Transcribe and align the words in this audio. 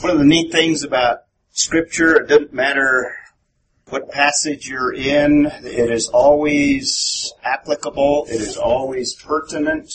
One 0.00 0.10
of 0.10 0.18
the 0.18 0.24
neat 0.24 0.52
things 0.52 0.84
about 0.84 1.20
scripture, 1.52 2.16
it 2.16 2.28
doesn't 2.28 2.52
matter 2.52 3.14
what 3.88 4.10
passage 4.10 4.68
you're 4.68 4.92
in, 4.92 5.46
it 5.46 5.90
is 5.90 6.08
always 6.08 7.32
applicable, 7.42 8.26
it 8.28 8.42
is 8.42 8.58
always 8.58 9.14
pertinent. 9.14 9.90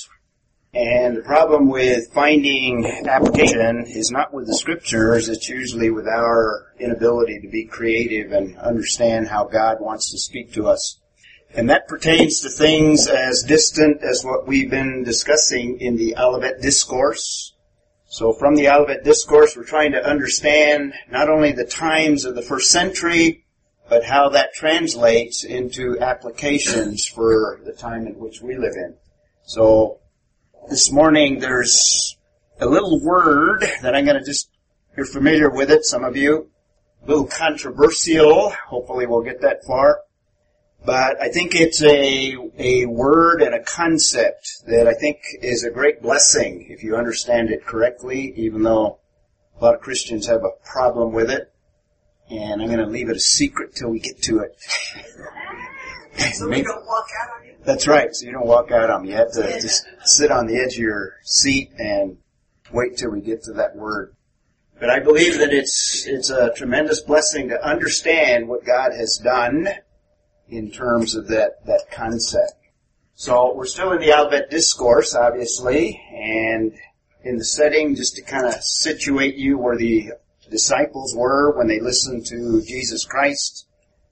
And 0.74 1.18
the 1.18 1.22
problem 1.22 1.70
with 1.70 2.12
finding 2.14 2.84
application 3.08 3.86
is 3.86 4.10
not 4.10 4.34
with 4.34 4.48
the 4.48 4.56
scriptures, 4.56 5.30
it's 5.30 5.48
usually 5.48 5.92
with 5.92 6.08
our 6.08 6.74
inability 6.80 7.40
to 7.42 7.48
be 7.48 7.66
creative 7.66 8.32
and 8.32 8.58
understand 8.58 9.28
how 9.28 9.44
God 9.44 9.78
wants 9.82 10.10
to 10.12 10.18
speak 10.18 10.52
to 10.54 10.68
us. 10.68 11.00
And 11.54 11.70
that 11.70 11.88
pertains 11.88 12.40
to 12.42 12.50
things 12.50 13.08
as 13.08 13.44
distant 13.44 14.02
as 14.02 14.24
what 14.24 14.48
we've 14.48 14.72
been 14.72 15.04
discussing 15.04 15.80
in 15.80 15.98
the 15.98 16.16
Olivet 16.18 16.60
Discourse, 16.60 17.54
so 18.12 18.34
from 18.34 18.56
the 18.56 18.68
Olivet 18.68 19.06
Discourse, 19.06 19.56
we're 19.56 19.64
trying 19.64 19.94
to 19.94 20.06
understand 20.06 20.94
not 21.10 21.30
only 21.30 21.54
the 21.54 21.64
times 21.64 22.26
of 22.26 22.36
the 22.36 22.42
first 22.42 22.70
century, 22.70 23.46
but 23.88 24.04
how 24.04 24.28
that 24.28 24.54
translates 24.54 25.46
into 25.46 25.98
applications 26.02 27.06
for 27.06 27.62
the 27.64 27.72
time 27.72 28.08
in 28.08 28.20
which 28.20 28.42
we 28.42 28.58
live 28.58 28.74
in. 28.76 28.98
So 29.44 30.02
this 30.70 30.92
morning 30.92 31.40
there's 31.40 32.18
a 32.60 32.66
little 32.66 33.00
word 33.02 33.64
that 33.82 33.96
I'm 33.96 34.04
going 34.04 34.20
to 34.20 34.26
just, 34.26 34.50
you're 34.98 35.06
familiar 35.06 35.50
with 35.50 35.72
it, 35.72 35.86
some 35.86 36.04
of 36.04 36.18
you. 36.18 36.50
A 37.06 37.08
little 37.08 37.28
controversial. 37.28 38.50
Hopefully 38.68 39.06
we'll 39.06 39.24
get 39.24 39.40
that 39.40 39.64
far. 39.66 40.02
But 40.84 41.22
I 41.22 41.30
think 41.30 41.54
it's 41.54 41.84
a, 41.84 42.38
a 42.58 42.86
word 42.88 43.44
and 43.44 43.54
a 43.54 43.62
concept 43.62 44.64
that 44.66 44.88
I 44.88 44.94
think 44.94 45.20
is 45.42 45.64
a 45.64 45.70
great 45.70 46.02
blessing 46.02 46.66
if 46.70 46.84
you 46.84 46.96
understand 46.96 47.52
it 47.52 47.66
correctly, 47.66 48.34
even 48.36 48.64
though 48.64 49.00
a 49.60 49.64
lot 49.64 49.76
of 49.76 49.82
Christians 49.82 50.26
have 50.26 50.44
a 50.44 50.50
problem 50.66 51.14
with 51.14 51.30
it. 51.30 51.54
And 52.32 52.62
I'm 52.62 52.68
going 52.68 52.80
to 52.80 52.88
leave 52.88 53.10
it 53.10 53.16
a 53.16 53.20
secret 53.20 53.76
till 53.76 53.90
we 53.90 54.00
get 54.00 54.24
to 54.24 54.40
it. 54.40 54.58
so 56.34 56.52
you 56.52 56.64
don't 56.64 56.86
walk 56.88 57.08
out 57.22 57.40
on 57.40 57.46
you? 57.46 57.56
That's 57.64 57.88
right. 57.88 58.16
So 58.16 58.26
you 58.26 58.32
don't 58.32 58.48
walk 58.48 58.72
out 58.72 58.90
on 58.90 59.04
me. 59.04 59.10
You 59.10 59.16
have 59.18 59.34
to 59.34 59.44
just 59.62 59.86
sit 60.04 60.32
on 60.32 60.48
the 60.48 60.58
edge 60.58 60.74
of 60.74 60.80
your 60.80 61.14
seat 61.24 61.72
and 61.78 62.18
wait 62.72 62.98
till 62.98 63.12
we 63.12 63.22
get 63.22 63.44
to 63.44 63.54
that 63.54 63.76
word. 63.76 64.16
But 64.80 64.90
I 64.90 65.00
believe 65.00 65.38
that 65.38 65.54
it's, 65.54 66.08
it's 66.08 66.32
a 66.32 66.52
tremendous 66.56 67.02
blessing 67.02 67.50
to 67.50 67.64
understand 67.64 68.48
what 68.48 68.66
God 68.66 68.94
has 68.94 69.18
done 69.24 69.68
in 70.52 70.70
terms 70.70 71.16
of 71.16 71.28
that, 71.30 71.66
that 71.66 71.90
concept. 71.92 72.54
So 73.16 73.54
we're 73.56 73.66
still 73.66 73.94
in 73.94 74.02
the 74.02 74.14
Olivet 74.14 74.50
Discourse, 74.50 75.16
obviously, 75.16 76.02
and 76.14 76.74
in 77.24 77.38
the 77.38 77.46
setting, 77.46 77.96
just 77.96 78.16
to 78.18 78.22
kind 78.22 78.46
of 78.46 78.56
situate 78.62 79.36
you 79.36 79.58
where 79.58 79.78
the 79.78 80.12
disciples 80.50 81.16
were 81.16 81.58
when 81.58 81.68
they 81.68 81.80
listened 81.80 82.26
to 82.28 82.62
Jesus 82.64 83.06
Christ. 83.06 83.68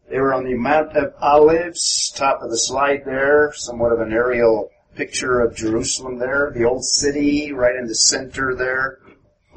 They 0.10 0.20
were 0.20 0.34
on 0.34 0.46
the 0.46 0.56
Mount 0.56 0.96
of 0.96 1.14
Olives, 1.22 2.12
top 2.16 2.42
of 2.42 2.50
the 2.50 2.58
slide 2.58 3.04
there, 3.06 3.52
somewhat 3.54 3.92
of 3.92 4.00
an 4.00 4.14
aerial 4.14 4.72
picture 4.96 5.42
of 5.42 5.56
Jerusalem 5.56 6.18
there, 6.18 6.52
the 6.56 6.64
old 6.64 6.86
city 6.86 7.52
right 7.52 7.76
in 7.76 7.86
the 7.86 7.96
center 7.96 8.56
there. 8.56 9.00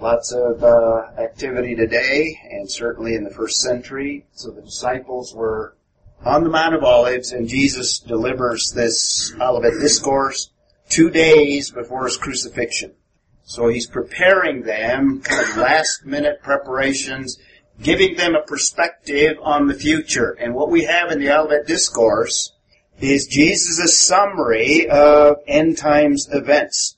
Lots 0.00 0.32
of 0.32 0.64
uh, 0.64 1.10
activity 1.18 1.76
today, 1.76 2.40
and 2.50 2.70
certainly 2.70 3.14
in 3.14 3.22
the 3.22 3.30
first 3.30 3.60
century. 3.60 4.26
So 4.32 4.50
the 4.50 4.62
disciples 4.62 5.32
were 5.34 5.76
on 6.24 6.44
the 6.44 6.50
Mount 6.50 6.74
of 6.74 6.84
Olives, 6.84 7.32
and 7.32 7.48
Jesus 7.48 7.98
delivers 7.98 8.72
this 8.74 9.34
Olivet 9.40 9.80
Discourse 9.80 10.50
two 10.88 11.10
days 11.10 11.70
before 11.70 12.04
his 12.04 12.16
crucifixion. 12.16 12.94
So 13.42 13.68
he's 13.68 13.86
preparing 13.86 14.62
them, 14.62 15.20
kind 15.22 15.42
of 15.42 15.56
last 15.56 16.06
minute 16.06 16.40
preparations, 16.42 17.38
giving 17.80 18.16
them 18.16 18.34
a 18.34 18.42
perspective 18.42 19.36
on 19.42 19.66
the 19.66 19.74
future. 19.74 20.30
And 20.30 20.54
what 20.54 20.70
we 20.70 20.84
have 20.84 21.10
in 21.10 21.18
the 21.18 21.30
Olivet 21.30 21.66
Discourse 21.66 22.52
is 23.00 23.26
Jesus' 23.26 23.98
summary 23.98 24.88
of 24.88 25.38
end 25.48 25.76
times 25.76 26.28
events. 26.30 26.96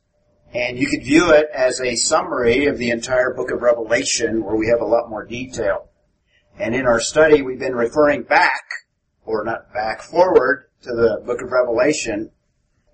And 0.52 0.78
you 0.78 0.86
could 0.86 1.02
view 1.02 1.32
it 1.32 1.48
as 1.52 1.80
a 1.80 1.96
summary 1.96 2.66
of 2.66 2.76
the 2.78 2.90
entire 2.90 3.32
book 3.32 3.50
of 3.50 3.62
Revelation 3.62 4.44
where 4.44 4.54
we 4.54 4.68
have 4.68 4.82
a 4.82 4.86
lot 4.86 5.08
more 5.08 5.24
detail. 5.24 5.88
And 6.58 6.74
in 6.74 6.86
our 6.86 7.00
study, 7.00 7.42
we've 7.42 7.58
been 7.58 7.74
referring 7.74 8.22
back 8.24 8.62
or 9.24 9.44
not 9.44 9.72
back, 9.72 10.02
forward 10.02 10.68
to 10.82 10.90
the 10.90 11.22
book 11.24 11.40
of 11.40 11.50
Revelation, 11.50 12.30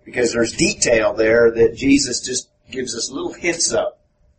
because 0.05 0.33
there's 0.33 0.53
detail 0.53 1.13
there 1.13 1.51
that 1.51 1.75
Jesus 1.75 2.21
just 2.21 2.49
gives 2.71 2.97
us 2.97 3.11
little 3.11 3.33
hints 3.33 3.73
of. 3.73 3.93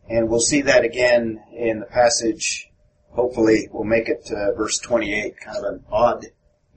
And 0.10 0.30
we'll 0.30 0.40
see 0.40 0.62
that 0.62 0.84
again 0.84 1.42
in 1.54 1.80
the 1.80 1.86
passage. 1.86 2.70
Hopefully 3.12 3.70
we'll 3.72 3.84
make 3.84 4.10
it 4.10 4.26
to 4.26 4.54
verse 4.58 4.80
28, 4.80 5.36
kind 5.40 5.58
of 5.58 5.64
an 5.66 5.84
odd, 5.92 6.26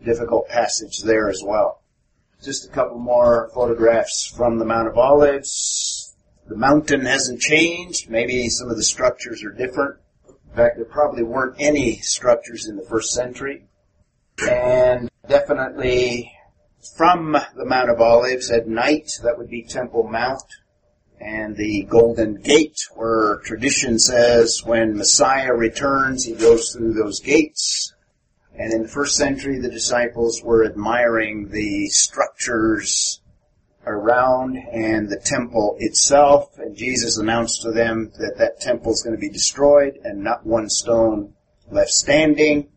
difficult 0.04 0.48
passage 0.48 1.02
there 1.02 1.28
as 1.28 1.42
well. 1.44 1.80
Just 2.42 2.66
a 2.66 2.72
couple 2.72 2.98
more 2.98 3.50
photographs 3.54 4.26
from 4.26 4.58
the 4.58 4.64
Mount 4.64 4.88
of 4.88 4.98
Olives. 4.98 6.14
The 6.46 6.56
mountain 6.56 7.06
hasn't 7.06 7.40
changed. 7.40 8.10
Maybe 8.10 8.48
some 8.50 8.68
of 8.68 8.76
the 8.76 8.82
structures 8.82 9.42
are 9.44 9.52
different. 9.52 9.96
In 10.28 10.56
fact, 10.56 10.76
there 10.76 10.84
probably 10.84 11.22
weren't 11.22 11.56
any 11.58 11.98
structures 11.98 12.66
in 12.66 12.76
the 12.76 12.84
first 12.84 13.12
century 13.12 13.66
and 14.42 15.10
definitely 15.28 16.32
from 16.96 17.36
the 17.56 17.64
Mount 17.64 17.90
of 17.90 18.00
Olives 18.00 18.50
at 18.50 18.68
night, 18.68 19.18
that 19.22 19.38
would 19.38 19.48
be 19.48 19.62
Temple 19.62 20.08
Mount, 20.08 20.44
and 21.20 21.56
the 21.56 21.84
Golden 21.84 22.40
Gate, 22.40 22.78
where 22.94 23.40
tradition 23.44 23.98
says 23.98 24.62
when 24.64 24.96
Messiah 24.96 25.54
returns, 25.54 26.24
he 26.24 26.34
goes 26.34 26.72
through 26.72 26.92
those 26.92 27.20
gates. 27.20 27.94
And 28.56 28.72
in 28.72 28.82
the 28.82 28.88
first 28.88 29.16
century, 29.16 29.58
the 29.58 29.70
disciples 29.70 30.42
were 30.42 30.64
admiring 30.64 31.48
the 31.48 31.88
structures 31.88 33.20
around 33.86 34.56
and 34.56 35.08
the 35.08 35.18
temple 35.18 35.76
itself, 35.78 36.56
and 36.58 36.76
Jesus 36.76 37.18
announced 37.18 37.62
to 37.62 37.72
them 37.72 38.12
that 38.18 38.38
that 38.38 38.60
temple 38.60 38.92
is 38.92 39.02
going 39.02 39.16
to 39.16 39.20
be 39.20 39.28
destroyed 39.30 39.98
and 40.04 40.22
not 40.22 40.46
one 40.46 40.68
stone 40.68 41.34
left 41.70 41.90
standing. 41.90 42.68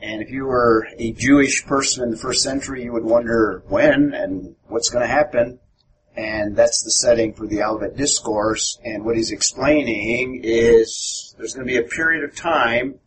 And 0.00 0.20
if 0.20 0.30
you 0.30 0.44
were 0.44 0.88
a 0.98 1.12
Jewish 1.12 1.64
person 1.64 2.04
in 2.04 2.10
the 2.10 2.16
first 2.16 2.42
century, 2.42 2.84
you 2.84 2.92
would 2.92 3.04
wonder 3.04 3.62
when 3.68 4.12
and 4.12 4.54
what's 4.68 4.90
going 4.90 5.02
to 5.02 5.12
happen. 5.12 5.58
And 6.16 6.56
that's 6.56 6.82
the 6.82 6.90
setting 6.90 7.34
for 7.34 7.46
the 7.46 7.62
Olivet 7.62 7.96
Discourse. 7.96 8.78
And 8.84 9.04
what 9.04 9.16
he's 9.16 9.30
explaining 9.30 10.40
is 10.42 11.34
there's 11.38 11.54
going 11.54 11.66
to 11.66 11.72
be 11.72 11.78
a 11.78 11.88
period 11.88 12.24
of 12.24 12.34
time. 12.34 12.98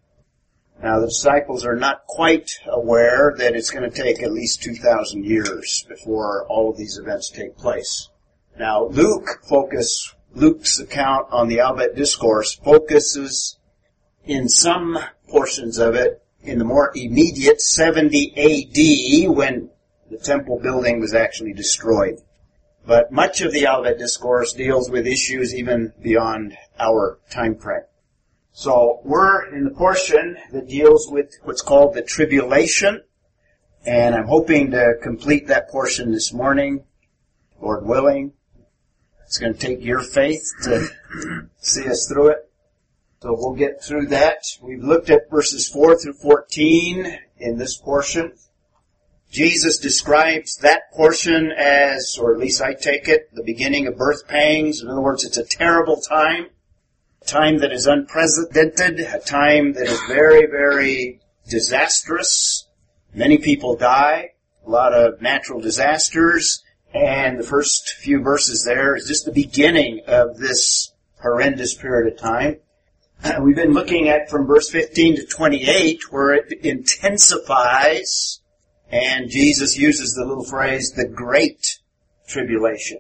Now 0.82 1.00
the 1.00 1.08
disciples 1.08 1.66
are 1.66 1.76
not 1.76 2.06
quite 2.08 2.52
aware 2.66 3.36
that 3.38 3.56
it's 3.56 3.70
going 3.70 3.90
to 3.90 3.96
take 3.96 4.24
at 4.24 4.32
least 4.32 4.64
2,000 4.64 5.26
years 5.26 5.86
before 5.90 6.46
all 6.48 6.70
of 6.70 6.78
these 6.78 6.98
events 6.98 7.30
take 7.30 7.58
place. 7.58 8.10
Now 8.58 8.86
Luke 8.86 9.44
focus, 9.48 10.16
Luke's 10.34 10.80
account 10.80 11.28
on 11.32 11.50
the 11.50 11.62
Olivet 11.62 11.96
Discourse 11.96 12.56
focuses 12.56 13.58
in 14.26 14.48
some 14.48 14.98
portions 15.28 15.78
of 15.78 15.96
it 15.96 16.24
in 16.42 16.60
the 16.60 16.66
more 16.66 16.92
immediate 16.96 17.62
70 17.62 18.34
AD 18.36 19.36
when 19.36 19.70
the 20.10 20.18
temple 20.18 20.60
building 20.62 21.00
was 21.00 21.14
actually 21.14 21.54
destroyed. 21.54 22.20
But 22.86 23.12
much 23.12 23.42
of 23.42 23.52
the 23.52 23.68
Olivet 23.68 24.00
Discourse 24.00 24.54
deals 24.54 24.90
with 24.90 25.06
issues 25.06 25.54
even 25.54 25.94
beyond 26.02 26.58
our 26.80 27.20
time 27.30 27.56
frame. 27.56 27.84
So 28.52 29.00
we're 29.04 29.54
in 29.56 29.64
the 29.64 29.72
portion 29.72 30.38
that 30.52 30.68
deals 30.68 31.08
with 31.10 31.34
what's 31.44 31.62
called 31.62 31.94
the 31.94 32.02
tribulation, 32.02 33.04
and 33.86 34.16
I'm 34.16 34.28
hoping 34.28 34.72
to 34.72 34.96
complete 35.02 35.48
that 35.48 35.70
portion 35.70 36.12
this 36.12 36.34
morning, 36.34 36.84
Lord 37.62 37.86
willing. 37.86 38.34
It's 39.26 39.38
going 39.38 39.54
to 39.54 39.60
take 39.60 39.84
your 39.84 40.02
faith 40.02 40.44
to 40.64 40.88
see 41.60 41.88
us 41.88 42.08
through 42.08 42.30
it. 42.30 42.49
So 43.22 43.36
we'll 43.38 43.56
get 43.56 43.84
through 43.84 44.08
that. 44.08 44.46
We've 44.62 44.84
looked 44.84 45.10
at 45.10 45.30
verses 45.30 45.68
4 45.68 45.98
through 45.98 46.14
14 46.14 47.20
in 47.38 47.58
this 47.58 47.76
portion. 47.76 48.34
Jesus 49.30 49.78
describes 49.78 50.56
that 50.58 50.92
portion 50.94 51.52
as, 51.52 52.18
or 52.20 52.34
at 52.34 52.40
least 52.40 52.62
I 52.62 52.74
take 52.74 53.10
it, 53.10 53.30
the 53.34 53.44
beginning 53.44 53.88
of 53.88 53.98
birth 53.98 54.28
pangs. 54.28 54.82
In 54.82 54.88
other 54.88 55.02
words, 55.02 55.26
it's 55.26 55.38
a 55.38 55.44
terrible 55.44 55.98
time, 55.98 56.48
a 57.22 57.26
time 57.26 57.60
that 57.60 57.74
is 57.74 57.86
unprecedented, 57.86 59.02
a 59.02 59.20
time 59.20 59.74
that 59.74 59.88
is 59.88 60.00
very, 60.08 60.48
very 60.48 61.20
disastrous. 61.50 62.68
Many 63.14 63.38
people 63.38 63.76
die, 63.76 64.30
a 64.66 64.70
lot 64.70 64.94
of 64.94 65.22
natural 65.22 65.60
disasters, 65.60 66.64
and 66.94 67.38
the 67.38 67.44
first 67.44 67.90
few 67.96 68.22
verses 68.22 68.64
there 68.64 68.96
is 68.96 69.08
just 69.08 69.26
the 69.26 69.32
beginning 69.32 70.02
of 70.08 70.38
this 70.38 70.94
horrendous 71.22 71.74
period 71.74 72.14
of 72.14 72.18
time. 72.18 72.58
We've 73.42 73.56
been 73.56 73.74
looking 73.74 74.08
at 74.08 74.30
from 74.30 74.48
verse 74.48 74.70
15 74.70 75.18
to 75.18 75.26
28 75.26 76.12
where 76.12 76.34
it 76.34 76.52
intensifies 76.64 78.40
and 78.92 79.30
Jesus 79.30 79.78
uses 79.78 80.14
the 80.14 80.26
little 80.26 80.44
phrase, 80.44 80.94
the 80.94 81.08
great 81.08 81.80
tribulation. 82.28 83.00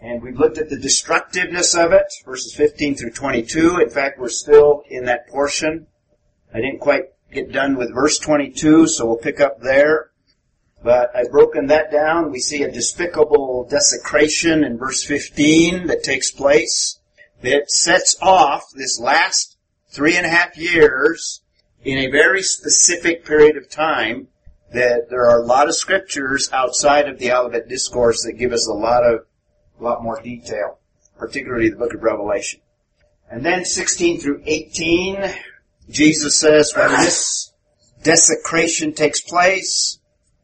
And 0.00 0.22
we've 0.22 0.38
looked 0.38 0.58
at 0.58 0.68
the 0.68 0.78
destructiveness 0.78 1.74
of 1.74 1.92
it, 1.92 2.06
verses 2.24 2.54
15 2.54 2.96
through 2.96 3.10
22. 3.10 3.78
In 3.78 3.90
fact, 3.90 4.18
we're 4.18 4.28
still 4.28 4.82
in 4.88 5.04
that 5.04 5.28
portion. 5.28 5.86
I 6.52 6.60
didn't 6.60 6.80
quite 6.80 7.04
get 7.32 7.52
done 7.52 7.76
with 7.76 7.94
verse 7.94 8.18
22, 8.18 8.88
so 8.88 9.06
we'll 9.06 9.16
pick 9.16 9.40
up 9.40 9.60
there. 9.60 10.10
But 10.82 11.14
I've 11.14 11.30
broken 11.30 11.66
that 11.66 11.92
down. 11.92 12.32
We 12.32 12.40
see 12.40 12.62
a 12.62 12.72
despicable 12.72 13.66
desecration 13.70 14.64
in 14.64 14.78
verse 14.78 15.04
15 15.04 15.86
that 15.86 16.02
takes 16.02 16.32
place. 16.32 16.98
That 17.42 17.70
sets 17.70 18.16
off 18.22 18.70
this 18.74 19.00
last 19.00 19.56
three 19.90 20.16
and 20.16 20.26
a 20.26 20.30
half 20.30 20.56
years 20.56 21.42
in 21.84 21.98
a 21.98 22.10
very 22.10 22.42
specific 22.42 23.24
period 23.24 23.56
of 23.56 23.68
time 23.68 24.28
that 24.72 25.10
there 25.10 25.26
are 25.26 25.40
a 25.40 25.44
lot 25.44 25.68
of 25.68 25.76
scriptures 25.76 26.50
outside 26.52 27.08
of 27.08 27.18
the 27.18 27.32
Olivet 27.32 27.68
Discourse 27.68 28.22
that 28.24 28.38
give 28.38 28.52
us 28.52 28.66
a 28.68 28.72
lot 28.72 29.04
of, 29.04 29.26
a 29.78 29.82
lot 29.82 30.02
more 30.02 30.20
detail, 30.22 30.78
particularly 31.18 31.68
the 31.68 31.76
book 31.76 31.92
of 31.94 32.02
Revelation. 32.02 32.60
And 33.30 33.44
then 33.44 33.64
16 33.64 34.20
through 34.20 34.42
18, 34.46 35.24
Jesus 35.90 36.38
says, 36.38 36.72
when 36.74 36.90
this 36.90 37.52
desecration 38.02 38.92
takes 38.92 39.20
place, 39.20 39.98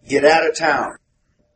get 0.06 0.24
out 0.24 0.46
of 0.46 0.56
town. 0.56 0.96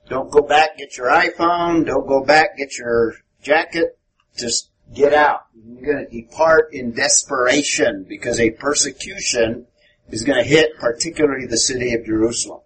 Don't 0.08 0.30
go 0.30 0.42
back, 0.42 0.78
get 0.78 0.96
your 0.96 1.08
iPhone. 1.08 1.86
Don't 1.86 2.06
go 2.06 2.24
back, 2.24 2.56
get 2.56 2.76
your 2.76 3.14
jacket. 3.42 3.98
Just 4.36 4.70
get 4.94 5.14
out. 5.14 5.46
You're 5.54 5.94
going 5.94 6.06
to 6.06 6.10
depart 6.10 6.72
in 6.72 6.92
desperation 6.92 8.04
because 8.08 8.40
a 8.40 8.50
persecution 8.50 9.66
is 10.10 10.22
going 10.22 10.42
to 10.42 10.48
hit 10.48 10.78
particularly 10.78 11.46
the 11.46 11.56
city 11.56 11.94
of 11.94 12.04
Jerusalem. 12.04 12.60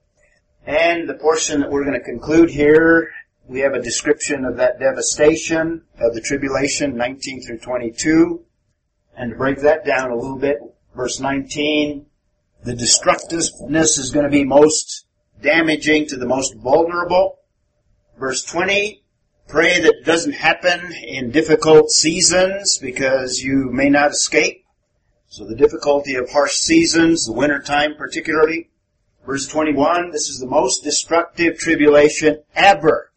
And 0.67 1.09
the 1.09 1.15
portion 1.15 1.61
that 1.61 1.71
we're 1.71 1.85
going 1.85 1.99
to 1.99 2.05
conclude 2.05 2.51
here, 2.51 3.11
we 3.47 3.61
have 3.61 3.75
a 3.75 3.83
description 3.83 4.45
of 4.45 4.57
that 4.57 4.81
devastation 4.81 5.83
of 6.01 6.15
the 6.15 6.21
tribulation, 6.21 6.97
19 6.97 7.43
through 7.43 7.59
22. 7.59 8.45
And 9.17 9.31
to 9.31 9.37
break 9.37 9.61
that 9.61 9.87
down 9.87 10.11
a 10.11 10.17
little 10.17 10.39
bit, 10.39 10.59
verse 10.95 11.21
19, 11.21 12.07
the 12.65 12.75
destructiveness 12.75 13.99
is 13.99 14.11
going 14.11 14.25
to 14.25 14.31
be 14.31 14.45
most 14.45 15.07
damaging 15.41 16.07
to 16.09 16.17
the 16.17 16.27
most 16.27 16.55
vulnerable. 16.57 17.39
Verse 18.19 18.43
20, 18.45 19.05
pray 19.49 19.81
that 19.81 19.95
it 19.97 20.05
doesn't 20.05 20.33
happen 20.33 20.93
in 20.93 21.31
difficult 21.31 21.91
seasons 21.91 22.79
because 22.79 23.41
you 23.41 23.71
may 23.71 23.89
not 23.89 24.11
escape. 24.11 24.65
So 25.29 25.45
the 25.45 25.57
difficulty 25.57 26.15
of 26.15 26.31
harsh 26.31 26.55
seasons, 26.55 27.27
the 27.27 27.33
winter 27.33 27.61
time 27.61 27.95
particularly. 27.97 28.71
Verse 29.27 29.49
21, 29.49 30.13
this 30.13 30.29
is 30.29 30.39
the 30.39 30.47
most 30.47 30.85
destructive 30.85 31.59
tribulation 31.59 32.43
ever. 32.55 33.11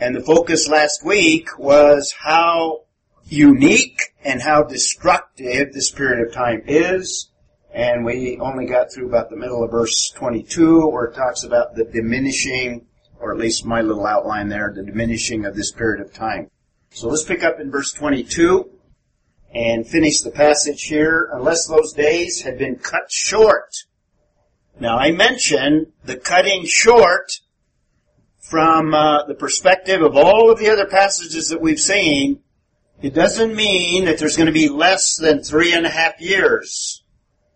And 0.00 0.14
the 0.14 0.20
focus 0.20 0.68
last 0.68 1.04
week 1.04 1.58
was 1.58 2.12
how 2.18 2.82
unique 3.24 4.14
and 4.24 4.42
how 4.42 4.64
destructive 4.64 5.72
this 5.72 5.90
period 5.90 6.26
of 6.26 6.34
time 6.34 6.62
is. 6.66 7.30
And 7.72 8.04
we 8.04 8.38
only 8.40 8.66
got 8.66 8.92
through 8.92 9.08
about 9.08 9.30
the 9.30 9.36
middle 9.36 9.62
of 9.62 9.70
verse 9.70 10.10
22 10.10 10.88
where 10.88 11.04
it 11.04 11.14
talks 11.14 11.44
about 11.44 11.76
the 11.76 11.84
diminishing, 11.84 12.87
or 13.20 13.32
at 13.32 13.38
least 13.38 13.64
my 13.64 13.80
little 13.80 14.06
outline 14.06 14.48
there, 14.48 14.72
the 14.74 14.82
diminishing 14.82 15.44
of 15.44 15.56
this 15.56 15.72
period 15.72 16.00
of 16.00 16.12
time. 16.12 16.50
So 16.90 17.08
let's 17.08 17.24
pick 17.24 17.42
up 17.42 17.60
in 17.60 17.70
verse 17.70 17.92
22 17.92 18.70
and 19.54 19.86
finish 19.86 20.20
the 20.20 20.30
passage 20.30 20.82
here. 20.84 21.28
Unless 21.32 21.66
those 21.66 21.92
days 21.92 22.42
had 22.42 22.58
been 22.58 22.76
cut 22.76 23.10
short. 23.10 23.84
Now 24.80 24.98
I 24.98 25.10
mentioned 25.10 25.88
the 26.04 26.16
cutting 26.16 26.64
short 26.66 27.40
from 28.38 28.94
uh, 28.94 29.24
the 29.26 29.34
perspective 29.34 30.00
of 30.02 30.16
all 30.16 30.50
of 30.50 30.58
the 30.58 30.70
other 30.70 30.86
passages 30.86 31.48
that 31.48 31.60
we've 31.60 31.80
seen. 31.80 32.40
It 33.02 33.14
doesn't 33.14 33.54
mean 33.54 34.06
that 34.06 34.18
there's 34.18 34.36
going 34.36 34.46
to 34.46 34.52
be 34.52 34.68
less 34.68 35.16
than 35.16 35.42
three 35.42 35.72
and 35.72 35.86
a 35.86 35.90
half 35.90 36.20
years 36.20 37.04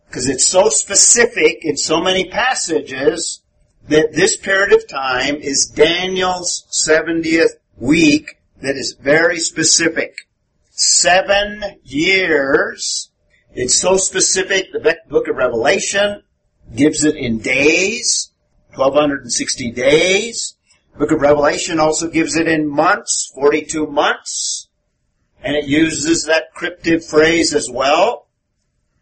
because 0.06 0.29
it's 0.29 0.47
so 0.47 0.69
specific 0.69 1.64
in 1.64 1.76
so 1.76 2.00
many 2.00 2.29
passages 2.29 3.42
that 3.88 4.12
this 4.12 4.37
period 4.37 4.73
of 4.73 4.88
time 4.88 5.37
is 5.37 5.67
Daniel's 5.67 6.64
70th 6.87 7.55
week 7.76 8.37
that 8.61 8.76
is 8.76 8.96
very 9.00 9.38
specific. 9.38 10.14
Seven 10.70 11.79
years. 11.82 13.11
It's 13.55 13.79
so 13.79 13.96
specific, 13.96 14.73
the 14.73 14.96
book 15.08 15.29
of 15.29 15.37
Revelation 15.37 16.23
gives 16.75 17.05
it 17.05 17.17
in 17.17 17.38
days, 17.38 18.32
1260 18.75 19.70
days. 19.73 20.56
Book 20.99 21.11
of 21.11 21.20
Revelation 21.20 21.78
also 21.78 22.08
gives 22.08 22.37
it 22.37 22.49
in 22.49 22.69
months, 22.69 23.31
42 23.35 23.87
months. 23.87 24.69
And 25.43 25.56
it 25.56 25.67
uses 25.67 26.25
that 26.26 26.55
cryptic 26.55 27.02
phrase 27.02 27.52
as 27.55 27.69
well. 27.70 28.28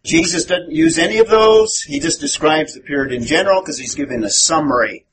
Jesus 0.03 0.45
doesn't 0.45 0.71
use 0.71 0.97
any 0.97 1.19
of 1.19 1.29
those. 1.29 1.81
He 1.81 1.99
just 1.99 2.19
describes 2.19 2.73
the 2.73 2.81
period 2.81 3.13
in 3.13 3.23
general 3.23 3.61
because 3.61 3.77
he's 3.77 3.95
giving 3.95 4.23
a 4.23 4.29
summary. 4.29 5.05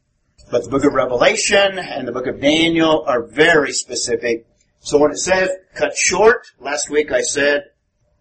But 0.51 0.65
the 0.65 0.71
book 0.71 0.85
of 0.85 0.95
Revelation 0.95 1.79
and 1.79 2.09
the 2.09 2.13
book 2.13 2.27
of 2.27 2.41
Daniel 2.41 3.05
are 3.07 3.23
very 3.23 3.73
specific. 3.73 4.47
So 4.81 4.99
when 4.99 5.11
it 5.11 5.19
says 5.19 5.51
cut 5.75 5.95
short, 5.95 6.47
last 6.59 6.89
week 6.89 7.13
I 7.13 7.21
said, 7.21 7.65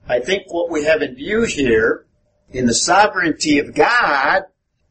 I 0.10 0.20
think 0.20 0.44
what 0.48 0.70
we 0.70 0.84
have 0.84 1.02
in 1.02 1.16
view 1.16 1.44
here 1.44 2.06
in 2.50 2.66
the 2.66 2.74
sovereignty 2.74 3.60
of 3.60 3.74
God 3.74 4.44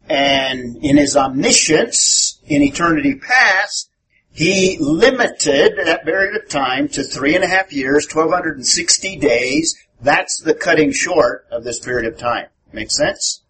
and 0.08 0.76
in 0.82 0.96
his 0.96 1.16
omniscience 1.16 2.40
in 2.46 2.62
eternity 2.62 3.16
past, 3.16 3.90
he 4.30 4.76
limited 4.78 5.74
that 5.76 6.04
period 6.04 6.36
of 6.36 6.48
time 6.48 6.88
to 6.88 7.02
three 7.02 7.34
and 7.34 7.44
a 7.44 7.48
half 7.48 7.72
years, 7.72 8.06
1260 8.06 9.16
days, 9.16 9.76
that's 10.00 10.40
the 10.40 10.54
cutting 10.54 10.92
short 10.92 11.46
of 11.50 11.64
this 11.64 11.78
period 11.78 12.12
of 12.12 12.18
time. 12.18 12.46
Make 12.72 12.90
sense? 12.90 13.42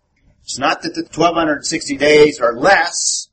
It's 0.43 0.59
not 0.59 0.83
that 0.83 0.95
the 0.95 1.03
1260 1.03 1.97
days 1.97 2.41
are 2.41 2.55
less, 2.55 3.29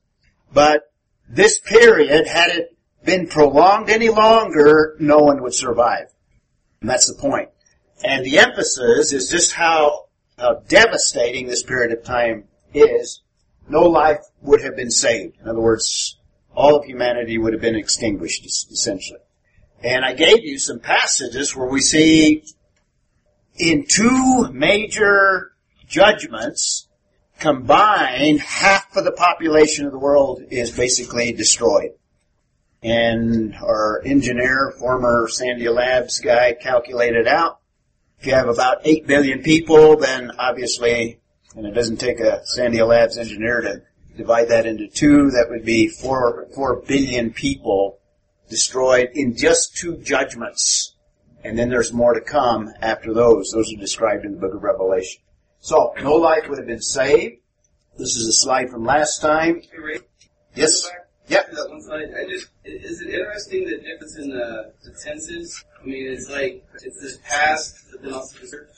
but 0.52 0.92
this 1.28 1.58
period, 1.60 2.26
had 2.26 2.50
it 2.50 2.76
been 3.04 3.28
prolonged 3.28 3.88
any 3.88 4.08
longer, 4.08 4.96
no 4.98 5.18
one 5.18 5.42
would 5.42 5.54
survive. 5.54 6.06
And 6.80 6.90
that's 6.90 7.06
the 7.06 7.20
point. 7.20 7.50
And 8.02 8.24
the 8.24 8.38
emphasis 8.38 9.12
is 9.12 9.30
just 9.30 9.52
how, 9.52 10.06
how 10.38 10.62
devastating 10.68 11.46
this 11.46 11.62
period 11.62 11.96
of 11.96 12.04
time 12.04 12.44
is. 12.72 13.22
No 13.68 13.82
life 13.82 14.20
would 14.42 14.62
have 14.62 14.76
been 14.76 14.90
saved. 14.90 15.38
In 15.40 15.48
other 15.48 15.60
words, 15.60 16.18
all 16.54 16.76
of 16.76 16.84
humanity 16.84 17.38
would 17.38 17.52
have 17.52 17.62
been 17.62 17.76
extinguished, 17.76 18.44
essentially. 18.44 19.20
And 19.82 20.04
I 20.04 20.14
gave 20.14 20.44
you 20.44 20.58
some 20.58 20.80
passages 20.80 21.54
where 21.54 21.68
we 21.68 21.80
see 21.80 22.44
in 23.56 23.84
two 23.88 24.50
major 24.52 25.52
judgments 25.86 26.88
combined, 27.38 28.40
half 28.40 28.96
of 28.96 29.04
the 29.04 29.12
population 29.12 29.86
of 29.86 29.92
the 29.92 29.98
world 29.98 30.42
is 30.50 30.70
basically 30.70 31.32
destroyed. 31.32 31.90
And 32.82 33.54
our 33.56 34.02
engineer, 34.04 34.74
former 34.78 35.28
Sandia 35.28 35.74
Labs 35.74 36.20
guy, 36.20 36.52
calculated 36.52 37.26
out 37.26 37.60
if 38.24 38.28
you 38.28 38.34
have 38.34 38.48
about 38.48 38.78
8 38.84 39.06
billion 39.06 39.42
people, 39.42 39.98
then 39.98 40.32
obviously, 40.38 41.20
and 41.54 41.66
it 41.66 41.72
doesn't 41.72 41.98
take 41.98 42.20
a 42.20 42.42
Sandia 42.56 42.86
Labs 42.86 43.18
engineer 43.18 43.60
to 43.60 43.82
divide 44.16 44.48
that 44.48 44.64
into 44.64 44.88
two, 44.88 45.30
that 45.32 45.48
would 45.50 45.64
be 45.64 45.88
4, 45.88 46.48
4 46.54 46.76
billion 46.86 47.32
people 47.32 47.98
destroyed 48.48 49.10
in 49.14 49.36
just 49.36 49.76
two 49.76 49.98
judgments 49.98 50.93
and 51.44 51.58
then 51.58 51.68
there's 51.68 51.92
more 51.92 52.14
to 52.14 52.20
come 52.20 52.72
after 52.80 53.12
those. 53.12 53.50
Those 53.50 53.72
are 53.72 53.80
described 53.80 54.24
in 54.24 54.32
the 54.32 54.38
book 54.38 54.54
of 54.54 54.62
Revelation. 54.62 55.22
So, 55.60 55.94
no 56.02 56.14
life 56.14 56.48
would 56.48 56.58
have 56.58 56.66
been 56.66 56.82
saved. 56.82 57.36
This 57.96 58.16
is 58.16 58.28
a 58.28 58.32
slide 58.32 58.70
from 58.70 58.84
last 58.84 59.20
time. 59.20 59.62
Yes? 60.54 60.90
Yep. 61.28 61.52
One 61.68 61.82
slide. 61.82 62.08
I 62.18 62.28
just, 62.28 62.48
is 62.64 63.00
it 63.00 63.14
interesting 63.14 63.64
the 63.64 63.78
difference 63.78 64.16
in 64.18 64.30
the, 64.30 64.72
the 64.84 64.90
tenses? 65.02 65.64
I 65.80 65.86
mean, 65.86 66.10
it's 66.10 66.30
like, 66.30 66.64
it's 66.82 67.00
this 67.00 67.18
past, 67.24 67.76
but 67.90 68.02
then 68.02 68.12
also 68.12 68.36
future. 68.38 68.68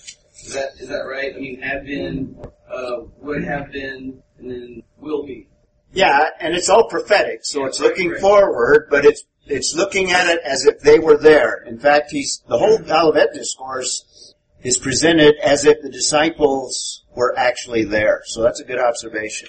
Is 0.44 0.52
that, 0.54 0.68
is 0.78 0.88
that 0.88 1.02
right? 1.02 1.34
I 1.34 1.38
mean, 1.38 1.60
have 1.62 1.84
been, 1.84 2.36
uh, 2.70 3.02
would 3.18 3.42
have 3.42 3.72
been, 3.72 4.22
and 4.38 4.50
then 4.50 4.82
will 4.98 5.24
be. 5.24 5.48
Yeah, 5.92 6.28
and 6.40 6.54
it's 6.54 6.68
all 6.68 6.88
prophetic, 6.88 7.40
so 7.44 7.64
it's 7.64 7.80
looking 7.80 8.14
forward, 8.16 8.88
but 8.90 9.04
it's 9.04 9.24
it's 9.46 9.74
looking 9.74 10.10
at 10.12 10.28
it 10.28 10.40
as 10.44 10.66
if 10.66 10.80
they 10.80 10.98
were 10.98 11.16
there. 11.16 11.62
In 11.66 11.78
fact, 11.78 12.10
he's 12.10 12.42
the 12.48 12.58
whole 12.58 12.78
Olivet 12.90 13.32
discourse 13.32 14.34
is 14.62 14.78
presented 14.78 15.36
as 15.42 15.64
if 15.64 15.80
the 15.82 15.90
disciples 15.90 17.04
were 17.14 17.36
actually 17.38 17.84
there. 17.84 18.22
So 18.26 18.42
that's 18.42 18.60
a 18.60 18.64
good 18.64 18.80
observation. 18.80 19.48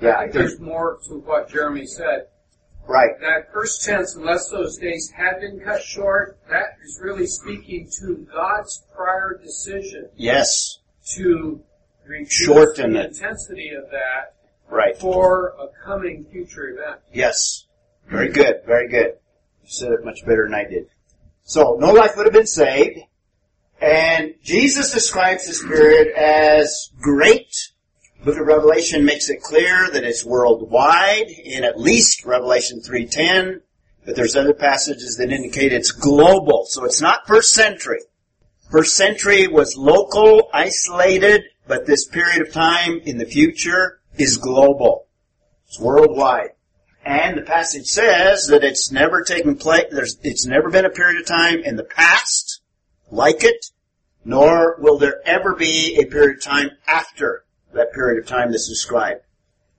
Yeah, 0.00 0.16
I 0.16 0.22
think 0.22 0.34
there's 0.34 0.60
more 0.60 0.98
to 1.08 1.14
what 1.20 1.48
Jeremy 1.50 1.86
said. 1.86 2.26
Right. 2.86 3.10
That 3.20 3.52
first 3.52 3.84
tense, 3.84 4.16
unless 4.16 4.48
those 4.48 4.78
days 4.78 5.10
had 5.14 5.40
been 5.40 5.60
cut 5.60 5.82
short, 5.82 6.38
that 6.48 6.78
is 6.84 6.98
really 7.02 7.26
speaking 7.26 7.90
to 8.00 8.26
God's 8.32 8.82
prior 8.94 9.38
decision. 9.42 10.08
Yes. 10.16 10.78
To 11.16 11.60
shorten 12.28 12.94
the 12.94 13.00
it. 13.00 13.06
intensity 13.08 13.70
of 13.70 13.90
that. 13.90 14.34
Right. 14.70 14.96
For 14.98 15.54
a 15.60 15.66
coming 15.84 16.26
future 16.30 16.68
event. 16.68 17.00
Yes. 17.12 17.66
Very 18.08 18.30
good. 18.30 18.62
Very 18.66 18.88
good. 18.88 19.18
Said 19.70 19.92
it 19.92 20.02
much 20.02 20.24
better 20.24 20.44
than 20.44 20.54
I 20.54 20.64
did. 20.64 20.88
So 21.44 21.76
no 21.78 21.92
life 21.92 22.16
would 22.16 22.24
have 22.24 22.32
been 22.32 22.46
saved. 22.46 23.00
And 23.82 24.34
Jesus 24.42 24.92
describes 24.92 25.46
this 25.46 25.62
period 25.62 26.08
as 26.16 26.88
great. 27.00 27.54
Book 28.24 28.38
of 28.38 28.46
Revelation 28.46 29.04
makes 29.04 29.28
it 29.28 29.42
clear 29.42 29.90
that 29.90 30.04
it's 30.04 30.24
worldwide 30.24 31.28
in 31.28 31.64
at 31.64 31.78
least 31.78 32.24
Revelation 32.24 32.80
3.10, 32.80 33.60
but 34.06 34.16
there's 34.16 34.34
other 34.34 34.54
passages 34.54 35.16
that 35.18 35.30
indicate 35.30 35.72
it's 35.72 35.92
global. 35.92 36.64
So 36.66 36.84
it's 36.84 37.02
not 37.02 37.26
first 37.26 37.52
century. 37.52 38.00
First 38.70 38.96
century 38.96 39.48
was 39.48 39.76
local, 39.76 40.48
isolated, 40.52 41.42
but 41.66 41.86
this 41.86 42.06
period 42.06 42.40
of 42.40 42.52
time 42.52 43.00
in 43.04 43.18
the 43.18 43.26
future 43.26 44.00
is 44.16 44.38
global. 44.38 45.06
It's 45.66 45.78
worldwide. 45.78 46.50
And 47.08 47.38
the 47.38 47.42
passage 47.42 47.86
says 47.86 48.48
that 48.48 48.62
it's 48.62 48.92
never 48.92 49.22
taken 49.22 49.56
place, 49.56 49.86
there's, 49.90 50.18
it's 50.22 50.44
never 50.44 50.68
been 50.68 50.84
a 50.84 50.90
period 50.90 51.18
of 51.18 51.26
time 51.26 51.60
in 51.60 51.76
the 51.76 51.82
past 51.82 52.60
like 53.10 53.42
it, 53.42 53.70
nor 54.26 54.76
will 54.78 54.98
there 54.98 55.22
ever 55.24 55.54
be 55.54 55.98
a 55.98 56.04
period 56.04 56.36
of 56.36 56.42
time 56.42 56.72
after 56.86 57.46
that 57.72 57.94
period 57.94 58.22
of 58.22 58.28
time 58.28 58.50
that's 58.50 58.68
described. 58.68 59.22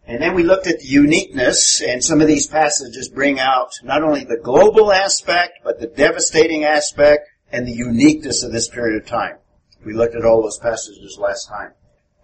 And 0.07 0.24
then 0.24 0.33
we 0.33 0.41
looked 0.41 0.65
at 0.65 0.79
the 0.79 0.88
uniqueness, 0.88 1.83
and 1.83 2.03
some 2.03 2.19
of 2.19 2.25
these 2.25 2.48
passages 2.48 3.09
bring 3.09 3.39
out 3.39 3.74
not 3.83 4.01
only 4.01 4.24
the 4.24 4.41
global 4.41 4.91
aspect, 4.91 5.59
but 5.63 5.79
the 5.79 5.86
devastating 5.86 6.63
aspect 6.63 7.29
and 7.51 7.67
the 7.67 7.74
uniqueness 7.74 8.41
of 8.41 8.51
this 8.51 8.69
period 8.69 9.00
of 9.00 9.07
time. 9.07 9.36
We 9.86 9.93
looked 9.93 10.15
at 10.15 10.25
all 10.25 10.41
those 10.41 10.57
passages 10.57 11.19
last 11.19 11.48
time. 11.48 11.74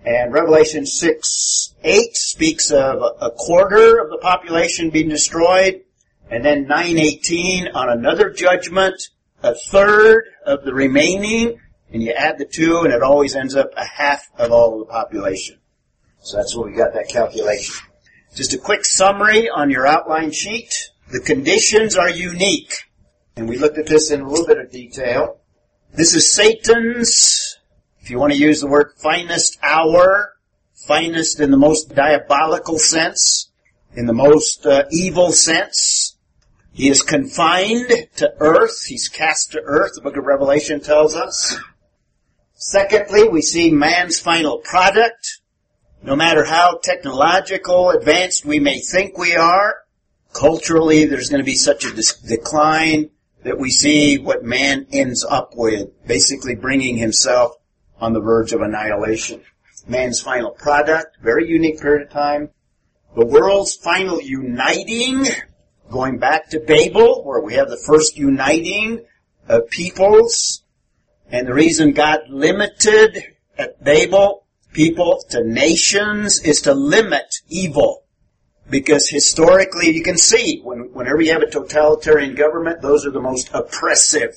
And 0.05 0.31
Revelation 0.31 0.85
6, 0.85 1.75
8 1.83 2.15
speaks 2.15 2.71
of 2.71 3.01
a 3.19 3.31
quarter 3.31 3.97
of 3.99 4.11
the 4.11 4.19
population 4.21 4.91
being 4.91 5.09
destroyed, 5.09 5.81
and 6.29 6.45
then 6.45 6.67
918 6.67 7.69
on 7.69 7.89
another 7.89 8.29
judgment, 8.29 9.09
a 9.41 9.55
third 9.55 10.25
of 10.45 10.63
the 10.63 10.73
remaining, 10.73 11.59
and 11.91 12.03
you 12.03 12.11
add 12.11 12.37
the 12.37 12.45
two 12.45 12.81
and 12.81 12.93
it 12.93 13.01
always 13.01 13.35
ends 13.35 13.55
up 13.55 13.71
a 13.77 13.85
half 13.85 14.27
of 14.37 14.51
all 14.51 14.73
of 14.73 14.87
the 14.87 14.91
population. 14.91 15.57
So 16.19 16.37
that's 16.37 16.55
where 16.55 16.69
we 16.69 16.75
got 16.75 16.93
that 16.93 17.07
calculation. 17.07 17.75
Just 18.35 18.53
a 18.53 18.57
quick 18.57 18.83
summary 18.85 19.49
on 19.49 19.69
your 19.69 19.87
outline 19.87 20.31
sheet. 20.31 20.91
The 21.11 21.19
conditions 21.19 21.95
are 21.95 22.09
unique. 22.09 22.73
And 23.37 23.47
we 23.47 23.57
looked 23.57 23.77
at 23.77 23.85
this 23.85 24.11
in 24.11 24.21
a 24.21 24.29
little 24.29 24.45
bit 24.45 24.57
of 24.57 24.71
detail. 24.71 25.39
This 25.93 26.15
is 26.15 26.31
Satan's, 26.31 27.54
if 28.05 28.11
you 28.11 28.19
want 28.19 28.33
to 28.33 28.37
use 28.37 28.61
the 28.61 28.67
word 28.67 28.91
finest 28.97 29.57
hour, 29.63 30.35
finest 30.75 31.39
in 31.39 31.49
the 31.49 31.57
most 31.57 31.95
diabolical 31.95 32.77
sense, 32.77 33.49
in 33.95 34.05
the 34.05 34.13
most 34.13 34.63
uh, 34.67 34.83
evil 34.91 35.31
sense. 35.31 36.15
He 36.71 36.87
is 36.87 37.01
confined 37.01 37.91
to 38.17 38.31
earth. 38.37 38.85
He's 38.85 39.09
cast 39.09 39.53
to 39.53 39.61
earth, 39.63 39.93
the 39.95 40.01
book 40.01 40.17
of 40.17 40.25
Revelation 40.25 40.81
tells 40.81 41.15
us. 41.15 41.57
Secondly, 42.53 43.27
we 43.27 43.41
see 43.41 43.71
man's 43.71 44.19
final 44.19 44.59
product. 44.59 45.39
No 46.03 46.15
matter 46.15 46.45
how 46.45 46.77
technological 46.83 47.89
advanced 47.89 48.45
we 48.45 48.59
may 48.59 48.81
think 48.81 49.17
we 49.17 49.35
are, 49.35 49.77
culturally 50.31 51.05
there's 51.05 51.31
going 51.31 51.41
to 51.41 51.43
be 51.43 51.55
such 51.55 51.83
a 51.85 52.27
decline 52.27 53.09
that 53.43 53.57
we 53.57 53.71
see 53.71 54.19
what 54.19 54.43
man 54.43 54.85
ends 54.91 55.25
up 55.27 55.53
with, 55.55 55.89
basically 56.05 56.53
bringing 56.53 56.97
himself 56.97 57.55
on 57.99 58.13
the 58.13 58.19
verge 58.19 58.53
of 58.53 58.61
annihilation. 58.61 59.41
Man's 59.87 60.21
final 60.21 60.51
product, 60.51 61.17
very 61.21 61.47
unique 61.47 61.79
period 61.79 62.07
of 62.07 62.11
time. 62.11 62.49
The 63.15 63.25
world's 63.25 63.75
final 63.75 64.19
uniting, 64.21 65.25
going 65.89 66.17
back 66.17 66.49
to 66.49 66.59
Babel, 66.59 67.23
where 67.23 67.41
we 67.41 67.53
have 67.53 67.69
the 67.69 67.81
first 67.85 68.17
uniting 68.17 69.05
of 69.47 69.69
peoples, 69.69 70.63
and 71.29 71.47
the 71.47 71.53
reason 71.53 71.93
God 71.93 72.21
limited 72.29 73.23
at 73.57 73.83
Babel 73.83 74.45
people 74.73 75.23
to 75.29 75.43
nations 75.43 76.39
is 76.41 76.61
to 76.61 76.73
limit 76.73 77.35
evil. 77.47 78.03
Because 78.69 79.07
historically 79.07 79.91
you 79.91 80.03
can 80.03 80.17
see, 80.17 80.59
when, 80.63 80.91
whenever 80.93 81.21
you 81.21 81.31
have 81.31 81.43
a 81.43 81.49
totalitarian 81.49 82.35
government, 82.35 82.81
those 82.81 83.05
are 83.05 83.11
the 83.11 83.21
most 83.21 83.49
oppressive 83.53 84.35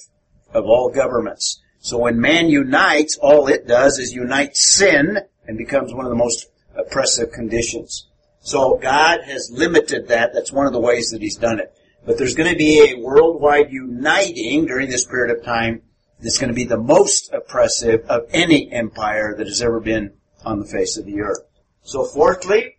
of 0.52 0.66
all 0.66 0.90
governments. 0.90 1.60
So 1.80 1.98
when 1.98 2.20
man 2.20 2.48
unites, 2.48 3.16
all 3.16 3.46
it 3.48 3.66
does 3.66 3.98
is 3.98 4.12
unite 4.12 4.56
sin 4.56 5.18
and 5.46 5.58
becomes 5.58 5.92
one 5.92 6.04
of 6.04 6.10
the 6.10 6.16
most 6.16 6.48
oppressive 6.76 7.32
conditions. 7.32 8.08
So 8.40 8.78
God 8.78 9.22
has 9.24 9.50
limited 9.52 10.08
that. 10.08 10.32
That's 10.32 10.52
one 10.52 10.66
of 10.66 10.72
the 10.72 10.80
ways 10.80 11.10
that 11.10 11.22
He's 11.22 11.36
done 11.36 11.60
it. 11.60 11.72
But 12.04 12.18
there's 12.18 12.34
going 12.34 12.50
to 12.50 12.56
be 12.56 12.80
a 12.80 12.98
worldwide 12.98 13.70
uniting 13.70 14.66
during 14.66 14.88
this 14.88 15.06
period 15.06 15.36
of 15.36 15.44
time 15.44 15.82
that's 16.20 16.38
going 16.38 16.48
to 16.48 16.54
be 16.54 16.64
the 16.64 16.78
most 16.78 17.32
oppressive 17.32 18.04
of 18.08 18.26
any 18.30 18.72
empire 18.72 19.34
that 19.36 19.46
has 19.46 19.62
ever 19.62 19.80
been 19.80 20.12
on 20.44 20.60
the 20.60 20.66
face 20.66 20.96
of 20.96 21.04
the 21.04 21.20
earth. 21.20 21.40
So 21.82 22.04
fourthly, 22.04 22.76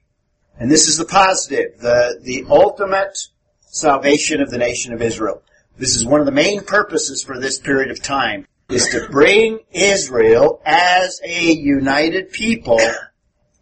and 0.60 0.70
this 0.70 0.88
is 0.88 0.98
the 0.98 1.06
positive, 1.06 1.80
the, 1.80 2.20
the 2.22 2.46
ultimate 2.50 3.18
salvation 3.62 4.42
of 4.42 4.50
the 4.50 4.58
nation 4.58 4.94
of 4.94 5.02
Israel. 5.02 5.42
This 5.78 5.96
is 5.96 6.06
one 6.06 6.20
of 6.20 6.26
the 6.26 6.32
main 6.32 6.62
purposes 6.62 7.24
for 7.24 7.40
this 7.40 7.58
period 7.58 7.92
of 7.92 8.02
time, 8.02 8.48
is 8.70 8.88
to 8.90 9.08
bring 9.10 9.60
Israel 9.72 10.62
as 10.66 11.20
a 11.24 11.52
united 11.52 12.32
people 12.32 12.80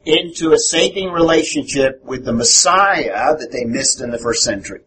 into 0.06 0.52
a 0.52 0.58
saving 0.58 1.10
relationship 1.10 2.04
with 2.04 2.26
the 2.26 2.34
Messiah 2.34 3.36
that 3.38 3.52
they 3.52 3.66
missed 3.66 4.02
in 4.02 4.12
the 4.12 4.18
first 4.18 4.44
century. 4.44 4.82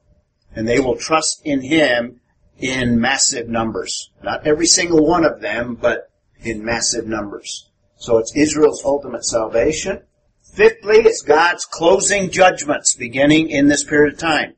And 0.55 0.67
they 0.67 0.81
will 0.81 0.97
trust 0.97 1.43
in 1.45 1.62
Him 1.62 2.21
in 2.59 3.00
massive 3.00 3.49
numbers. 3.49 4.11
Not 4.23 4.47
every 4.47 4.67
single 4.67 5.07
one 5.07 5.25
of 5.25 5.41
them, 5.41 5.75
but 5.81 6.11
in 6.43 6.65
massive 6.65 7.07
numbers. 7.07 7.69
So 7.97 8.19
it's 8.19 8.35
Israel's 8.35 8.85
ultimate 8.85 9.25
salvation. 9.25 10.03
Fifthly, 10.43 10.97
it's 10.97 11.23
God's 11.23 11.65
closing 11.65 12.31
judgments 12.31 12.95
beginning 12.95 13.50
in 13.50 13.69
this 13.69 13.85
period 13.85 14.15
of 14.15 14.21
time. 14.21 14.55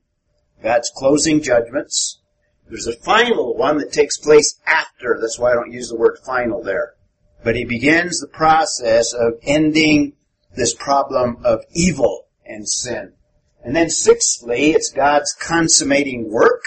God's 0.63 0.91
closing 0.95 1.43
judgments. 1.43 2.21
There's 2.69 2.87
a 2.87 2.97
final 2.97 3.55
one 3.57 3.79
that 3.79 3.93
takes 3.93 4.19
place 4.19 4.61
after. 4.67 5.19
That's 5.21 5.39
why 5.39 5.53
I 5.53 5.55
don't 5.55 5.73
use 5.73 5.89
the 5.89 5.97
word 5.97 6.19
final 6.25 6.63
there. 6.63 6.95
But 7.45 7.57
he 7.57 7.65
begins 7.65 8.21
the 8.21 8.29
process 8.29 9.13
of 9.13 9.35
ending 9.43 10.15
this 10.55 10.75
problem 10.75 11.39
of 11.45 11.65
evil 11.73 12.27
and 12.47 12.69
sin. 12.69 13.13
And 13.65 13.77
then 13.77 13.91
sixthly, 13.91 14.71
it's 14.71 14.91
God's 14.91 15.33
consummating 15.35 16.31
work 16.31 16.63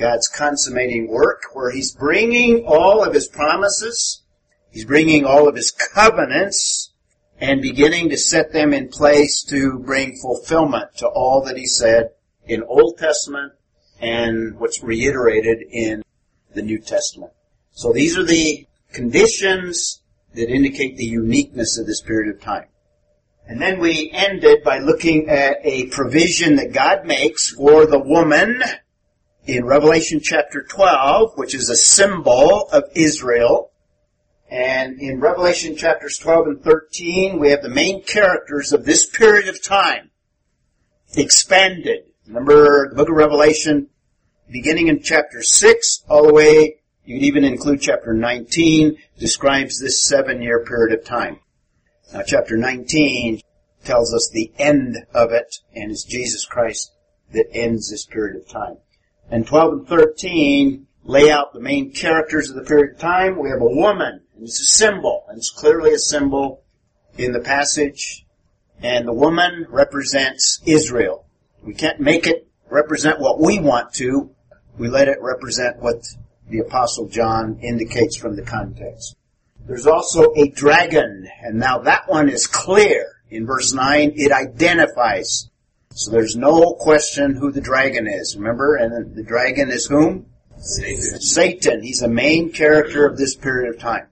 God's 0.00 0.28
consummating 0.28 1.08
work 1.08 1.42
where 1.52 1.70
He's 1.70 1.92
bringing 1.92 2.64
all 2.66 3.04
of 3.04 3.12
His 3.12 3.28
promises, 3.28 4.22
He's 4.70 4.86
bringing 4.86 5.26
all 5.26 5.46
of 5.46 5.54
His 5.54 5.70
covenants, 5.70 6.92
and 7.38 7.60
beginning 7.60 8.08
to 8.08 8.16
set 8.16 8.52
them 8.52 8.72
in 8.72 8.88
place 8.88 9.42
to 9.44 9.78
bring 9.78 10.16
fulfillment 10.16 10.96
to 10.96 11.06
all 11.06 11.44
that 11.44 11.58
He 11.58 11.66
said 11.66 12.10
in 12.44 12.62
Old 12.62 12.96
Testament 12.98 13.52
and 14.00 14.58
what's 14.58 14.82
reiterated 14.82 15.62
in 15.70 16.02
the 16.54 16.62
New 16.62 16.78
Testament. 16.78 17.32
So 17.72 17.92
these 17.92 18.18
are 18.18 18.24
the 18.24 18.66
conditions 18.92 20.02
that 20.34 20.50
indicate 20.50 20.96
the 20.96 21.04
uniqueness 21.04 21.78
of 21.78 21.86
this 21.86 22.00
period 22.00 22.34
of 22.34 22.40
time. 22.40 22.66
And 23.46 23.60
then 23.60 23.80
we 23.80 24.10
ended 24.12 24.62
by 24.62 24.78
looking 24.78 25.28
at 25.28 25.58
a 25.64 25.86
provision 25.86 26.56
that 26.56 26.72
God 26.72 27.04
makes 27.04 27.50
for 27.50 27.86
the 27.86 27.98
woman 27.98 28.62
in 29.44 29.64
Revelation 29.64 30.20
chapter 30.22 30.62
12, 30.62 31.32
which 31.36 31.54
is 31.54 31.68
a 31.68 31.76
symbol 31.76 32.68
of 32.72 32.84
Israel. 32.94 33.72
And 34.48 35.00
in 35.00 35.20
Revelation 35.20 35.76
chapters 35.76 36.18
12 36.18 36.46
and 36.46 36.62
13, 36.62 37.38
we 37.38 37.50
have 37.50 37.62
the 37.62 37.68
main 37.68 38.02
characters 38.02 38.72
of 38.72 38.84
this 38.84 39.06
period 39.06 39.48
of 39.48 39.62
time 39.62 40.10
expanded. 41.16 42.04
Remember 42.30 42.88
the 42.88 42.94
book 42.94 43.08
of 43.08 43.16
Revelation, 43.16 43.88
beginning 44.48 44.88
in 44.88 45.02
chapter 45.02 45.42
6, 45.42 46.04
all 46.08 46.26
the 46.26 46.32
way, 46.32 46.76
you 47.04 47.16
could 47.16 47.26
even 47.26 47.44
include 47.44 47.82
chapter 47.82 48.14
19, 48.14 48.96
describes 49.18 49.80
this 49.80 50.02
seven 50.06 50.40
year 50.40 50.64
period 50.64 50.98
of 50.98 51.04
time. 51.04 51.40
Now 52.12 52.22
chapter 52.24 52.56
19 52.56 53.40
tells 53.84 54.14
us 54.14 54.30
the 54.32 54.52
end 54.58 54.96
of 55.12 55.32
it, 55.32 55.56
and 55.74 55.90
it's 55.90 56.04
Jesus 56.04 56.46
Christ 56.46 56.92
that 57.32 57.50
ends 57.52 57.90
this 57.90 58.06
period 58.06 58.36
of 58.36 58.48
time 58.48 58.76
and 59.30 59.46
12 59.46 59.72
and 59.72 59.88
13 59.88 60.86
lay 61.04 61.30
out 61.30 61.52
the 61.52 61.60
main 61.60 61.92
characters 61.92 62.50
of 62.50 62.56
the 62.56 62.62
period 62.62 62.94
of 62.94 63.00
time. 63.00 63.38
We 63.38 63.50
have 63.50 63.60
a 63.60 63.64
woman, 63.64 64.22
and 64.34 64.44
it's 64.44 64.60
a 64.60 64.64
symbol, 64.64 65.24
and 65.28 65.38
it's 65.38 65.50
clearly 65.50 65.94
a 65.94 65.98
symbol 65.98 66.62
in 67.16 67.32
the 67.32 67.40
passage, 67.40 68.26
and 68.82 69.06
the 69.06 69.12
woman 69.12 69.66
represents 69.68 70.60
Israel. 70.66 71.26
We 71.62 71.74
can't 71.74 72.00
make 72.00 72.26
it 72.26 72.48
represent 72.68 73.20
what 73.20 73.40
we 73.40 73.58
want 73.58 73.94
to. 73.94 74.30
We 74.78 74.88
let 74.88 75.08
it 75.08 75.18
represent 75.20 75.78
what 75.78 76.06
the 76.48 76.60
apostle 76.60 77.08
John 77.08 77.58
indicates 77.62 78.16
from 78.16 78.36
the 78.36 78.42
context. 78.42 79.16
There's 79.66 79.86
also 79.86 80.32
a 80.36 80.48
dragon, 80.48 81.28
and 81.42 81.58
now 81.58 81.78
that 81.80 82.08
one 82.08 82.28
is 82.28 82.46
clear. 82.46 83.06
In 83.30 83.46
verse 83.46 83.72
9, 83.72 84.14
it 84.16 84.32
identifies 84.32 85.50
so 85.92 86.10
there's 86.10 86.36
no 86.36 86.74
question 86.74 87.34
who 87.34 87.50
the 87.50 87.60
dragon 87.60 88.06
is. 88.06 88.36
Remember? 88.36 88.76
And 88.76 89.14
the 89.14 89.22
dragon 89.24 89.70
is 89.70 89.86
whom? 89.86 90.26
Satan. 90.58 91.20
Satan. 91.20 91.82
He's 91.82 92.02
a 92.02 92.08
main 92.08 92.52
character 92.52 93.06
of 93.06 93.16
this 93.16 93.34
period 93.34 93.74
of 93.74 93.80
time. 93.80 94.06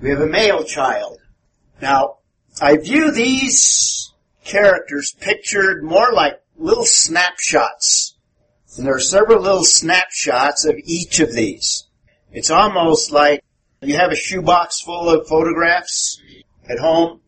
We 0.00 0.10
have 0.10 0.20
a 0.20 0.26
male 0.26 0.64
child. 0.64 1.18
Now, 1.82 2.18
I 2.60 2.78
view 2.78 3.10
these 3.10 4.09
characters 4.44 5.14
pictured 5.18 5.82
more 5.82 6.12
like 6.12 6.40
little 6.56 6.84
snapshots. 6.84 8.16
And 8.76 8.86
there 8.86 8.94
are 8.94 9.00
several 9.00 9.42
little 9.42 9.64
snapshots 9.64 10.64
of 10.64 10.76
each 10.84 11.20
of 11.20 11.32
these. 11.32 11.86
It's 12.32 12.50
almost 12.50 13.10
like 13.10 13.42
you 13.82 13.96
have 13.96 14.12
a 14.12 14.16
shoebox 14.16 14.80
full 14.82 15.08
of 15.08 15.26
photographs 15.26 16.20
at 16.68 16.78
home. 16.78 17.20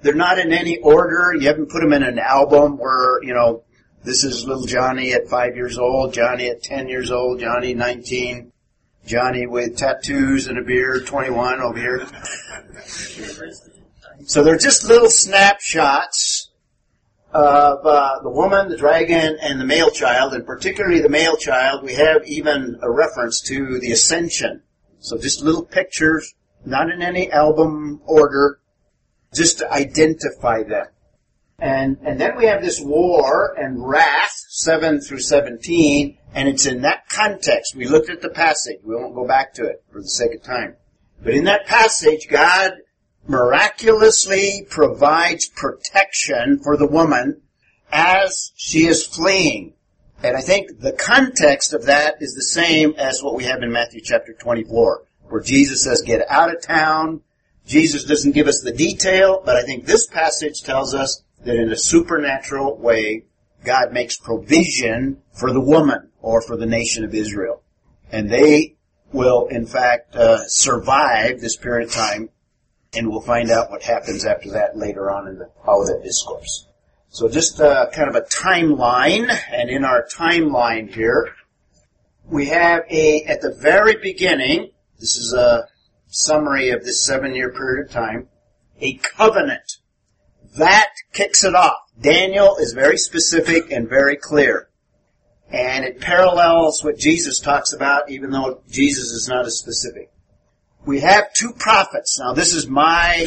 They're 0.00 0.14
not 0.14 0.38
in 0.38 0.52
any 0.52 0.78
order. 0.78 1.34
You 1.34 1.48
haven't 1.48 1.70
put 1.70 1.80
them 1.80 1.92
in 1.92 2.02
an 2.02 2.18
album 2.18 2.78
where, 2.78 3.22
you 3.22 3.34
know, 3.34 3.64
this 4.04 4.24
is 4.24 4.46
little 4.46 4.64
Johnny 4.64 5.12
at 5.12 5.28
five 5.28 5.56
years 5.56 5.76
old, 5.76 6.14
Johnny 6.14 6.48
at 6.48 6.62
ten 6.62 6.88
years 6.88 7.10
old, 7.10 7.40
Johnny 7.40 7.74
19, 7.74 8.52
Johnny 9.06 9.46
with 9.46 9.76
tattoos 9.76 10.46
and 10.46 10.56
a 10.56 10.62
beard, 10.62 11.06
21 11.06 11.60
over 11.60 11.78
here. 11.78 12.06
So 14.24 14.44
they're 14.44 14.56
just 14.56 14.84
little 14.84 15.10
snapshots 15.10 16.37
of 17.32 17.84
uh, 17.84 18.20
the 18.22 18.30
woman, 18.30 18.68
the 18.68 18.76
dragon, 18.76 19.36
and 19.40 19.60
the 19.60 19.64
male 19.64 19.90
child, 19.90 20.32
and 20.34 20.46
particularly 20.46 21.00
the 21.00 21.08
male 21.08 21.36
child. 21.36 21.84
We 21.84 21.94
have 21.94 22.26
even 22.26 22.78
a 22.82 22.90
reference 22.90 23.40
to 23.42 23.78
the 23.78 23.92
ascension. 23.92 24.62
So 25.00 25.18
just 25.18 25.42
little 25.42 25.64
pictures, 25.64 26.34
not 26.64 26.90
in 26.90 27.02
any 27.02 27.30
album 27.30 28.00
order, 28.06 28.60
just 29.34 29.58
to 29.58 29.70
identify 29.70 30.62
them. 30.62 30.86
And, 31.58 31.98
and 32.02 32.20
then 32.20 32.36
we 32.36 32.46
have 32.46 32.62
this 32.62 32.80
war 32.80 33.54
and 33.58 33.86
wrath, 33.86 34.44
7 34.48 35.00
through 35.00 35.18
17, 35.18 36.16
and 36.34 36.48
it's 36.48 36.66
in 36.66 36.82
that 36.82 37.08
context. 37.08 37.74
We 37.74 37.86
looked 37.86 38.10
at 38.10 38.22
the 38.22 38.30
passage. 38.30 38.78
We 38.84 38.94
won't 38.94 39.14
go 39.14 39.26
back 39.26 39.54
to 39.54 39.66
it 39.66 39.82
for 39.90 40.00
the 40.00 40.08
sake 40.08 40.34
of 40.34 40.42
time. 40.42 40.76
But 41.22 41.34
in 41.34 41.44
that 41.44 41.66
passage, 41.66 42.28
God 42.28 42.74
miraculously 43.28 44.66
provides 44.68 45.48
protection 45.48 46.58
for 46.58 46.76
the 46.76 46.86
woman 46.86 47.42
as 47.92 48.52
she 48.56 48.86
is 48.86 49.06
fleeing. 49.06 49.74
And 50.22 50.36
I 50.36 50.40
think 50.40 50.80
the 50.80 50.92
context 50.92 51.72
of 51.72 51.86
that 51.86 52.16
is 52.20 52.34
the 52.34 52.42
same 52.42 52.94
as 52.98 53.22
what 53.22 53.36
we 53.36 53.44
have 53.44 53.62
in 53.62 53.70
Matthew 53.70 54.00
chapter 54.02 54.32
24, 54.32 55.04
where 55.28 55.40
Jesus 55.40 55.84
says, 55.84 56.02
get 56.02 56.28
out 56.28 56.52
of 56.52 56.60
town. 56.60 57.20
Jesus 57.66 58.04
doesn't 58.04 58.32
give 58.32 58.48
us 58.48 58.62
the 58.62 58.72
detail, 58.72 59.42
but 59.44 59.56
I 59.56 59.62
think 59.62 59.84
this 59.84 60.06
passage 60.06 60.62
tells 60.62 60.94
us 60.94 61.22
that 61.44 61.54
in 61.54 61.70
a 61.70 61.76
supernatural 61.76 62.76
way, 62.78 63.26
God 63.64 63.92
makes 63.92 64.16
provision 64.16 65.22
for 65.32 65.52
the 65.52 65.60
woman 65.60 66.10
or 66.20 66.40
for 66.40 66.56
the 66.56 66.66
nation 66.66 67.04
of 67.04 67.14
Israel. 67.14 67.62
And 68.10 68.30
they 68.30 68.76
will, 69.12 69.46
in 69.48 69.66
fact, 69.66 70.16
uh, 70.16 70.46
survive 70.48 71.40
this 71.40 71.56
period 71.56 71.88
of 71.88 71.94
time, 71.94 72.30
and 72.94 73.08
we'll 73.08 73.20
find 73.20 73.50
out 73.50 73.70
what 73.70 73.82
happens 73.82 74.24
after 74.24 74.50
that 74.52 74.76
later 74.76 75.10
on 75.10 75.28
in 75.28 75.38
the 75.38 75.50
Olivet 75.66 76.02
Discourse. 76.02 76.66
So 77.10 77.28
just 77.28 77.60
uh, 77.60 77.88
kind 77.90 78.08
of 78.08 78.16
a 78.16 78.22
timeline, 78.22 79.30
and 79.50 79.70
in 79.70 79.84
our 79.84 80.06
timeline 80.06 80.92
here, 80.92 81.34
we 82.24 82.46
have 82.46 82.82
a, 82.90 83.22
at 83.22 83.40
the 83.40 83.54
very 83.54 83.96
beginning, 83.96 84.70
this 84.98 85.16
is 85.16 85.32
a 85.32 85.66
summary 86.08 86.70
of 86.70 86.84
this 86.84 87.04
seven-year 87.04 87.50
period 87.52 87.86
of 87.86 87.92
time, 87.92 88.28
a 88.80 88.94
covenant 88.94 89.78
that 90.56 90.90
kicks 91.12 91.44
it 91.44 91.54
off. 91.54 91.76
Daniel 92.00 92.56
is 92.56 92.72
very 92.72 92.96
specific 92.96 93.70
and 93.70 93.88
very 93.88 94.16
clear. 94.16 94.68
And 95.50 95.84
it 95.84 96.00
parallels 96.00 96.84
what 96.84 96.98
Jesus 96.98 97.40
talks 97.40 97.72
about, 97.72 98.10
even 98.10 98.30
though 98.30 98.62
Jesus 98.68 99.10
is 99.10 99.28
not 99.28 99.46
as 99.46 99.58
specific. 99.58 100.10
We 100.88 101.00
have 101.00 101.34
two 101.34 101.52
prophets. 101.52 102.18
Now 102.18 102.32
this 102.32 102.54
is 102.54 102.66
my 102.66 103.26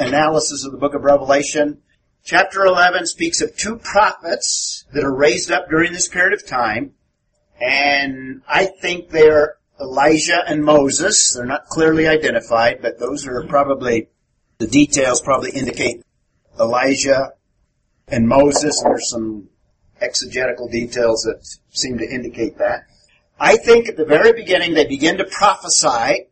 analysis 0.00 0.64
of 0.64 0.72
the 0.72 0.78
book 0.78 0.94
of 0.94 1.02
Revelation. 1.02 1.82
Chapter 2.24 2.64
11 2.64 3.06
speaks 3.06 3.42
of 3.42 3.54
two 3.54 3.76
prophets 3.76 4.86
that 4.94 5.04
are 5.04 5.14
raised 5.14 5.52
up 5.52 5.68
during 5.68 5.92
this 5.92 6.08
period 6.08 6.32
of 6.32 6.46
time. 6.46 6.94
And 7.60 8.40
I 8.48 8.64
think 8.64 9.10
they're 9.10 9.58
Elijah 9.78 10.42
and 10.48 10.64
Moses. 10.64 11.34
They're 11.34 11.44
not 11.44 11.66
clearly 11.66 12.08
identified, 12.08 12.80
but 12.80 12.98
those 12.98 13.26
are 13.26 13.46
probably, 13.46 14.08
the 14.56 14.66
details 14.66 15.20
probably 15.20 15.50
indicate 15.50 16.02
Elijah 16.58 17.32
and 18.08 18.26
Moses, 18.26 18.80
and 18.80 18.92
there's 18.92 19.10
some 19.10 19.50
exegetical 20.00 20.70
details 20.70 21.24
that 21.24 21.46
seem 21.76 21.98
to 21.98 22.08
indicate 22.08 22.56
that. 22.56 22.86
I 23.38 23.58
think 23.58 23.86
at 23.86 23.98
the 23.98 24.06
very 24.06 24.32
beginning 24.32 24.72
they 24.72 24.86
begin 24.86 25.18
to 25.18 25.26
prophesy, 25.26 26.28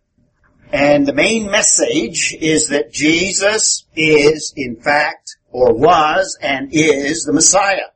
and 0.74 1.06
the 1.06 1.12
main 1.12 1.48
message 1.48 2.34
is 2.40 2.70
that 2.70 2.92
Jesus 2.92 3.84
is, 3.94 4.52
in 4.56 4.74
fact, 4.74 5.36
or 5.52 5.72
was 5.72 6.36
and 6.42 6.70
is 6.72 7.22
the 7.22 7.32
Messiah. 7.32 7.92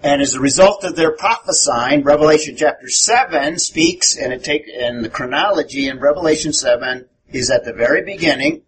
And 0.00 0.22
as 0.22 0.34
a 0.34 0.40
result 0.40 0.84
of 0.84 0.94
their 0.94 1.10
prophesying, 1.10 2.04
Revelation 2.04 2.54
chapter 2.56 2.88
7 2.88 3.58
speaks, 3.58 4.16
and 4.16 4.32
it 4.32 4.44
take, 4.44 4.66
and 4.68 5.04
the 5.04 5.08
chronology 5.08 5.88
in 5.88 5.98
Revelation 5.98 6.52
7 6.52 7.08
is 7.32 7.50
at 7.50 7.64
the 7.64 7.72
very 7.72 8.04
beginning, 8.04 8.62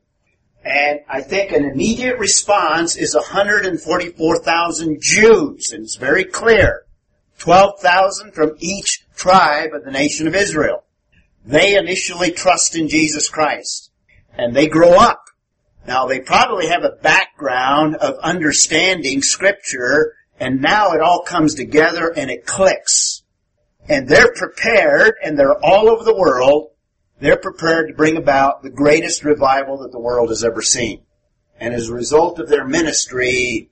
and 0.65 0.99
I 1.09 1.21
think 1.21 1.53
an 1.53 1.67
immediate 1.67 2.19
response 2.19 2.97
is 2.97 3.15
144,000 3.15 4.99
Jews, 5.01 5.71
and 5.71 5.85
it's 5.85 5.95
very 5.95 6.25
clear. 6.25 6.83
12,000 7.39 8.33
from 8.33 8.57
each 8.59 9.07
tribe 9.15 9.73
of 9.73 9.85
the 9.85 9.93
nation 9.93 10.27
of 10.27 10.35
Israel. 10.35 10.84
They 11.45 11.77
initially 11.77 12.33
trust 12.33 12.75
in 12.75 12.89
Jesus 12.89 13.29
Christ, 13.29 13.91
and 14.37 14.55
they 14.55 14.67
grow 14.67 14.95
up. 14.95 15.25
Now 15.87 16.07
they 16.07 16.21
probably 16.21 16.69
have 16.69 16.85
a 16.85 16.97
background 17.03 17.97
of 17.97 18.19
understanding 18.19 19.23
scripture, 19.23 20.15
and 20.41 20.63
now 20.63 20.93
it 20.93 21.01
all 21.01 21.23
comes 21.23 21.55
together 21.55 22.13
and 22.17 22.31
it 22.31 22.47
clicks. 22.47 23.23
And 23.89 24.09
they're 24.09 24.33
prepared, 24.33 25.15
and 25.23 25.39
they're 25.39 25.63
all 25.63 25.91
over 25.91 26.03
the 26.03 26.17
world, 26.17 26.71
they're 27.21 27.37
prepared 27.37 27.89
to 27.89 27.95
bring 27.95 28.17
about 28.17 28.63
the 28.63 28.71
greatest 28.71 29.25
revival 29.25 29.79
that 29.79 29.93
the 29.93 30.01
world 30.01 30.31
has 30.31 30.43
ever 30.43 30.63
seen. 30.63 31.03
And 31.61 31.75
as 31.75 31.89
a 31.89 31.95
result 31.95 32.39
of 32.39 32.49
their 32.49 32.67
ministry, 32.67 33.71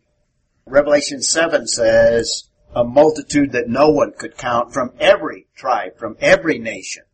Revelation 0.67 1.23
7 1.23 1.67
says, 1.67 2.45
a 2.75 2.85
multitude 2.85 3.53
that 3.53 3.69
no 3.69 3.91
one 3.91 4.13
could 4.13 4.37
count 4.37 4.73
from 4.73 4.93
every 5.01 5.47
tribe, 5.57 5.99
from 5.99 6.17
every 6.21 6.59
nation, 6.59 7.05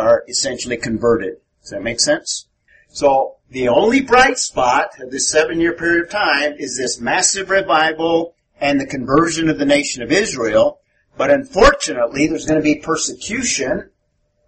are 0.00 0.24
essentially 0.28 0.76
converted. 0.76 1.36
Does 1.60 1.70
that 1.70 1.82
make 1.82 2.00
sense? 2.00 2.48
So, 2.88 3.36
the 3.50 3.68
only 3.68 4.00
bright 4.00 4.38
spot 4.38 4.90
of 5.00 5.10
this 5.10 5.28
seven 5.28 5.60
year 5.60 5.74
period 5.74 6.04
of 6.04 6.10
time 6.10 6.54
is 6.58 6.76
this 6.76 7.00
massive 7.00 7.50
revival 7.50 8.34
and 8.60 8.80
the 8.80 8.86
conversion 8.86 9.48
of 9.48 9.58
the 9.58 9.66
nation 9.66 10.02
of 10.02 10.10
Israel. 10.12 10.80
But 11.16 11.30
unfortunately, 11.30 12.26
there's 12.26 12.46
going 12.46 12.60
to 12.60 12.64
be 12.64 12.76
persecution 12.76 13.90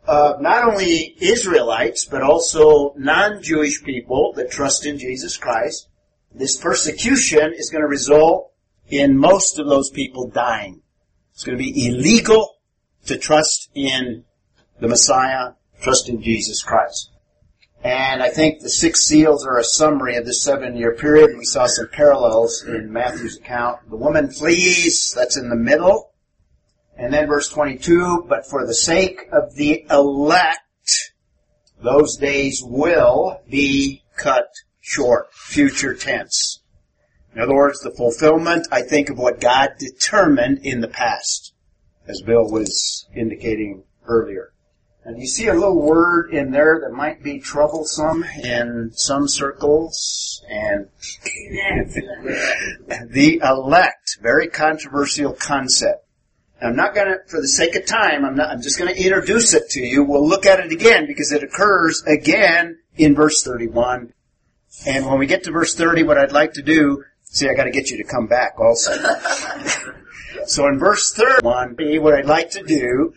of 0.06 0.40
not 0.40 0.64
only 0.64 1.16
Israelites, 1.20 2.04
but 2.04 2.22
also 2.22 2.94
non-Jewish 2.96 3.82
people 3.84 4.32
that 4.34 4.50
trust 4.50 4.86
in 4.86 4.98
Jesus 4.98 5.36
Christ. 5.36 5.88
This 6.34 6.56
persecution 6.56 7.52
is 7.54 7.70
going 7.70 7.82
to 7.82 7.88
result 7.88 8.52
in 8.88 9.16
most 9.16 9.58
of 9.58 9.66
those 9.66 9.90
people 9.90 10.28
dying. 10.28 10.82
It's 11.32 11.44
going 11.44 11.58
to 11.58 11.62
be 11.64 11.86
illegal 11.86 12.56
to 13.06 13.18
trust 13.18 13.70
in 13.74 14.24
the 14.82 14.88
Messiah, 14.88 15.52
trust 15.80 16.08
in 16.08 16.20
Jesus 16.20 16.62
Christ. 16.62 17.10
And 17.84 18.22
I 18.22 18.30
think 18.30 18.60
the 18.60 18.68
six 18.68 19.04
seals 19.04 19.46
are 19.46 19.58
a 19.58 19.64
summary 19.64 20.16
of 20.16 20.26
this 20.26 20.42
seven 20.42 20.76
year 20.76 20.94
period. 20.94 21.38
We 21.38 21.44
saw 21.44 21.66
some 21.66 21.88
parallels 21.88 22.64
in 22.66 22.92
Matthew's 22.92 23.36
account. 23.36 23.88
The 23.88 23.96
woman 23.96 24.30
flees, 24.30 25.12
that's 25.16 25.36
in 25.36 25.48
the 25.48 25.56
middle. 25.56 26.10
And 26.96 27.12
then 27.12 27.28
verse 27.28 27.48
22, 27.48 28.26
but 28.28 28.44
for 28.44 28.66
the 28.66 28.74
sake 28.74 29.22
of 29.32 29.54
the 29.54 29.86
elect, 29.88 31.12
those 31.82 32.16
days 32.16 32.62
will 32.64 33.40
be 33.48 34.02
cut 34.16 34.48
short. 34.80 35.32
Future 35.32 35.94
tense. 35.94 36.60
In 37.34 37.40
other 37.40 37.54
words, 37.54 37.80
the 37.80 37.90
fulfillment, 37.90 38.66
I 38.70 38.82
think, 38.82 39.10
of 39.10 39.18
what 39.18 39.40
God 39.40 39.70
determined 39.78 40.58
in 40.64 40.80
the 40.80 40.88
past, 40.88 41.54
as 42.06 42.20
Bill 42.20 42.50
was 42.50 43.06
indicating 43.14 43.84
earlier. 44.06 44.51
And 45.04 45.20
you 45.20 45.26
see 45.26 45.48
a 45.48 45.54
little 45.54 45.82
word 45.82 46.32
in 46.32 46.52
there 46.52 46.80
that 46.80 46.94
might 46.94 47.24
be 47.24 47.40
troublesome 47.40 48.22
in 48.22 48.92
some 48.94 49.26
circles, 49.26 50.44
and 50.48 50.88
the 53.10 53.40
elect, 53.42 54.18
very 54.22 54.46
controversial 54.46 55.32
concept. 55.32 56.06
I'm 56.62 56.76
not 56.76 56.94
going 56.94 57.08
to, 57.08 57.16
for 57.26 57.40
the 57.40 57.48
sake 57.48 57.74
of 57.74 57.84
time, 57.86 58.24
I'm 58.24 58.36
not, 58.36 58.50
I'm 58.50 58.62
just 58.62 58.78
going 58.78 58.94
to 58.94 59.02
introduce 59.02 59.54
it 59.54 59.68
to 59.70 59.80
you. 59.80 60.04
We'll 60.04 60.28
look 60.28 60.46
at 60.46 60.60
it 60.60 60.70
again 60.70 61.08
because 61.08 61.32
it 61.32 61.42
occurs 61.42 62.04
again 62.06 62.78
in 62.94 63.16
verse 63.16 63.42
31. 63.42 64.12
And 64.86 65.06
when 65.06 65.18
we 65.18 65.26
get 65.26 65.42
to 65.44 65.50
verse 65.50 65.74
30, 65.74 66.04
what 66.04 66.18
I'd 66.18 66.30
like 66.30 66.52
to 66.52 66.62
do, 66.62 67.02
see, 67.24 67.48
I 67.48 67.54
got 67.54 67.64
to 67.64 67.72
get 67.72 67.90
you 67.90 67.96
to 67.96 68.04
come 68.04 68.28
back 68.28 68.60
also. 68.60 68.92
so 70.46 70.68
in 70.68 70.78
verse 70.78 71.12
31, 71.12 71.76
what 72.00 72.14
I'd 72.14 72.26
like 72.26 72.50
to 72.52 72.62
do 72.62 73.14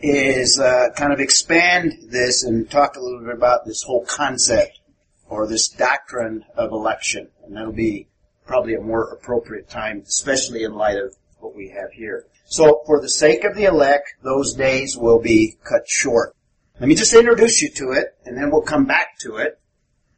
is 0.00 0.58
uh, 0.58 0.90
kind 0.96 1.12
of 1.12 1.20
expand 1.20 1.94
this 2.08 2.42
and 2.42 2.70
talk 2.70 2.96
a 2.96 3.00
little 3.00 3.20
bit 3.20 3.34
about 3.34 3.64
this 3.64 3.82
whole 3.82 4.04
concept 4.04 4.80
or 5.28 5.46
this 5.46 5.68
doctrine 5.68 6.44
of 6.56 6.70
election. 6.70 7.28
And 7.44 7.56
that'll 7.56 7.72
be 7.72 8.08
probably 8.46 8.74
a 8.74 8.80
more 8.80 9.10
appropriate 9.10 9.68
time, 9.68 10.02
especially 10.06 10.64
in 10.64 10.74
light 10.74 10.98
of 10.98 11.14
what 11.40 11.54
we 11.54 11.68
have 11.70 11.92
here. 11.92 12.26
So 12.44 12.82
for 12.86 13.00
the 13.00 13.08
sake 13.08 13.44
of 13.44 13.56
the 13.56 13.64
elect, 13.64 14.14
those 14.22 14.54
days 14.54 14.96
will 14.96 15.20
be 15.20 15.56
cut 15.64 15.88
short. 15.88 16.34
Let 16.78 16.88
me 16.88 16.94
just 16.94 17.14
introduce 17.14 17.62
you 17.62 17.70
to 17.70 17.92
it, 17.92 18.14
and 18.24 18.36
then 18.36 18.50
we'll 18.50 18.62
come 18.62 18.84
back 18.84 19.18
to 19.20 19.36
it. 19.36 19.58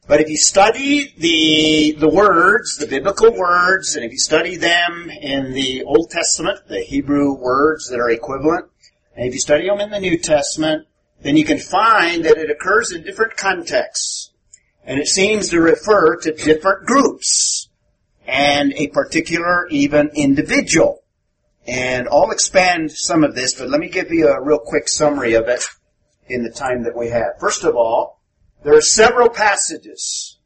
But 0.06 0.20
if 0.20 0.28
you 0.28 0.36
study 0.36 1.14
the, 1.16 1.92
the 1.98 2.08
words, 2.08 2.78
the 2.78 2.86
biblical 2.86 3.32
words, 3.32 3.94
and 3.94 4.04
if 4.04 4.10
you 4.10 4.18
study 4.18 4.56
them 4.56 5.10
in 5.10 5.52
the 5.52 5.84
Old 5.84 6.10
Testament, 6.10 6.60
the 6.66 6.80
Hebrew 6.80 7.34
words 7.34 7.88
that 7.90 8.00
are 8.00 8.10
equivalent, 8.10 8.66
and 9.18 9.26
if 9.26 9.34
you 9.34 9.40
study 9.40 9.66
them 9.66 9.80
in 9.80 9.90
the 9.90 9.98
New 9.98 10.16
Testament, 10.16 10.86
then 11.22 11.36
you 11.36 11.44
can 11.44 11.58
find 11.58 12.24
that 12.24 12.38
it 12.38 12.52
occurs 12.52 12.92
in 12.92 13.02
different 13.02 13.36
contexts. 13.36 14.30
And 14.84 15.00
it 15.00 15.08
seems 15.08 15.48
to 15.48 15.60
refer 15.60 16.14
to 16.18 16.32
different 16.32 16.86
groups 16.86 17.68
and 18.28 18.72
a 18.74 18.86
particular 18.86 19.66
even 19.70 20.10
individual. 20.14 21.02
And 21.66 22.06
I'll 22.08 22.30
expand 22.30 22.92
some 22.92 23.24
of 23.24 23.34
this, 23.34 23.54
but 23.54 23.68
let 23.68 23.80
me 23.80 23.88
give 23.88 24.12
you 24.12 24.28
a 24.28 24.40
real 24.40 24.60
quick 24.60 24.88
summary 24.88 25.34
of 25.34 25.48
it 25.48 25.64
in 26.28 26.44
the 26.44 26.50
time 26.52 26.84
that 26.84 26.96
we 26.96 27.08
have. 27.08 27.40
First 27.40 27.64
of 27.64 27.74
all, 27.74 28.20
there 28.62 28.76
are 28.76 28.80
several 28.80 29.30
passages 29.30 30.38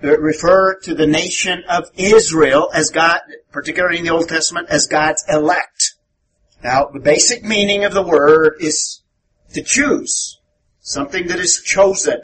that 0.00 0.18
refer 0.18 0.78
to 0.80 0.94
the 0.94 1.06
nation 1.06 1.62
of 1.68 1.90
Israel 1.94 2.70
as 2.72 2.88
God, 2.88 3.20
particularly 3.52 3.98
in 3.98 4.04
the 4.04 4.12
Old 4.12 4.30
Testament, 4.30 4.70
as 4.70 4.86
God's 4.86 5.22
elect. 5.28 5.73
Now, 6.64 6.86
the 6.86 6.98
basic 6.98 7.44
meaning 7.44 7.84
of 7.84 7.92
the 7.92 8.02
word 8.02 8.54
is 8.58 9.02
to 9.52 9.62
choose. 9.62 10.40
Something 10.80 11.26
that 11.26 11.38
is 11.38 11.62
chosen. 11.62 12.22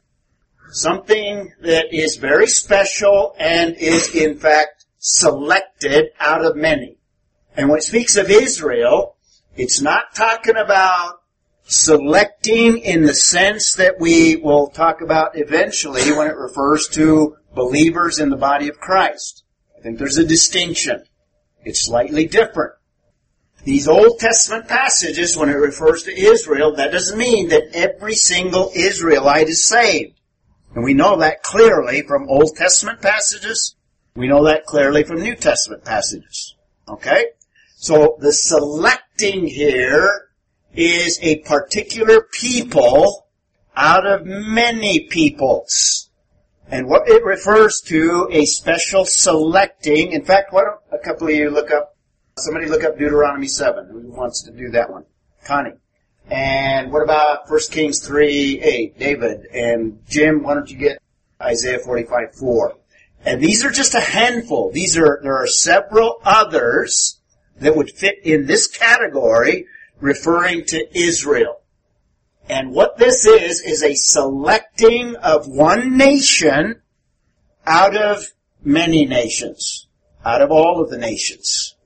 Something 0.71 1.53
that 1.61 1.93
is 1.93 2.17
very 2.17 2.47
special 2.47 3.35
and 3.39 3.77
is 3.77 4.15
in 4.15 4.39
fact 4.39 4.87
selected 4.99 6.13
out 6.19 6.43
of 6.43 6.57
many. 6.57 6.97
And 7.55 7.69
when 7.69 7.79
it 7.79 7.85
speaks 7.85 8.17
of 8.17 8.31
Israel, 8.31 9.17
it's 9.57 9.83
not 9.83 10.15
talking 10.15 10.57
about 10.57 11.21
selecting 11.65 12.79
in 12.79 13.03
the 13.03 13.15
sense 13.15 13.75
that 13.75 14.01
we 14.01 14.37
will 14.37 14.69
talk 14.69 15.03
about 15.03 15.37
eventually 15.37 16.13
when 16.13 16.29
it 16.29 16.37
refers 16.37 16.89
to 16.89 17.37
believers 17.55 18.19
in 18.19 18.31
the 18.31 18.37
body 18.37 18.69
of 18.69 18.81
Christ. 18.81 19.45
I 19.79 19.83
think 19.83 19.99
there's 19.99 20.19
a 20.19 20.27
distinction. 20.27 21.03
It's 21.63 21.85
slightly 21.85 22.27
different. 22.27 22.80
These 23.65 23.89
Old 23.89 24.19
Testament 24.19 24.69
passages, 24.69 25.37
when 25.37 25.51
it 25.51 25.55
refers 25.55 26.05
to 26.05 26.19
Israel, 26.19 26.75
that 26.77 26.93
doesn't 26.93 27.19
mean 27.19 27.49
that 27.49 27.75
every 27.75 28.15
single 28.15 28.71
Israelite 28.75 29.49
is 29.49 29.65
saved. 29.65 30.19
And 30.75 30.85
we 30.85 30.95
know 30.95 31.19
that 31.19 31.43
clearly 31.43 32.03
from 32.03 32.29
Old 32.29 32.57
Testament 32.57 33.03
passages. 33.03 33.77
We 34.15 34.29
know 34.29 34.45
that 34.45 34.67
clearly 34.67 35.05
from 35.05 35.21
New 35.21 35.35
Testament 35.35 35.85
passages. 35.85 36.55
Okay? 36.89 37.27
So 37.77 38.17
the 38.21 38.33
selecting 38.33 39.47
here 39.47 40.29
is 40.75 41.19
a 41.23 41.41
particular 41.41 42.27
people 42.33 43.27
out 43.77 44.07
of 44.07 44.25
many 44.25 45.01
peoples. 45.01 46.11
And 46.69 46.89
what 46.89 47.09
it 47.09 47.25
refers 47.25 47.81
to, 47.87 48.29
a 48.31 48.45
special 48.47 49.05
selecting. 49.05 50.13
In 50.13 50.25
fact, 50.25 50.53
why 50.53 50.63
don't 50.63 50.81
a 50.93 51.05
couple 51.05 51.27
of 51.27 51.35
you 51.35 51.51
look 51.51 51.71
up 51.71 51.97
Somebody 52.41 52.67
look 52.67 52.85
up 52.85 52.99
Deuteronomy 52.99 53.49
7. 53.49 53.89
Who 53.91 54.11
wants 54.11 54.43
to 54.45 54.51
do 54.51 54.71
that 54.71 54.91
one? 54.91 55.05
Connie. 55.45 55.73
And 56.31 56.93
what 56.93 57.03
about 57.03 57.51
1 57.51 57.61
Kings 57.71 58.07
3, 58.07 58.61
8? 58.61 58.99
David. 58.99 59.47
And 59.53 60.01
Jim, 60.09 60.43
why 60.43 60.55
don't 60.55 60.71
you 60.71 60.79
get 60.79 61.03
Isaiah 61.41 61.79
45, 61.81 62.35
4? 62.35 62.75
And 63.27 63.41
these 63.43 63.65
are 63.65 63.71
just 63.71 63.95
a 63.95 64.01
handful. 64.01 64.71
These 64.71 64.97
are, 64.97 65.21
there 65.23 65.37
are 65.37 65.47
several 65.47 66.21
others 66.25 67.21
that 67.59 67.77
would 67.77 67.91
fit 67.91 68.25
in 68.25 68.47
this 68.47 68.67
category 68.67 69.67
referring 70.01 70.65
to 70.67 70.99
Israel. 70.99 71.61
And 72.49 72.73
what 72.73 72.97
this 72.97 73.27
is, 73.27 73.61
is 73.61 73.83
a 73.83 73.95
selecting 73.95 75.17
of 75.17 75.47
one 75.47 75.99
nation 75.99 76.81
out 77.67 77.97
of 77.97 78.33
many 78.65 79.05
nations. 79.05 79.87
Out 80.25 80.43
of 80.43 80.51
all 80.51 80.83
of 80.83 80.91
the 80.91 80.99
nations. 80.99 81.77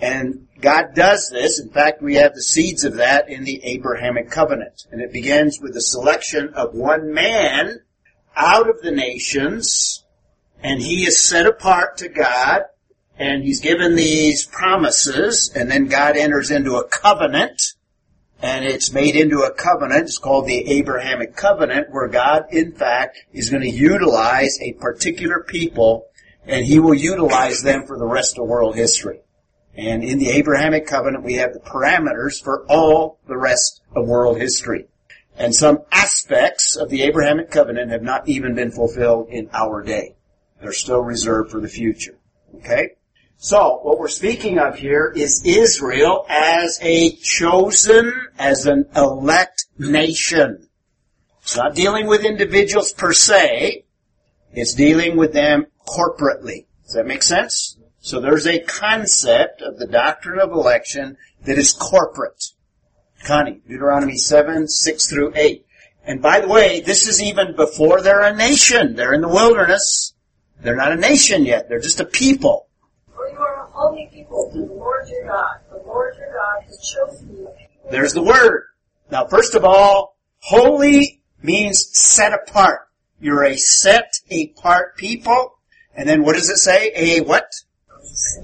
And 0.00 0.48
God 0.60 0.94
does 0.94 1.28
this. 1.30 1.60
In 1.60 1.70
fact, 1.70 2.02
we 2.02 2.14
have 2.14 2.34
the 2.34 2.42
seeds 2.42 2.84
of 2.84 2.94
that 2.94 3.28
in 3.28 3.44
the 3.44 3.62
Abrahamic 3.64 4.30
covenant. 4.30 4.86
And 4.90 5.00
it 5.00 5.12
begins 5.12 5.60
with 5.60 5.74
the 5.74 5.80
selection 5.80 6.54
of 6.54 6.74
one 6.74 7.12
man 7.12 7.80
out 8.36 8.68
of 8.68 8.80
the 8.82 8.90
nations, 8.90 10.04
and 10.62 10.80
he 10.80 11.04
is 11.04 11.22
set 11.22 11.46
apart 11.46 11.98
to 11.98 12.08
God, 12.08 12.62
and 13.18 13.42
he's 13.42 13.60
given 13.60 13.96
these 13.96 14.46
promises, 14.46 15.50
and 15.54 15.70
then 15.70 15.86
God 15.86 16.16
enters 16.16 16.50
into 16.50 16.76
a 16.76 16.88
covenant, 16.88 17.74
and 18.40 18.64
it's 18.64 18.92
made 18.92 19.16
into 19.16 19.40
a 19.40 19.52
covenant. 19.52 20.04
It's 20.04 20.18
called 20.18 20.46
the 20.46 20.70
Abrahamic 20.70 21.36
covenant, 21.36 21.88
where 21.90 22.08
God, 22.08 22.44
in 22.50 22.72
fact, 22.72 23.18
is 23.32 23.50
going 23.50 23.62
to 23.62 23.68
utilize 23.68 24.58
a 24.62 24.72
particular 24.74 25.44
people, 25.46 26.06
and 26.46 26.64
he 26.64 26.78
will 26.78 26.94
utilize 26.94 27.60
them 27.60 27.86
for 27.86 27.98
the 27.98 28.06
rest 28.06 28.38
of 28.38 28.46
world 28.46 28.76
history. 28.76 29.20
And 29.76 30.02
in 30.02 30.18
the 30.18 30.30
Abrahamic 30.30 30.86
covenant, 30.86 31.24
we 31.24 31.34
have 31.34 31.52
the 31.52 31.60
parameters 31.60 32.42
for 32.42 32.66
all 32.68 33.20
the 33.26 33.36
rest 33.36 33.82
of 33.94 34.06
world 34.06 34.38
history. 34.38 34.86
And 35.36 35.54
some 35.54 35.84
aspects 35.92 36.76
of 36.76 36.90
the 36.90 37.02
Abrahamic 37.02 37.50
covenant 37.50 37.90
have 37.90 38.02
not 38.02 38.28
even 38.28 38.54
been 38.54 38.70
fulfilled 38.70 39.28
in 39.30 39.48
our 39.52 39.82
day. 39.82 40.16
They're 40.60 40.72
still 40.72 41.00
reserved 41.00 41.50
for 41.50 41.60
the 41.60 41.68
future. 41.68 42.18
Okay? 42.56 42.90
So, 43.38 43.80
what 43.82 43.98
we're 43.98 44.08
speaking 44.08 44.58
of 44.58 44.76
here 44.76 45.10
is 45.16 45.42
Israel 45.46 46.26
as 46.28 46.78
a 46.82 47.12
chosen, 47.12 48.12
as 48.38 48.66
an 48.66 48.84
elect 48.94 49.64
nation. 49.78 50.68
It's 51.42 51.56
not 51.56 51.74
dealing 51.74 52.06
with 52.06 52.24
individuals 52.24 52.92
per 52.92 53.14
se. 53.14 53.86
It's 54.52 54.74
dealing 54.74 55.16
with 55.16 55.32
them 55.32 55.66
corporately. 55.88 56.66
Does 56.84 56.94
that 56.94 57.06
make 57.06 57.22
sense? 57.22 57.78
So 58.00 58.20
there's 58.20 58.46
a 58.46 58.60
concept 58.60 59.60
of 59.60 59.78
the 59.78 59.86
doctrine 59.86 60.40
of 60.40 60.52
election 60.52 61.18
that 61.44 61.58
is 61.58 61.72
corporate. 61.72 62.52
Connie, 63.24 63.60
Deuteronomy 63.68 64.16
7, 64.16 64.68
6 64.68 65.06
through 65.06 65.32
8. 65.36 65.66
And 66.04 66.22
by 66.22 66.40
the 66.40 66.48
way, 66.48 66.80
this 66.80 67.06
is 67.06 67.22
even 67.22 67.54
before 67.54 68.00
they're 68.00 68.22
a 68.22 68.34
nation. 68.34 68.96
They're 68.96 69.12
in 69.12 69.20
the 69.20 69.28
wilderness. 69.28 70.14
They're 70.62 70.76
not 70.76 70.92
a 70.92 70.96
nation 70.96 71.44
yet. 71.44 71.68
They're 71.68 71.80
just 71.80 72.00
a 72.00 72.06
people. 72.06 72.68
For 73.14 73.28
you 73.28 73.38
are 73.38 73.66
a 73.66 73.70
holy 73.70 74.08
people 74.10 74.50
to 74.52 74.58
the 74.58 74.72
Lord 74.72 75.06
your 75.08 75.26
God. 75.26 75.56
The 75.70 75.82
Lord 75.86 76.16
your 76.16 76.32
God 76.32 76.64
has 76.64 76.78
chosen 76.78 77.36
you. 77.36 77.48
There's 77.90 78.14
the 78.14 78.22
word. 78.22 78.64
Now, 79.10 79.26
first 79.26 79.54
of 79.54 79.64
all, 79.64 80.16
holy 80.38 81.22
means 81.42 81.90
set 81.92 82.32
apart. 82.32 82.88
You're 83.20 83.44
a 83.44 83.56
set 83.56 84.14
apart 84.30 84.96
people. 84.96 85.58
And 85.94 86.08
then 86.08 86.24
what 86.24 86.36
does 86.36 86.48
it 86.48 86.56
say? 86.56 86.92
A 86.94 87.20
what? 87.20 87.52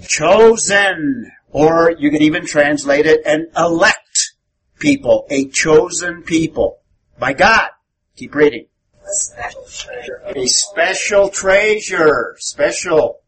Chosen. 0.07 1.31
Or 1.51 1.93
you 1.99 2.11
could 2.11 2.23
even 2.23 2.47
translate 2.47 3.07
it 3.07 3.25
an 3.25 3.49
elect 3.57 4.35
people. 4.79 5.27
A 5.31 5.49
chosen 5.49 6.23
people. 6.23 6.81
By 7.19 7.33
God. 7.33 7.71
Keep 8.17 8.35
reading. 8.35 8.67
A 9.03 9.15
special 9.15 9.65
treasure. 9.71 10.23
A 10.27 10.47
special 10.47 11.29
treasure. 11.29 12.37
Special. 12.39 13.21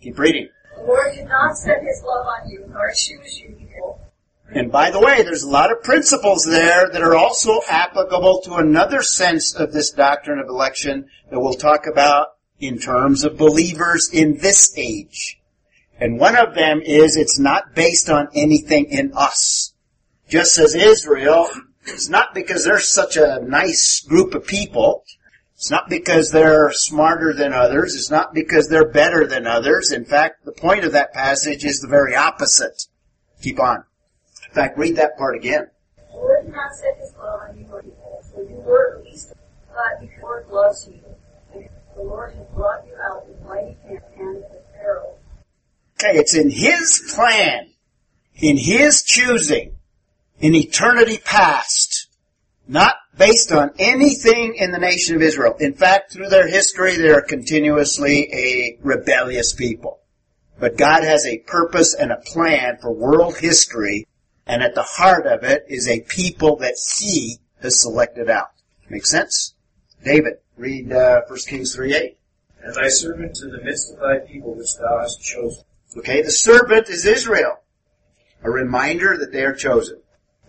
Keep 0.00 0.18
reading. 0.18 0.48
The 0.76 0.82
Lord 0.82 1.14
did 1.14 1.28
not 1.28 1.56
set 1.56 1.82
his 1.82 2.02
love 2.04 2.26
on 2.26 2.50
you, 2.50 2.66
nor 2.68 2.90
choose 2.90 3.40
you. 3.40 3.54
And 4.54 4.70
by 4.70 4.90
the 4.90 5.00
way, 5.00 5.22
there's 5.22 5.42
a 5.42 5.50
lot 5.50 5.72
of 5.72 5.82
principles 5.82 6.44
there 6.44 6.88
that 6.88 7.02
are 7.02 7.16
also 7.16 7.60
applicable 7.68 8.42
to 8.42 8.54
another 8.54 9.02
sense 9.02 9.52
of 9.54 9.72
this 9.72 9.90
doctrine 9.90 10.38
of 10.38 10.48
election 10.48 11.08
that 11.30 11.40
we'll 11.40 11.54
talk 11.54 11.86
about 11.86 12.28
in 12.60 12.78
terms 12.78 13.24
of 13.24 13.36
believers 13.36 14.10
in 14.12 14.38
this 14.38 14.72
age. 14.78 15.40
And 16.00 16.18
one 16.18 16.36
of 16.36 16.54
them 16.54 16.80
is 16.80 17.16
it's 17.16 17.38
not 17.38 17.74
based 17.74 18.10
on 18.10 18.28
anything 18.34 18.86
in 18.86 19.12
us. 19.14 19.72
Just 20.28 20.58
as 20.58 20.74
Israel, 20.74 21.46
it's 21.86 22.08
not 22.08 22.34
because 22.34 22.64
they're 22.64 22.80
such 22.80 23.16
a 23.16 23.40
nice 23.42 24.00
group 24.00 24.34
of 24.34 24.46
people. 24.46 25.04
It's 25.54 25.70
not 25.70 25.88
because 25.88 26.30
they're 26.30 26.72
smarter 26.72 27.32
than 27.32 27.52
others. 27.52 27.94
It's 27.94 28.10
not 28.10 28.34
because 28.34 28.68
they're 28.68 28.88
better 28.88 29.26
than 29.26 29.46
others. 29.46 29.92
In 29.92 30.04
fact, 30.04 30.44
the 30.44 30.52
point 30.52 30.84
of 30.84 30.92
that 30.92 31.12
passage 31.12 31.64
is 31.64 31.80
the 31.80 31.88
very 31.88 32.16
opposite. 32.16 32.86
Keep 33.40 33.60
on. 33.60 33.84
In 34.48 34.54
fact, 34.54 34.76
read 34.76 34.96
that 34.96 35.16
part 35.16 35.36
again. 35.36 35.70
The 36.10 36.16
Lord 36.16 36.48
not 36.48 36.74
set 36.74 36.98
his 36.98 37.14
love 37.16 37.40
on 37.48 37.58
you, 37.58 37.66
for 37.66 37.82
you 38.42 38.56
were 38.56 39.02
least, 39.04 39.32
but 39.68 40.00
because 40.00 40.16
the 40.16 40.22
Lord 40.22 40.48
loves 40.50 40.88
you. 40.88 41.00
The 41.96 42.02
Lord 42.02 42.34
has 42.34 42.46
brought 42.48 42.84
you 42.86 42.94
out 43.08 43.28
with 43.28 43.40
mighty 43.42 43.76
hand. 44.16 44.42
Okay, 46.04 46.18
it's 46.18 46.34
in 46.34 46.50
His 46.50 47.14
plan, 47.14 47.70
in 48.34 48.58
His 48.58 49.02
choosing, 49.02 49.76
in 50.38 50.54
eternity 50.54 51.16
past, 51.16 52.08
not 52.68 52.96
based 53.16 53.50
on 53.50 53.70
anything 53.78 54.54
in 54.56 54.70
the 54.70 54.78
nation 54.78 55.16
of 55.16 55.22
Israel. 55.22 55.54
In 55.60 55.72
fact, 55.72 56.12
through 56.12 56.28
their 56.28 56.46
history, 56.46 56.96
they 56.96 57.08
are 57.08 57.22
continuously 57.22 58.28
a 58.34 58.78
rebellious 58.82 59.54
people. 59.54 60.00
But 60.58 60.76
God 60.76 61.04
has 61.04 61.24
a 61.24 61.38
purpose 61.38 61.94
and 61.94 62.12
a 62.12 62.16
plan 62.16 62.76
for 62.82 62.92
world 62.92 63.38
history, 63.38 64.06
and 64.46 64.62
at 64.62 64.74
the 64.74 64.82
heart 64.82 65.26
of 65.26 65.42
it 65.42 65.64
is 65.68 65.88
a 65.88 66.00
people 66.00 66.56
that 66.56 66.74
He 66.98 67.38
has 67.62 67.80
selected 67.80 68.28
out. 68.28 68.50
Make 68.90 69.06
sense? 69.06 69.54
David, 70.04 70.34
read 70.58 70.92
uh, 70.92 71.22
1 71.28 71.38
Kings 71.48 71.74
3 71.74 71.94
8. 71.94 72.18
And 72.62 72.74
thy 72.74 72.88
servant 72.88 73.38
in 73.42 73.52
the 73.52 73.62
midst 73.62 73.90
of 73.90 74.00
thy 74.00 74.18
people 74.18 74.54
which 74.54 74.74
thou 74.78 74.98
hast 75.00 75.22
chosen. 75.22 75.64
Okay, 75.96 76.22
the 76.22 76.30
servant 76.30 76.88
is 76.88 77.06
Israel. 77.06 77.60
A 78.42 78.50
reminder 78.50 79.16
that 79.16 79.32
they 79.32 79.44
are 79.44 79.54
chosen. 79.54 80.00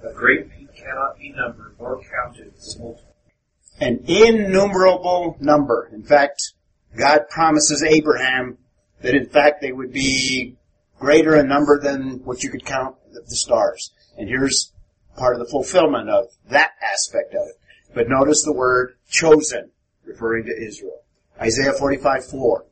A 0.04 0.14
great 0.14 0.50
people 0.52 0.74
cannot 0.76 1.18
be 1.18 1.32
numbered 1.32 1.76
nor 1.80 2.02
counted 2.02 2.54
as. 2.56 2.78
An 3.80 4.04
innumerable 4.08 5.38
number. 5.40 5.90
In 5.94 6.04
fact, 6.04 6.54
God 6.96 7.30
promises 7.30 7.84
Abraham 7.84 8.58
that 9.02 9.16
in 9.16 9.28
fact 9.28 9.62
they 9.62 9.72
would 9.72 9.92
be 9.92 10.56
greater 11.00 11.36
in 11.36 11.48
number 11.48 11.80
than 11.80 12.24
what 12.24 12.44
you 12.44 12.50
could 12.50 12.66
count 12.66 12.96
the 13.14 13.36
stars. 13.36 13.92
And 14.18 14.30
here's 14.30 14.72
part 15.18 15.36
of 15.36 15.40
the 15.40 15.52
fulfillment 15.52 16.10
of 16.10 16.26
that 16.50 16.72
aspect 16.82 17.34
of 17.34 17.48
it. 17.48 17.56
But 17.94 18.10
notice 18.10 18.44
the 18.44 18.54
word 18.54 18.96
chosen, 19.10 19.72
referring 20.06 20.46
to 20.46 20.52
Israel. 20.52 21.02
Isaiah 21.40 21.74
45, 21.74 22.26
4. 22.26 22.66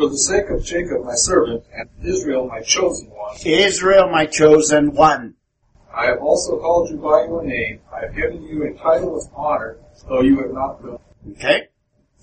For 0.00 0.08
the 0.08 0.16
sake 0.16 0.48
of 0.48 0.64
Jacob 0.64 1.04
my 1.04 1.14
servant, 1.14 1.62
and 1.74 1.90
Israel 2.02 2.48
my 2.48 2.62
chosen 2.62 3.10
one, 3.10 3.36
Israel, 3.44 4.08
my 4.08 4.24
chosen 4.24 4.94
one. 4.94 5.34
I 5.94 6.06
have 6.06 6.20
also 6.22 6.58
called 6.58 6.88
you 6.88 6.96
by 6.96 7.24
your 7.24 7.44
name. 7.44 7.80
I 7.92 8.06
have 8.06 8.16
given 8.16 8.42
you 8.44 8.64
a 8.64 8.72
title 8.78 9.18
of 9.18 9.28
honor, 9.36 9.76
though 10.08 10.22
you 10.22 10.40
have 10.40 10.52
not 10.52 10.82
known. 10.82 11.00
Okay? 11.32 11.68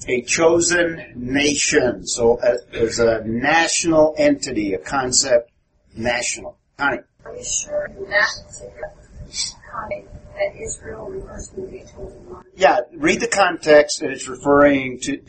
A 0.07 0.23
chosen 0.23 1.13
nation. 1.15 2.07
So 2.07 2.39
uh, 2.39 2.55
there's 2.71 2.97
a 2.97 3.21
national 3.23 4.15
entity, 4.17 4.73
a 4.73 4.79
concept, 4.79 5.51
national. 5.95 6.57
Connie. 6.79 7.01
Are 7.25 7.35
you 7.35 7.43
sure 7.43 7.91
in 7.95 8.09
that 8.09 8.29
particular 8.47 8.91
context 9.71 10.16
that 10.37 10.61
Israel 10.61 11.09
refers 11.09 11.49
to 11.49 11.61
the 11.61 11.79
chosen? 11.79 12.43
Yeah, 12.55 12.79
read 12.95 13.19
the 13.19 13.27
context 13.27 14.01
and 14.01 14.11
it's 14.11 14.27
referring 14.27 14.99
to, 15.01 15.21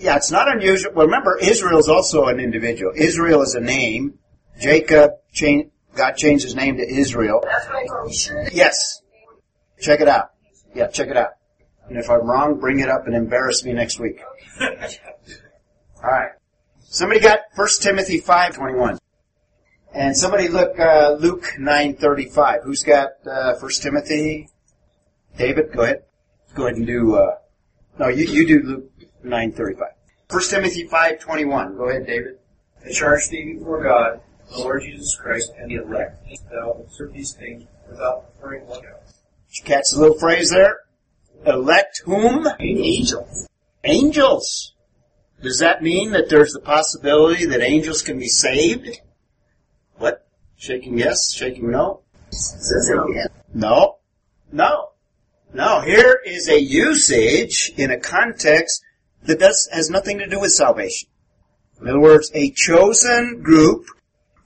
yeah, 0.00 0.16
it's 0.16 0.30
not 0.30 0.50
unusual. 0.50 0.92
Well, 0.94 1.06
remember, 1.06 1.38
Israel 1.40 1.78
is 1.78 1.88
also 1.88 2.26
an 2.26 2.40
individual. 2.40 2.92
Israel 2.94 3.42
is 3.42 3.54
a 3.54 3.60
name. 3.60 4.18
Jacob, 4.60 5.12
changed, 5.32 5.70
God 5.94 6.12
changed 6.12 6.44
his 6.44 6.54
name 6.54 6.76
to 6.76 6.86
Israel. 6.86 7.40
That's 7.44 7.68
right. 7.68 7.88
Are 7.90 8.06
we 8.06 8.12
sure 8.12 8.44
that 8.44 8.52
Yes. 8.54 9.02
Check 9.80 10.00
it 10.00 10.08
out. 10.08 10.30
Yeah, 10.74 10.88
check 10.88 11.08
it 11.08 11.16
out. 11.16 11.30
And 11.88 11.98
if 11.98 12.08
I'm 12.08 12.26
wrong, 12.26 12.60
bring 12.60 12.80
it 12.80 12.88
up 12.88 13.06
and 13.06 13.14
embarrass 13.14 13.64
me 13.64 13.72
next 13.72 13.98
week. 13.98 14.20
Alright. 14.60 16.32
Somebody 16.80 17.20
got 17.20 17.40
1 17.54 17.68
Timothy 17.80 18.20
5.21. 18.20 18.98
And 19.94 20.16
somebody 20.16 20.48
look, 20.48 20.78
uh, 20.78 21.16
Luke 21.18 21.44
9.35. 21.58 22.64
Who's 22.64 22.82
got, 22.82 23.10
uh, 23.26 23.54
1 23.56 23.70
Timothy? 23.82 24.48
David, 25.36 25.72
go 25.72 25.82
ahead. 25.82 26.02
Go 26.54 26.66
ahead 26.66 26.76
and 26.76 26.86
do, 26.86 27.16
uh, 27.16 27.36
no, 27.98 28.08
you, 28.08 28.24
you 28.24 28.46
do 28.46 28.66
Luke 28.66 28.90
9.35. 29.24 29.80
1 30.30 30.42
Timothy 30.48 30.88
5.21. 30.88 31.76
Go 31.76 31.88
ahead, 31.88 32.06
David. 32.06 32.38
I 32.84 32.90
charge 32.90 33.28
thee 33.28 33.56
before 33.58 33.82
God, 33.82 34.20
the 34.50 34.58
Lord 34.58 34.82
Jesus 34.82 35.14
Christ, 35.14 35.52
and 35.58 35.70
the 35.70 35.76
elect, 35.76 36.26
thou 36.50 36.82
observe 36.82 37.12
these 37.12 37.32
things 37.32 37.64
without 37.88 38.34
preferring 38.34 38.66
one 38.66 38.84
else. 38.86 39.20
Did 39.48 39.58
you 39.58 39.64
catch 39.64 39.84
the 39.92 40.00
little 40.00 40.18
phrase 40.18 40.50
there? 40.50 40.80
Elect 41.46 42.02
whom? 42.04 42.48
angels? 42.60 43.46
Angels. 43.84 44.74
Does 45.42 45.58
that 45.58 45.82
mean 45.82 46.12
that 46.12 46.30
there's 46.30 46.52
the 46.52 46.60
possibility 46.60 47.44
that 47.46 47.60
angels 47.60 48.00
can 48.02 48.18
be 48.18 48.28
saved? 48.28 49.00
What? 50.02 50.26
Shaking 50.56 50.98
yes, 50.98 51.32
shaking 51.32 51.70
no? 51.70 52.00
Says 52.32 52.90
it 52.92 52.98
again. 52.98 53.28
No. 53.54 53.98
No. 54.50 54.88
No. 55.54 55.80
Here 55.82 56.20
is 56.26 56.48
a 56.48 56.60
usage 56.60 57.72
in 57.76 57.92
a 57.92 58.00
context 58.00 58.82
that 59.22 59.38
does, 59.38 59.68
has 59.72 59.90
nothing 59.90 60.18
to 60.18 60.26
do 60.26 60.40
with 60.40 60.50
salvation. 60.50 61.08
In 61.80 61.88
other 61.88 62.00
words, 62.00 62.32
a 62.34 62.50
chosen 62.50 63.42
group, 63.44 63.86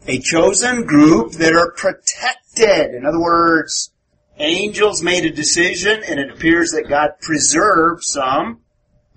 a 0.06 0.18
chosen 0.18 0.84
group 0.84 1.32
that 1.32 1.54
are 1.54 1.70
protected. 1.70 2.94
In 2.94 3.06
other 3.06 3.20
words, 3.20 3.92
angels 4.36 5.02
made 5.02 5.24
a 5.24 5.30
decision 5.30 6.02
and 6.06 6.20
it 6.20 6.30
appears 6.30 6.72
that 6.72 6.86
God 6.86 7.12
preserved 7.22 8.02
some, 8.02 8.60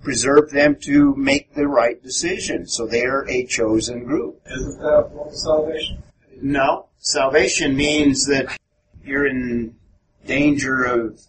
preserved 0.02 0.54
them 0.54 0.76
to 0.84 1.14
make 1.16 1.54
the 1.54 1.68
right 1.68 2.02
decision. 2.02 2.66
So 2.66 2.86
they 2.86 3.04
are 3.04 3.28
a 3.28 3.44
chosen 3.44 4.04
group. 4.04 4.40
Isn't 4.46 4.78
that 4.78 5.10
a 5.30 5.36
salvation? 5.36 6.02
No. 6.42 6.86
Salvation 6.98 7.76
means 7.76 8.26
that 8.26 8.56
you're 9.04 9.26
in 9.26 9.74
danger 10.26 10.84
of 10.84 11.20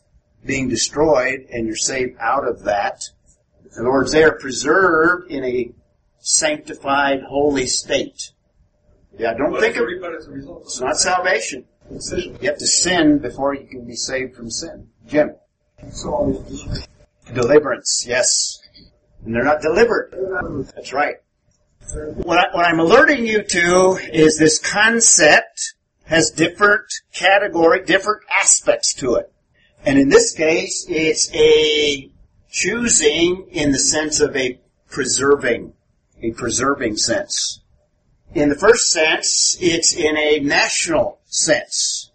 being 0.45 0.67
destroyed 0.67 1.47
and 1.51 1.65
you're 1.67 1.75
saved 1.75 2.17
out 2.19 2.47
of 2.47 2.63
that. 2.63 3.03
In 3.73 3.81
other 3.81 3.91
words, 3.91 4.11
they 4.11 4.23
are 4.23 4.37
preserved 4.37 5.31
in 5.31 5.43
a 5.45 5.71
sanctified, 6.19 7.21
holy 7.23 7.65
state. 7.67 8.31
Yeah, 9.17 9.33
don't 9.33 9.59
think 9.59 9.75
of 9.77 9.85
But 10.01 10.13
it's 10.13 10.27
a 10.27 10.31
result 10.31 10.63
it's 10.63 10.79
not 10.81 10.97
salvation. 10.97 11.65
decision. 11.91 12.37
You 12.41 12.49
have 12.49 12.57
to 12.59 12.67
sin 12.67 13.19
before 13.19 13.53
you 13.53 13.65
can 13.67 13.85
be 13.85 13.95
saved 13.95 14.35
from 14.35 14.49
sin. 14.49 14.87
Jim. 15.07 15.35
So, 15.91 16.45
Deliverance, 17.33 18.05
yes. 18.07 18.59
And 19.25 19.33
they're 19.35 19.43
not 19.43 19.61
delivered. 19.61 20.15
That's 20.75 20.93
right. 20.93 21.15
What, 21.93 22.55
I, 22.55 22.63
I'm 22.63 22.79
alerting 22.79 23.25
you 23.25 23.43
to 23.43 23.99
is 24.13 24.37
this 24.37 24.59
concept 24.59 25.75
has 26.05 26.31
different 26.31 26.85
category, 27.13 27.83
different 27.83 28.23
aspects 28.31 28.93
to 28.95 29.15
it. 29.15 29.31
And 29.85 29.97
in 29.97 30.09
this 30.09 30.33
case, 30.33 30.85
it's 30.87 31.33
a 31.33 32.09
choosing 32.49 33.47
in 33.51 33.71
the 33.71 33.79
sense 33.79 34.19
of 34.19 34.35
a 34.35 34.59
preserving, 34.89 35.73
a 36.21 36.31
preserving 36.31 36.97
sense. 36.97 37.61
In 38.33 38.49
the 38.49 38.55
first 38.55 38.91
sense, 38.91 39.57
it's 39.59 39.93
in 39.93 40.17
a 40.17 40.39
national 40.39 41.19
sense. 41.25 42.11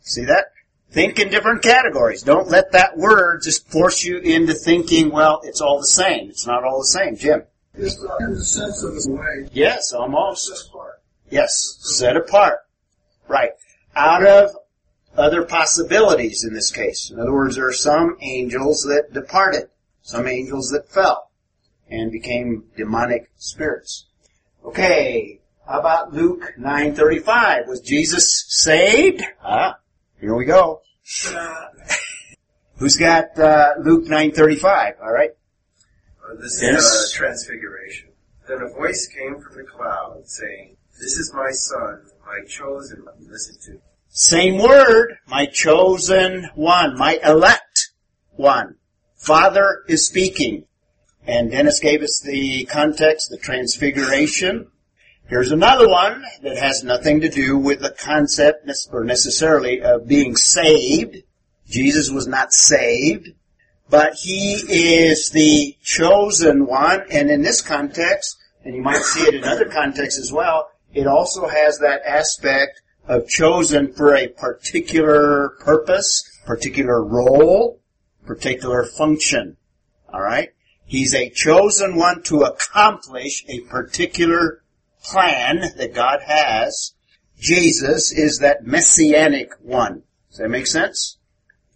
See 0.00 0.24
that? 0.24 0.52
Think 0.90 1.18
in 1.18 1.28
different 1.28 1.62
categories. 1.62 2.22
Don't 2.22 2.48
let 2.48 2.72
that 2.72 2.96
word 2.96 3.40
just 3.42 3.70
force 3.70 4.04
you 4.04 4.18
into 4.18 4.54
thinking, 4.54 5.10
well, 5.10 5.40
it's 5.44 5.60
all 5.60 5.78
the 5.78 5.86
same. 5.86 6.30
It's 6.30 6.46
not 6.46 6.64
all 6.64 6.80
the 6.80 6.86
same. 6.86 7.16
Jim. 7.16 7.42
It's 7.74 7.96
in 8.20 8.34
the 8.34 8.44
sense 8.44 8.82
of 8.82 8.94
way, 9.12 9.48
Yes, 9.52 9.92
almost. 9.92 10.48
this 10.50 10.68
part. 10.68 11.00
Yes, 11.30 11.76
set 11.80 12.16
apart. 12.16 12.58
Right. 13.28 13.52
Out 13.96 14.26
of 14.26 14.50
other 15.16 15.44
possibilities 15.44 16.44
in 16.44 16.54
this 16.54 16.70
case. 16.70 17.10
In 17.10 17.18
other 17.18 17.32
words, 17.32 17.56
there 17.56 17.68
are 17.68 17.72
some 17.72 18.16
angels 18.20 18.82
that 18.84 19.12
departed, 19.12 19.68
some 20.02 20.26
angels 20.26 20.70
that 20.70 20.88
fell 20.90 21.30
and 21.90 22.10
became 22.10 22.64
demonic 22.76 23.30
spirits. 23.36 24.06
Okay, 24.64 25.40
how 25.66 25.80
about 25.80 26.12
Luke 26.12 26.52
9.35? 26.58 27.66
Was 27.68 27.80
Jesus 27.80 28.44
saved? 28.48 29.22
Ah, 29.42 29.78
here 30.20 30.34
we 30.34 30.44
go. 30.44 30.80
Who's 32.76 32.96
got 32.96 33.38
uh, 33.38 33.74
Luke 33.80 34.06
9.35? 34.06 35.00
All 35.02 35.12
right. 35.12 35.30
This 36.40 36.60
Yes. 36.62 36.84
uh, 36.84 37.16
transfiguration. 37.16 38.08
Then 38.48 38.62
a 38.62 38.68
voice 38.68 39.06
came 39.06 39.40
from 39.40 39.56
the 39.56 39.64
cloud 39.64 40.22
saying, 40.28 40.76
This 41.00 41.16
is 41.16 41.32
my 41.34 41.50
son, 41.50 42.02
my 42.24 42.40
chosen 42.46 43.04
one. 43.04 43.14
Listen 43.28 43.56
to. 43.66 43.80
Same 44.08 44.58
word, 44.58 45.18
my 45.26 45.46
chosen 45.46 46.50
one, 46.54 46.96
my 46.98 47.18
elect 47.24 47.90
one. 48.30 48.76
Father 49.16 49.82
is 49.88 50.06
speaking. 50.06 50.64
And 51.26 51.50
Dennis 51.50 51.78
gave 51.78 52.02
us 52.02 52.20
the 52.20 52.64
context, 52.64 53.30
the 53.30 53.38
transfiguration. 53.38 54.68
Here's 55.28 55.52
another 55.52 55.88
one 55.88 56.24
that 56.42 56.58
has 56.58 56.82
nothing 56.82 57.20
to 57.20 57.28
do 57.28 57.56
with 57.56 57.80
the 57.80 57.90
concept 57.90 58.68
or 58.90 59.04
necessarily 59.04 59.80
of 59.80 60.08
being 60.08 60.34
saved. 60.36 61.18
Jesus 61.66 62.10
was 62.10 62.26
not 62.26 62.52
saved, 62.52 63.30
but 63.92 64.14
he 64.14 64.54
is 64.54 65.28
the 65.32 65.76
chosen 65.84 66.66
one. 66.66 67.02
And 67.10 67.30
in 67.30 67.42
this 67.42 67.60
context, 67.60 68.38
and 68.64 68.74
you 68.74 68.80
might 68.80 69.02
see 69.02 69.20
it 69.20 69.34
in 69.34 69.44
other 69.44 69.66
contexts 69.66 70.18
as 70.18 70.32
well, 70.32 70.70
it 70.94 71.06
also 71.06 71.46
has 71.46 71.78
that 71.78 72.00
aspect 72.06 72.80
of 73.06 73.28
chosen 73.28 73.92
for 73.92 74.16
a 74.16 74.28
particular 74.28 75.50
purpose, 75.60 76.24
particular 76.46 77.04
role, 77.04 77.80
particular 78.24 78.86
function. 78.86 79.58
Alright? 80.10 80.54
He's 80.86 81.14
a 81.14 81.28
chosen 81.28 81.94
one 81.94 82.22
to 82.22 82.44
accomplish 82.44 83.44
a 83.46 83.60
particular 83.60 84.62
plan 85.04 85.60
that 85.76 85.92
God 85.92 86.20
has. 86.24 86.94
Jesus 87.38 88.10
is 88.10 88.38
that 88.38 88.64
messianic 88.64 89.50
one. 89.60 90.04
Does 90.30 90.38
that 90.38 90.48
make 90.48 90.66
sense? 90.66 91.18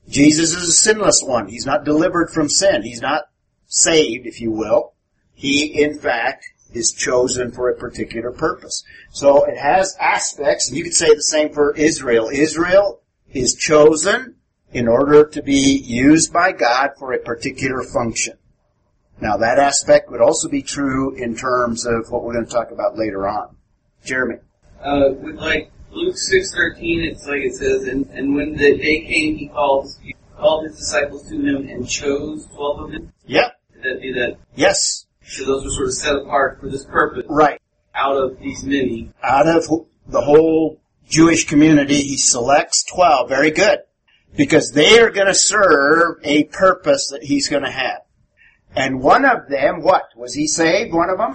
Jesus 0.09 0.55
is 0.55 0.69
a 0.69 0.73
sinless 0.73 1.23
one. 1.23 1.49
He's 1.49 1.67
not 1.67 1.85
delivered 1.85 2.31
from 2.31 2.49
sin. 2.49 2.83
He's 2.83 3.01
not 3.01 3.25
saved, 3.67 4.27
if 4.27 4.41
you 4.41 4.51
will. 4.51 4.95
He, 5.35 5.83
in 5.83 5.99
fact, 5.99 6.47
is 6.73 6.93
chosen 6.93 7.51
for 7.51 7.69
a 7.69 7.77
particular 7.77 8.31
purpose. 8.31 8.85
So 9.11 9.45
it 9.45 9.59
has 9.59 9.97
aspects, 10.01 10.69
and 10.69 10.77
you 10.77 10.85
could 10.85 10.95
say 10.95 11.15
the 11.15 11.23
same 11.23 11.53
for 11.53 11.75
Israel. 11.75 12.29
Israel 12.33 13.01
is 13.33 13.55
chosen 13.55 14.37
in 14.73 14.89
order 14.89 15.25
to 15.25 15.43
be 15.43 15.79
used 15.85 16.33
by 16.33 16.53
God 16.53 16.91
for 16.99 17.13
a 17.13 17.19
particular 17.19 17.83
function. 17.83 18.35
Now 19.21 19.37
that 19.39 19.59
aspect 19.59 20.11
would 20.11 20.21
also 20.21 20.49
be 20.49 20.63
true 20.63 21.15
in 21.15 21.37
terms 21.37 21.87
of 21.87 22.11
what 22.11 22.23
we're 22.23 22.35
going 22.35 22.47
to 22.47 22.53
talk 22.53 22.71
about 22.71 22.99
later 22.99 23.27
on. 23.27 23.57
Jeremy. 24.05 24.37
Uh, 24.83 25.11
with 25.13 25.37
like 25.37 25.71
Luke 25.97 26.17
six 26.17 26.55
thirteen, 26.55 27.03
it's 27.05 27.27
like 27.27 27.41
it 27.41 27.55
says, 27.55 27.85
and, 27.85 28.07
and 28.11 28.35
when 28.35 28.53
the 28.53 28.77
day 28.77 29.01
came, 29.01 29.37
he 29.37 29.49
called 29.49 29.89
he 30.03 30.15
called 30.37 30.67
his 30.67 30.77
disciples 30.77 31.29
to 31.29 31.37
him 31.37 31.69
and 31.69 31.89
chose 31.89 32.47
twelve 32.55 32.81
of 32.81 32.91
them. 32.93 33.13
Yep. 33.27 33.53
Did 33.73 33.83
that 33.83 34.03
be 34.03 34.13
that? 34.13 34.37
Yes. 34.55 35.07
So 35.25 35.45
those 35.45 35.65
were 35.65 35.71
sort 35.71 35.87
of 35.89 35.95
set 35.95 36.17
apart 36.17 36.61
for 36.61 36.69
this 36.69 36.85
purpose. 36.85 37.25
Right. 37.29 37.61
Out 37.95 38.17
of 38.17 38.39
these 38.39 38.63
many, 38.63 39.11
Out 39.23 39.49
of 39.49 39.67
the 40.07 40.21
whole 40.21 40.81
Jewish 41.09 41.47
community, 41.47 42.03
he 42.03 42.17
selects 42.17 42.85
12. 42.85 43.29
Very 43.29 43.51
good. 43.51 43.79
Because 44.37 44.73
they 44.73 44.99
are 44.99 45.11
going 45.11 45.27
to 45.29 45.35
serve 45.35 46.19
a 46.23 46.45
purpose 46.45 47.09
that 47.11 47.25
he's 47.25 47.49
going 47.49 47.63
to 47.63 47.71
have. 47.71 48.03
And 48.75 49.01
one 49.01 49.25
of 49.25 49.49
them, 49.49 49.81
what? 49.81 50.05
Was 50.15 50.35
he 50.35 50.47
saved, 50.47 50.93
one 50.93 51.09
of 51.09 51.17
them? 51.17 51.35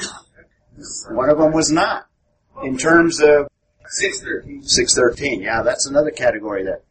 One 1.10 1.30
of 1.30 1.40
them 1.40 1.52
was 1.52 1.72
not. 1.72 2.06
In 2.64 2.78
terms 2.78 3.22
of 3.22 3.48
six 3.92 4.22
thirteen. 4.22 4.64
613. 4.64 5.42
Yeah, 5.42 5.62
that's 5.64 5.86
another 5.86 6.12
category 6.12 6.64
there. 6.64 6.82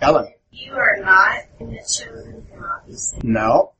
Ellen. 0.00 0.32
You 0.50 0.72
are 0.74 0.96
not 1.00 1.38
in 1.60 1.70
the 1.70 1.78
chosen 1.78 2.46
cannot 2.50 2.86
be 2.86 2.94
saved. 2.94 3.24
No. 3.24 3.72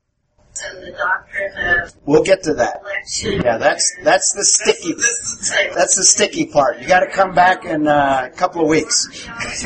So 0.53 0.67
the 0.79 0.91
doctrine 0.91 1.81
of 1.81 1.93
We'll 2.05 2.23
get 2.23 2.43
to 2.43 2.53
that. 2.55 2.81
election. 2.81 3.41
Yeah, 3.43 3.57
that's, 3.57 3.93
that's 4.03 4.31
the 4.33 4.43
sticky, 4.45 4.93
This 4.93 5.03
is 5.05 5.49
the 5.49 5.55
type. 5.55 5.73
that's 5.75 5.95
the 5.97 6.03
sticky 6.03 6.45
part. 6.47 6.79
You 6.81 6.87
gotta 6.87 7.11
come 7.11 7.33
back 7.33 7.65
in 7.65 7.87
uh, 7.87 8.29
a 8.31 8.35
couple 8.35 8.61
of 8.61 8.69
weeks. 8.69 9.27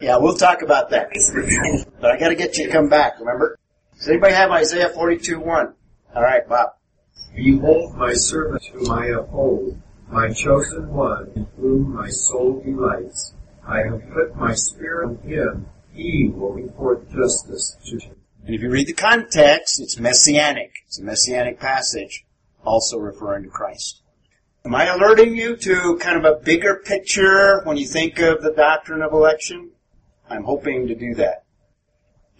yeah, 0.00 0.16
we'll 0.16 0.36
talk 0.36 0.62
about 0.62 0.90
that. 0.90 1.10
But 2.00 2.10
I 2.10 2.18
gotta 2.18 2.34
get 2.34 2.56
you 2.56 2.66
to 2.66 2.72
come 2.72 2.88
back, 2.88 3.18
remember? 3.20 3.58
Does 3.98 4.08
anybody 4.08 4.32
have 4.34 4.50
Isaiah 4.50 4.88
42 4.88 5.38
1? 5.40 5.74
Alright, 6.16 6.48
Bob. 6.48 6.70
Behold 7.36 7.94
my 7.96 8.14
servant 8.14 8.64
whom 8.66 8.90
I 8.90 9.06
uphold, 9.08 9.78
my 10.10 10.32
chosen 10.32 10.88
one, 10.92 11.30
in 11.36 11.46
whom 11.56 11.94
my 11.94 12.08
soul 12.08 12.60
delights. 12.64 13.34
I 13.66 13.78
have 13.78 14.02
put 14.12 14.36
my 14.36 14.54
spirit 14.54 15.06
on 15.08 15.18
him. 15.18 15.66
He 15.92 16.28
will 16.34 16.52
report 16.52 17.08
justice 17.10 17.76
to 17.86 17.98
him. 17.98 18.16
And 18.44 18.54
if 18.54 18.62
you 18.62 18.70
read 18.70 18.86
the 18.88 18.92
context, 18.94 19.80
it's 19.80 19.98
messianic. 19.98 20.72
It's 20.86 20.98
a 20.98 21.04
messianic 21.04 21.60
passage, 21.60 22.24
also 22.64 22.98
referring 22.98 23.44
to 23.44 23.50
Christ. 23.50 24.02
Am 24.64 24.74
I 24.74 24.86
alerting 24.86 25.36
you 25.36 25.56
to 25.56 25.96
kind 26.00 26.18
of 26.18 26.24
a 26.24 26.38
bigger 26.42 26.82
picture 26.84 27.62
when 27.64 27.76
you 27.76 27.86
think 27.86 28.18
of 28.18 28.42
the 28.42 28.52
doctrine 28.52 29.02
of 29.02 29.12
election? 29.12 29.70
I'm 30.28 30.44
hoping 30.44 30.86
to 30.88 30.94
do 30.94 31.14
that. 31.14 31.44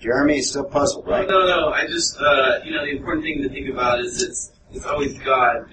Jeremy 0.00 0.38
is 0.38 0.50
still 0.50 0.64
puzzled, 0.64 1.06
No, 1.06 1.12
right? 1.12 1.28
no, 1.28 1.46
no. 1.46 1.68
I 1.68 1.86
just, 1.86 2.16
uh, 2.18 2.60
you 2.64 2.72
know, 2.74 2.84
the 2.84 2.92
important 2.96 3.24
thing 3.24 3.42
to 3.42 3.48
think 3.48 3.68
about 3.68 4.00
is 4.00 4.22
it's 4.22 4.52
it's 4.72 4.86
always 4.86 5.18
God. 5.18 5.70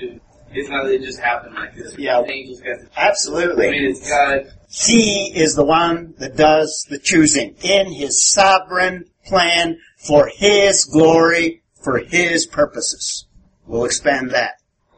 It's 0.51 0.69
not 0.69 0.83
that 0.85 0.93
it 0.93 1.01
just 1.01 1.19
happened 1.19 1.55
like 1.55 1.75
this. 1.75 1.95
Yeah. 1.97 2.21
Angels 2.21 2.61
got. 2.61 2.79
The, 2.79 2.89
Absolutely. 2.97 3.67
I 3.67 3.71
mean, 3.71 3.85
it's 3.85 4.09
God. 4.09 4.51
He 4.69 5.31
is 5.35 5.55
the 5.55 5.65
one 5.65 6.13
that 6.19 6.35
does 6.35 6.85
the 6.89 6.99
choosing 6.99 7.55
in 7.63 7.91
his 7.91 8.23
sovereign 8.25 9.05
plan 9.25 9.77
for 9.97 10.29
his 10.33 10.85
glory, 10.85 11.63
for 11.83 11.99
his 11.99 12.45
purposes. 12.45 13.25
We'll 13.65 13.85
expand 13.85 14.31
that. 14.31 14.55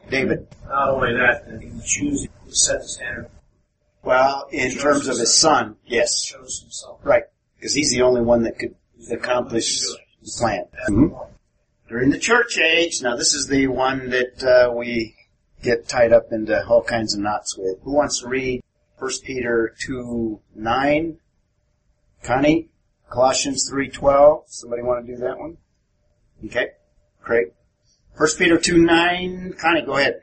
David. 0.08 0.46
Not 0.68 0.88
only 0.90 1.12
that, 1.14 1.46
that 1.48 1.62
he 1.62 1.70
chooses 1.84 2.28
to 2.48 2.54
set 2.54 2.80
the 2.82 2.88
standard, 2.88 3.28
Well, 4.02 4.48
in 4.50 4.72
terms 4.76 5.08
of 5.08 5.18
his 5.18 5.36
son, 5.36 5.76
yes. 5.86 6.22
chose 6.24 6.60
himself. 6.62 7.00
Right. 7.04 7.24
Because 7.56 7.74
he's 7.74 7.90
the 7.90 8.02
only 8.02 8.22
one 8.22 8.42
that 8.44 8.58
could 8.58 8.74
accomplish 9.10 9.80
the 9.80 9.98
plan. 10.38 10.64
Mhm. 10.88 11.26
During 11.88 12.10
the 12.10 12.18
church 12.18 12.58
age, 12.58 13.02
now 13.02 13.16
this 13.16 13.34
is 13.34 13.46
the 13.48 13.66
one 13.66 14.10
that 14.10 14.42
uh, 14.42 14.72
we 14.72 15.14
get 15.62 15.88
tied 15.88 16.12
up 16.12 16.32
into 16.32 16.66
all 16.66 16.82
kinds 16.82 17.14
of 17.14 17.20
knots 17.20 17.56
with. 17.56 17.78
Who 17.82 17.92
wants 17.92 18.20
to 18.20 18.28
read 18.28 18.62
1 18.98 19.10
Peter 19.24 19.74
2, 19.80 20.40
9? 20.54 21.18
Connie? 22.22 22.68
Colossians 23.10 23.70
3.12? 23.72 24.44
Somebody 24.46 24.82
want 24.82 25.06
to 25.06 25.12
do 25.12 25.18
that 25.20 25.38
one? 25.38 25.56
Okay. 26.44 26.68
Great. 27.22 27.48
1 28.16 28.28
Peter 28.38 28.58
2, 28.58 28.78
9. 28.84 29.54
Connie, 29.60 29.82
go 29.82 29.96
ahead. 29.96 30.20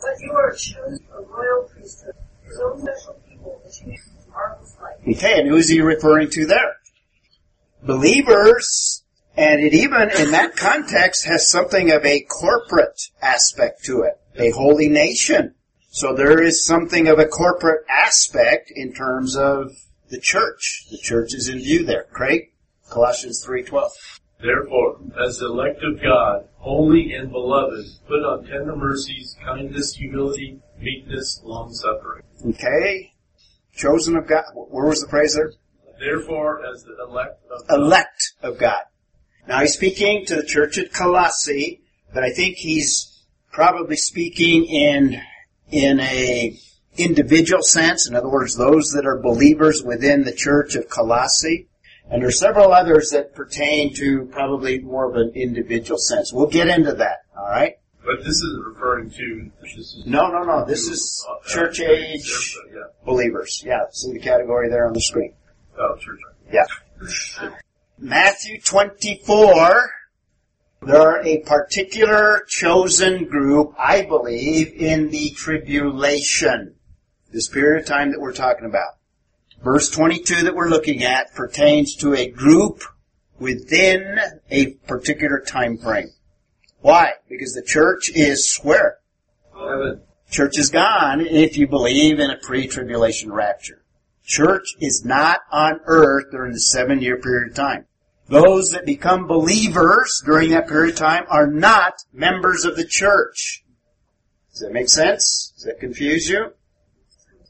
But 0.00 0.20
you 0.20 0.32
are 0.32 0.52
chosen 0.52 1.06
a 1.12 1.22
royal 1.22 1.68
priesthood, 1.72 2.14
his 2.44 2.60
own 2.60 2.80
special 2.80 3.20
people, 3.28 3.60
that 3.64 3.80
you 3.80 3.86
may 3.86 3.94
be 3.94 4.30
marvelous 4.30 4.76
light. 4.80 5.16
Okay, 5.16 5.40
and 5.40 5.48
who's 5.48 5.68
he 5.68 5.80
referring 5.80 6.28
to 6.30 6.46
there? 6.46 6.76
Believers, 7.84 9.04
and 9.36 9.60
it 9.60 9.74
even 9.74 10.10
in 10.10 10.32
that 10.32 10.56
context 10.56 11.26
has 11.26 11.48
something 11.48 11.90
of 11.90 12.04
a 12.04 12.20
corporate 12.20 13.00
aspect 13.20 13.84
to 13.84 14.02
it. 14.02 14.20
A 14.36 14.50
holy 14.50 14.88
nation. 14.88 15.54
So 15.90 16.14
there 16.14 16.42
is 16.42 16.64
something 16.64 17.06
of 17.08 17.18
a 17.18 17.26
corporate 17.26 17.84
aspect 17.88 18.72
in 18.74 18.94
terms 18.94 19.36
of 19.36 19.72
the 20.08 20.18
church. 20.18 20.86
The 20.90 20.98
church 20.98 21.34
is 21.34 21.48
in 21.48 21.58
view 21.58 21.84
there. 21.84 22.06
Craig? 22.12 22.52
Colossians 22.88 23.44
3.12. 23.46 23.90
Therefore, 24.40 24.98
as 25.24 25.38
the 25.38 25.46
elect 25.46 25.82
of 25.84 26.02
God, 26.02 26.48
holy 26.56 27.12
and 27.14 27.30
beloved, 27.30 27.84
put 28.08 28.24
on 28.24 28.44
tender 28.44 28.74
mercies, 28.74 29.36
kindness, 29.44 29.94
humility, 29.94 30.60
meekness, 30.78 31.40
long 31.44 31.72
suffering. 31.72 32.22
Okay. 32.46 33.12
Chosen 33.74 34.16
of 34.16 34.26
God. 34.26 34.44
Where 34.54 34.86
was 34.86 35.00
the 35.00 35.08
phrase 35.08 35.34
there? 35.34 35.52
Therefore, 35.98 36.64
as 36.66 36.82
the 36.84 36.96
elect 37.08 37.44
of 37.50 37.68
God, 37.68 37.78
elect 37.78 38.32
of 38.42 38.58
God. 38.58 38.82
Now 39.46 39.60
he's 39.60 39.74
speaking 39.74 40.24
to 40.26 40.36
the 40.36 40.42
church 40.42 40.76
at 40.78 40.92
Colossae, 40.92 41.82
but 42.12 42.24
I 42.24 42.30
think 42.30 42.56
he's 42.56 43.11
probably 43.52 43.96
speaking 43.96 44.64
in 44.64 45.20
in 45.70 46.00
a 46.00 46.58
individual 46.96 47.62
sense. 47.62 48.08
In 48.08 48.14
other 48.14 48.28
words, 48.28 48.56
those 48.56 48.90
that 48.92 49.06
are 49.06 49.18
believers 49.18 49.82
within 49.82 50.24
the 50.24 50.32
church 50.32 50.74
of 50.74 50.88
Colossae. 50.88 51.68
And 52.10 52.20
there 52.20 52.28
are 52.28 52.32
several 52.32 52.72
others 52.72 53.10
that 53.10 53.34
pertain 53.34 53.94
to 53.94 54.26
probably 54.32 54.80
more 54.80 55.08
of 55.08 55.16
an 55.16 55.32
individual 55.34 55.98
sense. 55.98 56.32
We'll 56.32 56.48
get 56.48 56.68
into 56.68 56.92
that, 56.94 57.18
alright? 57.36 57.76
but 58.04 58.18
this 58.18 58.36
isn't 58.42 58.64
referring 58.66 59.10
to, 59.10 59.50
this 59.62 59.72
is 59.78 60.02
No, 60.04 60.26
no, 60.28 60.42
no. 60.42 60.64
This 60.64 60.88
is 60.88 61.24
uh, 61.30 61.48
church 61.48 61.80
age 61.80 62.56
Yeah, 62.74 62.80
believers. 63.04 63.62
Yeah, 63.64 63.84
see 63.92 64.12
the 64.12 64.18
category 64.18 64.68
there 64.68 64.86
on 64.86 64.92
the 64.92 65.00
screen. 65.00 65.32
oh, 65.78 65.96
church. 65.96 66.18
Yeah. 66.52 66.64
Matthew 67.98 68.60
24, 68.60 69.90
there 70.84 71.00
are 71.00 71.22
a 71.22 71.38
particular 71.38 72.44
chosen 72.48 73.26
group, 73.26 73.74
I 73.78 74.02
believe, 74.02 74.72
in 74.74 75.10
the 75.10 75.30
tribulation. 75.30 76.74
This 77.32 77.48
period 77.48 77.82
of 77.82 77.86
time 77.86 78.10
that 78.10 78.20
we're 78.20 78.32
talking 78.32 78.66
about. 78.66 78.94
Verse 79.62 79.90
22 79.90 80.42
that 80.42 80.56
we're 80.56 80.68
looking 80.68 81.04
at 81.04 81.34
pertains 81.34 81.94
to 81.96 82.14
a 82.14 82.28
group 82.28 82.82
within 83.38 84.18
a 84.50 84.72
particular 84.88 85.40
time 85.40 85.78
frame. 85.78 86.10
Why? 86.80 87.12
Because 87.28 87.54
the 87.54 87.62
church 87.62 88.10
is 88.14 88.58
where? 88.62 88.98
Heaven. 89.54 90.00
Church 90.30 90.58
is 90.58 90.70
gone 90.70 91.20
if 91.20 91.56
you 91.56 91.68
believe 91.68 92.18
in 92.18 92.30
a 92.30 92.38
pre-tribulation 92.38 93.30
rapture. 93.30 93.82
Church 94.24 94.74
is 94.80 95.04
not 95.04 95.40
on 95.52 95.80
earth 95.84 96.30
during 96.32 96.52
the 96.52 96.60
seven 96.60 97.00
year 97.00 97.18
period 97.18 97.50
of 97.50 97.54
time. 97.54 97.86
Those 98.32 98.70
that 98.70 98.86
become 98.86 99.26
believers 99.26 100.22
during 100.24 100.52
that 100.52 100.66
period 100.66 100.94
of 100.94 100.98
time 100.98 101.24
are 101.28 101.46
not 101.46 102.02
members 102.14 102.64
of 102.64 102.76
the 102.76 102.86
church. 102.86 103.62
Does 104.50 104.60
that 104.60 104.72
make 104.72 104.88
sense? 104.88 105.52
Does 105.54 105.64
that 105.64 105.80
confuse 105.80 106.30
you? 106.30 106.54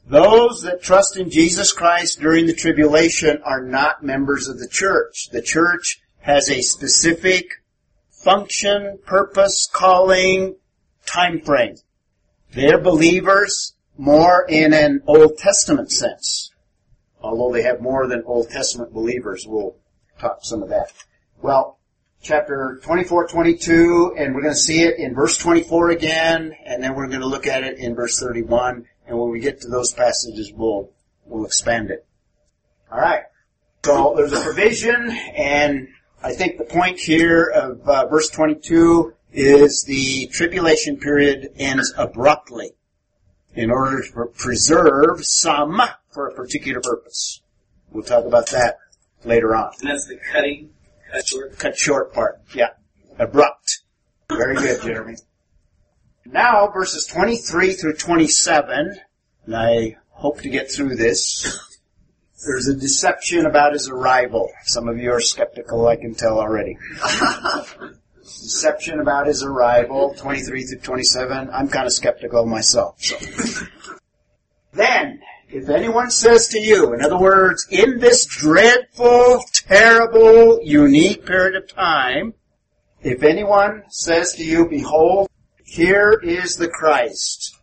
Those 0.05 0.61
that 0.63 0.83
trust 0.83 1.15
in 1.15 1.29
Jesus 1.29 1.71
Christ 1.71 2.19
during 2.19 2.47
the 2.47 2.53
tribulation 2.53 3.41
are 3.45 3.63
not 3.63 4.03
members 4.03 4.49
of 4.49 4.59
the 4.59 4.67
church. 4.67 5.29
The 5.31 5.41
church 5.41 6.01
has 6.19 6.49
a 6.49 6.61
specific 6.61 7.45
function, 8.11 8.99
purpose, 9.05 9.69
calling, 9.71 10.57
time 11.05 11.39
frame. 11.39 11.77
They're 12.51 12.81
believers 12.81 13.73
more 13.97 14.45
in 14.49 14.73
an 14.73 15.01
Old 15.07 15.37
Testament 15.37 15.93
sense. 15.93 16.51
Although 17.21 17.53
they 17.53 17.63
have 17.63 17.79
more 17.79 18.05
than 18.05 18.23
Old 18.25 18.49
Testament 18.49 18.91
believers. 18.91 19.45
We'll 19.47 19.77
some 20.41 20.63
of 20.63 20.69
that. 20.69 20.91
Well, 21.41 21.79
chapter 22.21 22.79
24, 22.83 23.27
22, 23.27 24.15
and 24.17 24.33
we're 24.33 24.41
going 24.41 24.53
to 24.53 24.59
see 24.59 24.83
it 24.83 24.97
in 24.97 25.13
verse 25.13 25.37
24 25.37 25.89
again, 25.89 26.55
and 26.65 26.81
then 26.81 26.95
we're 26.95 27.07
going 27.07 27.21
to 27.21 27.27
look 27.27 27.47
at 27.47 27.63
it 27.63 27.77
in 27.77 27.95
verse 27.95 28.19
31, 28.19 28.85
and 29.07 29.19
when 29.19 29.29
we 29.29 29.39
get 29.39 29.61
to 29.61 29.67
those 29.67 29.93
passages, 29.93 30.51
we'll 30.53 30.89
we'll 31.25 31.45
expand 31.45 31.91
it. 31.91 32.05
Alright. 32.91 33.23
So 33.83 34.13
there's 34.15 34.33
a 34.33 34.41
provision 34.41 35.11
and 35.35 35.87
I 36.21 36.33
think 36.33 36.57
the 36.57 36.63
point 36.63 36.99
here 36.99 37.43
of 37.43 37.87
uh, 37.87 38.05
verse 38.07 38.29
22 38.29 39.13
is 39.33 39.83
the 39.83 40.27
tribulation 40.27 40.97
period 40.97 41.51
ends 41.57 41.93
abruptly 41.97 42.71
in 43.55 43.69
order 43.71 44.01
to 44.01 44.25
preserve 44.37 45.25
some 45.25 45.81
for 46.11 46.29
a 46.29 46.33
particular 46.33 46.79
purpose. 46.79 47.41
We'll 47.91 48.03
talk 48.03 48.25
about 48.25 48.49
that 48.51 48.77
later 49.25 49.55
on. 49.55 49.71
And 49.81 49.89
that's 49.89 50.07
the 50.07 50.17
cutting, 50.31 50.69
cut 51.11 51.27
short. 51.27 51.59
Cut 51.59 51.77
short 51.77 52.13
part. 52.13 52.41
Yeah. 52.53 52.69
Abrupt. 53.19 53.81
Very 54.29 54.55
good, 54.55 54.81
Jeremy. 54.81 55.15
Now, 56.25 56.69
verses 56.71 57.05
23 57.05 57.73
through 57.73 57.95
27, 57.95 58.97
and 59.45 59.55
I 59.55 59.97
hope 60.09 60.41
to 60.41 60.49
get 60.49 60.71
through 60.71 60.95
this. 60.95 61.59
There's 62.45 62.67
a 62.67 62.75
deception 62.75 63.45
about 63.45 63.73
his 63.73 63.89
arrival. 63.89 64.49
Some 64.63 64.87
of 64.87 64.97
you 64.97 65.11
are 65.11 65.19
skeptical, 65.19 65.87
I 65.87 65.95
can 65.95 66.15
tell 66.15 66.39
already. 66.39 66.77
deception 68.23 68.99
about 68.99 69.27
his 69.27 69.43
arrival, 69.43 70.13
23 70.17 70.63
through 70.63 70.79
27. 70.79 71.49
I'm 71.51 71.67
kind 71.67 71.85
of 71.85 71.93
skeptical 71.93 72.45
myself. 72.45 73.01
So. 73.01 73.17
then, 74.73 75.21
if 75.53 75.69
anyone 75.69 76.09
says 76.09 76.47
to 76.47 76.59
you, 76.59 76.93
in 76.93 77.03
other 77.03 77.19
words, 77.19 77.67
in 77.69 77.99
this 77.99 78.25
dreadful, 78.25 79.43
terrible, 79.53 80.59
unique 80.63 81.27
period 81.27 81.55
of 81.55 81.71
time, 81.71 82.33
if 83.01 83.21
anyone 83.21 83.83
says 83.89 84.33
to 84.33 84.43
you, 84.43 84.67
behold, 84.67 85.29
here 85.63 86.19
is 86.23 86.55
the 86.55 86.67
Christ, 86.67 87.55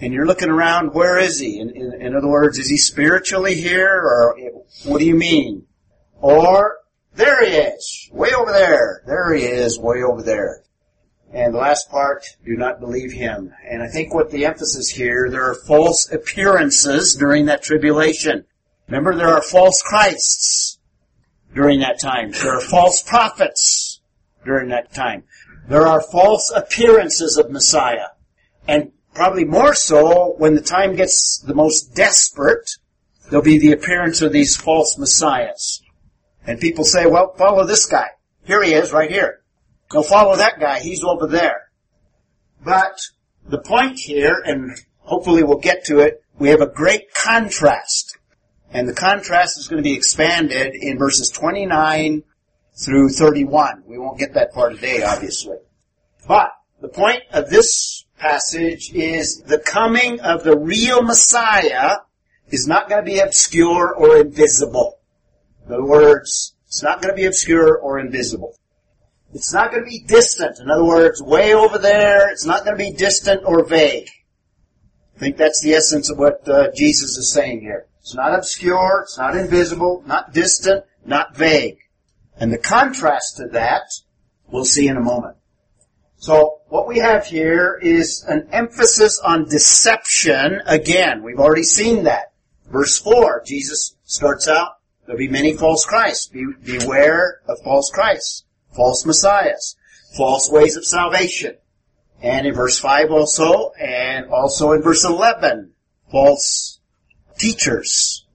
and 0.00 0.12
you're 0.12 0.26
looking 0.26 0.50
around, 0.50 0.92
where 0.92 1.18
is 1.18 1.38
he? 1.38 1.60
In, 1.60 1.70
in, 1.70 2.02
in 2.02 2.16
other 2.16 2.26
words, 2.26 2.58
is 2.58 2.68
he 2.68 2.76
spiritually 2.76 3.54
here, 3.54 3.94
or 3.94 4.36
what 4.84 4.98
do 4.98 5.04
you 5.04 5.14
mean? 5.14 5.66
Or, 6.20 6.78
there 7.14 7.44
he 7.46 7.52
is, 7.56 8.10
way 8.12 8.30
over 8.36 8.50
there. 8.50 9.02
There 9.06 9.34
he 9.34 9.44
is, 9.44 9.78
way 9.78 10.02
over 10.02 10.22
there. 10.22 10.64
And 11.32 11.54
the 11.54 11.58
last 11.58 11.90
part, 11.90 12.24
do 12.44 12.56
not 12.56 12.80
believe 12.80 13.12
him. 13.12 13.54
And 13.68 13.82
I 13.82 13.88
think 13.88 14.12
what 14.12 14.30
the 14.30 14.46
emphasis 14.46 14.88
here, 14.88 15.30
there 15.30 15.48
are 15.48 15.54
false 15.54 16.10
appearances 16.10 17.14
during 17.14 17.46
that 17.46 17.62
tribulation. 17.62 18.46
Remember, 18.88 19.14
there 19.14 19.28
are 19.28 19.42
false 19.42 19.80
Christs 19.82 20.78
during 21.54 21.80
that 21.80 22.00
time. 22.00 22.32
There 22.32 22.54
are 22.54 22.60
false 22.60 23.02
prophets 23.02 24.00
during 24.44 24.70
that 24.70 24.92
time. 24.92 25.24
There 25.68 25.86
are 25.86 26.02
false 26.02 26.52
appearances 26.54 27.36
of 27.36 27.50
Messiah. 27.50 28.08
And 28.66 28.90
probably 29.14 29.44
more 29.44 29.74
so 29.74 30.34
when 30.38 30.54
the 30.54 30.60
time 30.60 30.96
gets 30.96 31.38
the 31.46 31.54
most 31.54 31.94
desperate, 31.94 32.70
there'll 33.28 33.44
be 33.44 33.58
the 33.58 33.72
appearance 33.72 34.20
of 34.22 34.32
these 34.32 34.56
false 34.56 34.98
messiahs. 34.98 35.80
And 36.44 36.60
people 36.60 36.84
say, 36.84 37.06
well, 37.06 37.34
follow 37.36 37.64
this 37.66 37.86
guy. 37.86 38.08
Here 38.44 38.62
he 38.62 38.72
is, 38.72 38.92
right 38.92 39.10
here. 39.10 39.39
Go 39.90 40.02
follow 40.02 40.36
that 40.36 40.60
guy. 40.60 40.78
He's 40.78 41.02
over 41.02 41.26
there. 41.26 41.68
But 42.64 43.00
the 43.46 43.58
point 43.58 43.98
here, 43.98 44.40
and 44.44 44.70
hopefully 44.98 45.42
we'll 45.42 45.58
get 45.58 45.84
to 45.86 45.98
it, 45.98 46.22
we 46.38 46.50
have 46.50 46.60
a 46.60 46.66
great 46.66 47.12
contrast. 47.12 48.16
And 48.72 48.88
the 48.88 48.94
contrast 48.94 49.58
is 49.58 49.66
going 49.66 49.82
to 49.82 49.88
be 49.88 49.96
expanded 49.96 50.74
in 50.74 50.96
verses 50.96 51.28
29 51.30 52.22
through 52.74 53.08
31. 53.08 53.82
We 53.84 53.98
won't 53.98 54.18
get 54.18 54.34
that 54.34 54.54
far 54.54 54.70
today, 54.70 55.02
obviously. 55.02 55.56
But 56.26 56.52
the 56.80 56.88
point 56.88 57.22
of 57.32 57.50
this 57.50 58.04
passage 58.16 58.92
is 58.94 59.42
the 59.42 59.58
coming 59.58 60.20
of 60.20 60.44
the 60.44 60.56
real 60.56 61.02
Messiah 61.02 61.96
is 62.48 62.68
not 62.68 62.88
going 62.88 63.04
to 63.04 63.10
be 63.10 63.18
obscure 63.18 63.92
or 63.92 64.18
invisible. 64.18 65.00
In 65.66 65.72
other 65.72 65.84
words, 65.84 66.54
it's 66.68 66.82
not 66.82 67.02
going 67.02 67.12
to 67.12 67.20
be 67.20 67.26
obscure 67.26 67.76
or 67.76 67.98
invisible. 67.98 68.54
It's 69.32 69.52
not 69.52 69.70
going 69.70 69.84
to 69.84 69.88
be 69.88 70.00
distant. 70.00 70.58
In 70.58 70.70
other 70.70 70.84
words, 70.84 71.22
way 71.22 71.54
over 71.54 71.78
there. 71.78 72.30
It's 72.30 72.44
not 72.44 72.64
going 72.64 72.76
to 72.76 72.84
be 72.84 72.92
distant 72.92 73.42
or 73.44 73.64
vague. 73.64 74.08
I 75.16 75.18
think 75.18 75.36
that's 75.36 75.60
the 75.62 75.74
essence 75.74 76.10
of 76.10 76.18
what 76.18 76.48
uh, 76.48 76.72
Jesus 76.72 77.16
is 77.16 77.30
saying 77.30 77.60
here. 77.60 77.86
It's 78.00 78.14
not 78.14 78.34
obscure. 78.34 79.02
It's 79.02 79.18
not 79.18 79.36
invisible. 79.36 80.02
Not 80.06 80.32
distant. 80.32 80.84
Not 81.04 81.36
vague. 81.36 81.78
And 82.36 82.52
the 82.52 82.58
contrast 82.58 83.36
to 83.36 83.46
that, 83.48 83.82
we'll 84.48 84.64
see 84.64 84.88
in 84.88 84.96
a 84.96 85.02
moment. 85.02 85.36
So 86.16 86.60
what 86.68 86.88
we 86.88 86.98
have 86.98 87.26
here 87.26 87.78
is 87.80 88.24
an 88.26 88.48
emphasis 88.50 89.20
on 89.20 89.48
deception 89.48 90.60
again. 90.66 91.22
We've 91.22 91.38
already 91.38 91.62
seen 91.62 92.04
that. 92.04 92.32
Verse 92.70 92.98
4, 92.98 93.42
Jesus 93.46 93.96
starts 94.04 94.48
out, 94.48 94.72
there'll 95.06 95.18
be 95.18 95.28
many 95.28 95.56
false 95.56 95.84
Christs. 95.84 96.28
Be, 96.28 96.46
beware 96.62 97.40
of 97.48 97.58
false 97.62 97.90
Christs 97.90 98.44
false 98.80 99.04
messiahs, 99.04 99.76
false 100.16 100.50
ways 100.50 100.74
of 100.74 100.86
salvation. 100.86 101.54
And 102.22 102.46
in 102.46 102.54
verse 102.54 102.78
5 102.78 103.10
also, 103.10 103.72
and 103.78 104.30
also 104.30 104.72
in 104.72 104.80
verse 104.80 105.04
11, 105.04 105.72
false 106.10 106.80
teachers, 107.38 108.26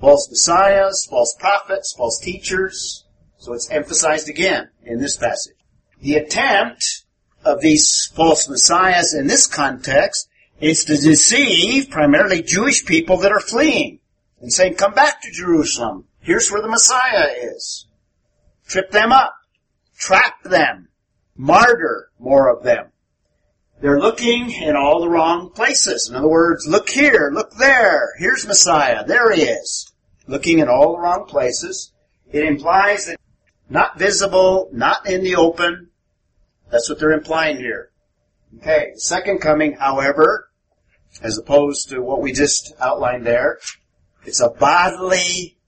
false 0.00 0.28
messiahs, 0.28 1.06
false 1.08 1.36
prophets, 1.38 1.94
false 1.96 2.18
teachers. 2.18 3.04
So 3.38 3.52
it's 3.52 3.70
emphasized 3.70 4.28
again 4.28 4.70
in 4.84 4.98
this 4.98 5.16
passage. 5.16 5.54
The 6.00 6.16
attempt 6.16 7.04
of 7.44 7.60
these 7.60 8.10
false 8.12 8.48
messiahs 8.48 9.14
in 9.14 9.28
this 9.28 9.46
context 9.46 10.28
is 10.60 10.84
to 10.86 10.96
deceive 10.96 11.90
primarily 11.90 12.42
Jewish 12.42 12.84
people 12.84 13.18
that 13.18 13.30
are 13.30 13.40
fleeing 13.40 14.00
and 14.40 14.52
saying, 14.52 14.74
come 14.74 14.94
back 14.94 15.22
to 15.22 15.30
Jerusalem. 15.30 16.08
Here's 16.18 16.50
where 16.50 16.62
the 16.62 16.66
Messiah 16.66 17.28
is. 17.40 17.86
Trip 18.66 18.90
them 18.90 19.12
up 19.12 19.36
trap 20.02 20.42
them, 20.42 20.88
martyr 21.36 22.10
more 22.18 22.54
of 22.54 22.64
them. 22.64 22.86
They're 23.80 24.00
looking 24.00 24.50
in 24.50 24.76
all 24.76 25.00
the 25.00 25.08
wrong 25.08 25.50
places. 25.50 26.08
In 26.10 26.16
other 26.16 26.28
words, 26.28 26.66
look 26.66 26.90
here, 26.90 27.30
look 27.32 27.52
there, 27.54 28.10
here's 28.18 28.46
Messiah, 28.46 29.04
there 29.06 29.32
he 29.32 29.42
is. 29.42 29.92
Looking 30.26 30.58
in 30.58 30.68
all 30.68 30.92
the 30.92 31.02
wrong 31.02 31.26
places. 31.26 31.92
It 32.32 32.44
implies 32.44 33.06
that 33.06 33.18
not 33.70 33.98
visible, 33.98 34.68
not 34.72 35.08
in 35.08 35.22
the 35.22 35.36
open. 35.36 35.90
That's 36.70 36.88
what 36.88 36.98
they're 36.98 37.12
implying 37.12 37.58
here. 37.58 37.90
Okay, 38.58 38.92
second 38.96 39.40
coming, 39.40 39.74
however, 39.74 40.48
as 41.22 41.38
opposed 41.38 41.90
to 41.90 42.00
what 42.00 42.22
we 42.22 42.32
just 42.32 42.74
outlined 42.80 43.26
there, 43.26 43.58
it's 44.24 44.40
a 44.40 44.50
bodily 44.50 45.58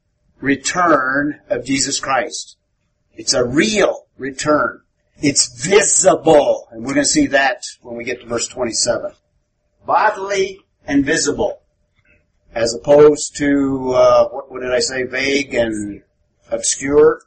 return 0.40 1.40
of 1.48 1.64
Jesus 1.64 2.00
Christ. 2.00 2.56
It's 3.12 3.32
a 3.32 3.44
real 3.44 4.03
return. 4.16 4.80
It's 5.18 5.64
visible. 5.64 6.68
And 6.70 6.84
we're 6.84 6.94
going 6.94 7.04
to 7.04 7.10
see 7.10 7.28
that 7.28 7.64
when 7.82 7.96
we 7.96 8.04
get 8.04 8.20
to 8.20 8.26
verse 8.26 8.48
27. 8.48 9.12
Bodily 9.86 10.60
and 10.86 11.04
visible. 11.04 11.60
As 12.54 12.74
opposed 12.74 13.36
to, 13.36 13.92
uh, 13.94 14.28
what, 14.28 14.50
what 14.50 14.62
did 14.62 14.72
I 14.72 14.80
say, 14.80 15.04
vague 15.04 15.54
and 15.54 16.02
obscure. 16.50 17.20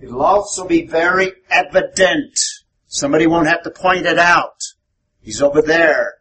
It'll 0.00 0.22
also 0.22 0.66
be 0.66 0.86
very 0.86 1.32
evident. 1.50 2.38
Somebody 2.86 3.26
won't 3.26 3.48
have 3.48 3.62
to 3.64 3.70
point 3.70 4.06
it 4.06 4.18
out. 4.18 4.62
He's 5.20 5.42
over 5.42 5.62
there. 5.62 6.14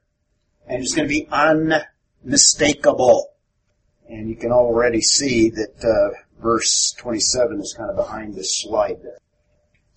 And 0.67 0.83
it's 0.83 0.95
going 0.95 1.07
to 1.07 1.13
be 1.13 1.27
unmistakable. 1.31 3.27
And 4.09 4.29
you 4.29 4.35
can 4.35 4.51
already 4.51 5.01
see 5.01 5.49
that 5.51 5.83
uh, 5.83 6.17
verse 6.41 6.93
27 6.97 7.61
is 7.61 7.73
kind 7.77 7.89
of 7.89 7.95
behind 7.95 8.35
this 8.35 8.61
slide 8.61 8.97
there. 9.03 9.19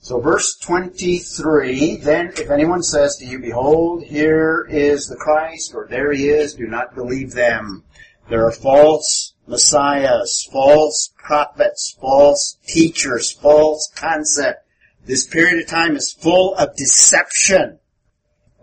So 0.00 0.20
verse 0.20 0.56
23, 0.56 1.96
then 1.96 2.28
if 2.28 2.50
anyone 2.50 2.82
says 2.82 3.16
to 3.16 3.26
you, 3.26 3.40
behold, 3.40 4.04
here 4.04 4.66
is 4.70 5.08
the 5.08 5.16
Christ, 5.16 5.74
or 5.74 5.86
there 5.90 6.12
he 6.12 6.28
is, 6.28 6.54
do 6.54 6.66
not 6.66 6.94
believe 6.94 7.32
them. 7.32 7.82
There 8.30 8.46
are 8.46 8.52
false 8.52 9.34
messiahs, 9.46 10.48
false 10.52 11.12
prophets, 11.16 11.96
false 12.00 12.58
teachers, 12.66 13.32
false 13.32 13.90
concept. 13.94 14.64
This 15.04 15.26
period 15.26 15.62
of 15.62 15.68
time 15.68 15.96
is 15.96 16.12
full 16.12 16.54
of 16.54 16.76
deception. 16.76 17.80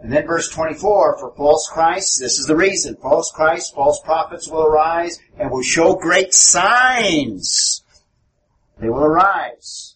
And 0.02 0.14
then 0.14 0.28
verse 0.28 0.50
24, 0.50 1.20
for 1.20 1.36
false 1.36 1.68
Christs, 1.72 2.18
this 2.18 2.40
is 2.40 2.46
the 2.46 2.56
reason. 2.56 2.96
False 2.96 3.32
Christs, 3.32 3.72
false 3.72 4.00
prophets 4.00 4.48
will 4.48 4.66
arise 4.66 5.20
and 5.38 5.52
will 5.52 5.64
show 5.64 5.96
great 5.96 6.34
signs. 6.34 7.84
They 8.80 8.90
will 8.90 9.04
arise 9.04 9.95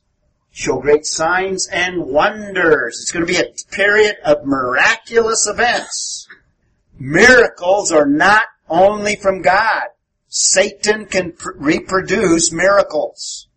show 0.60 0.78
great 0.78 1.06
signs 1.06 1.70
and 1.72 2.06
wonders. 2.06 3.00
It's 3.02 3.14
going 3.14 3.26
to 3.26 3.32
be 3.32 3.40
a 3.40 3.54
period 3.72 4.18
of 4.26 4.46
miraculous 4.46 5.48
events. 5.48 6.28
Miracles 7.00 7.94
are 7.94 8.06
not 8.06 8.44
only 8.68 9.16
from 9.16 9.42
God. 9.42 9.84
Satan 10.28 11.06
can 11.06 11.32
pr- 11.32 11.52
reproduce 11.56 12.52
miracles. 12.52 13.48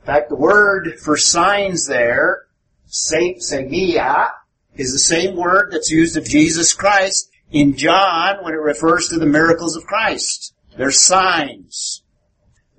In 0.00 0.06
fact, 0.06 0.30
the 0.30 0.36
word 0.36 0.94
for 0.98 1.18
signs 1.18 1.86
there, 1.86 2.46
semeia, 2.88 4.30
is 4.74 4.92
the 4.92 4.98
same 4.98 5.36
word 5.36 5.68
that's 5.70 5.90
used 5.90 6.16
of 6.16 6.24
Jesus 6.24 6.72
Christ 6.72 7.30
in 7.50 7.76
John 7.76 8.42
when 8.42 8.54
it 8.54 8.60
refers 8.60 9.08
to 9.08 9.18
the 9.18 9.26
miracles 9.26 9.76
of 9.76 9.84
Christ. 9.84 10.54
There's 10.78 10.98
signs. 10.98 12.02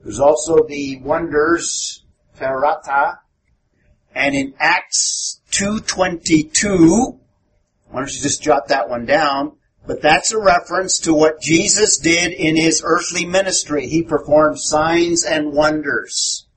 There's 0.04 0.20
also 0.20 0.66
the 0.68 1.00
wonders, 1.04 2.04
terata. 2.36 3.20
And 4.18 4.34
in 4.34 4.56
Acts 4.60 5.42
2.22, 5.52 7.20
why 7.92 8.00
don't 8.00 8.12
you 8.12 8.20
just 8.20 8.42
jot 8.42 8.70
that 8.70 8.90
one 8.90 9.06
down? 9.06 9.58
But 9.86 10.02
that's 10.02 10.32
a 10.32 10.40
reference 10.40 10.98
to 11.02 11.14
what 11.14 11.40
Jesus 11.40 12.00
did 12.00 12.34
in 12.34 12.56
his 12.56 12.82
earthly 12.84 13.28
ministry. 13.28 13.88
He 13.88 14.02
performed 14.02 14.60
signs 14.60 15.24
and 15.24 15.54
wonders. 15.54 16.48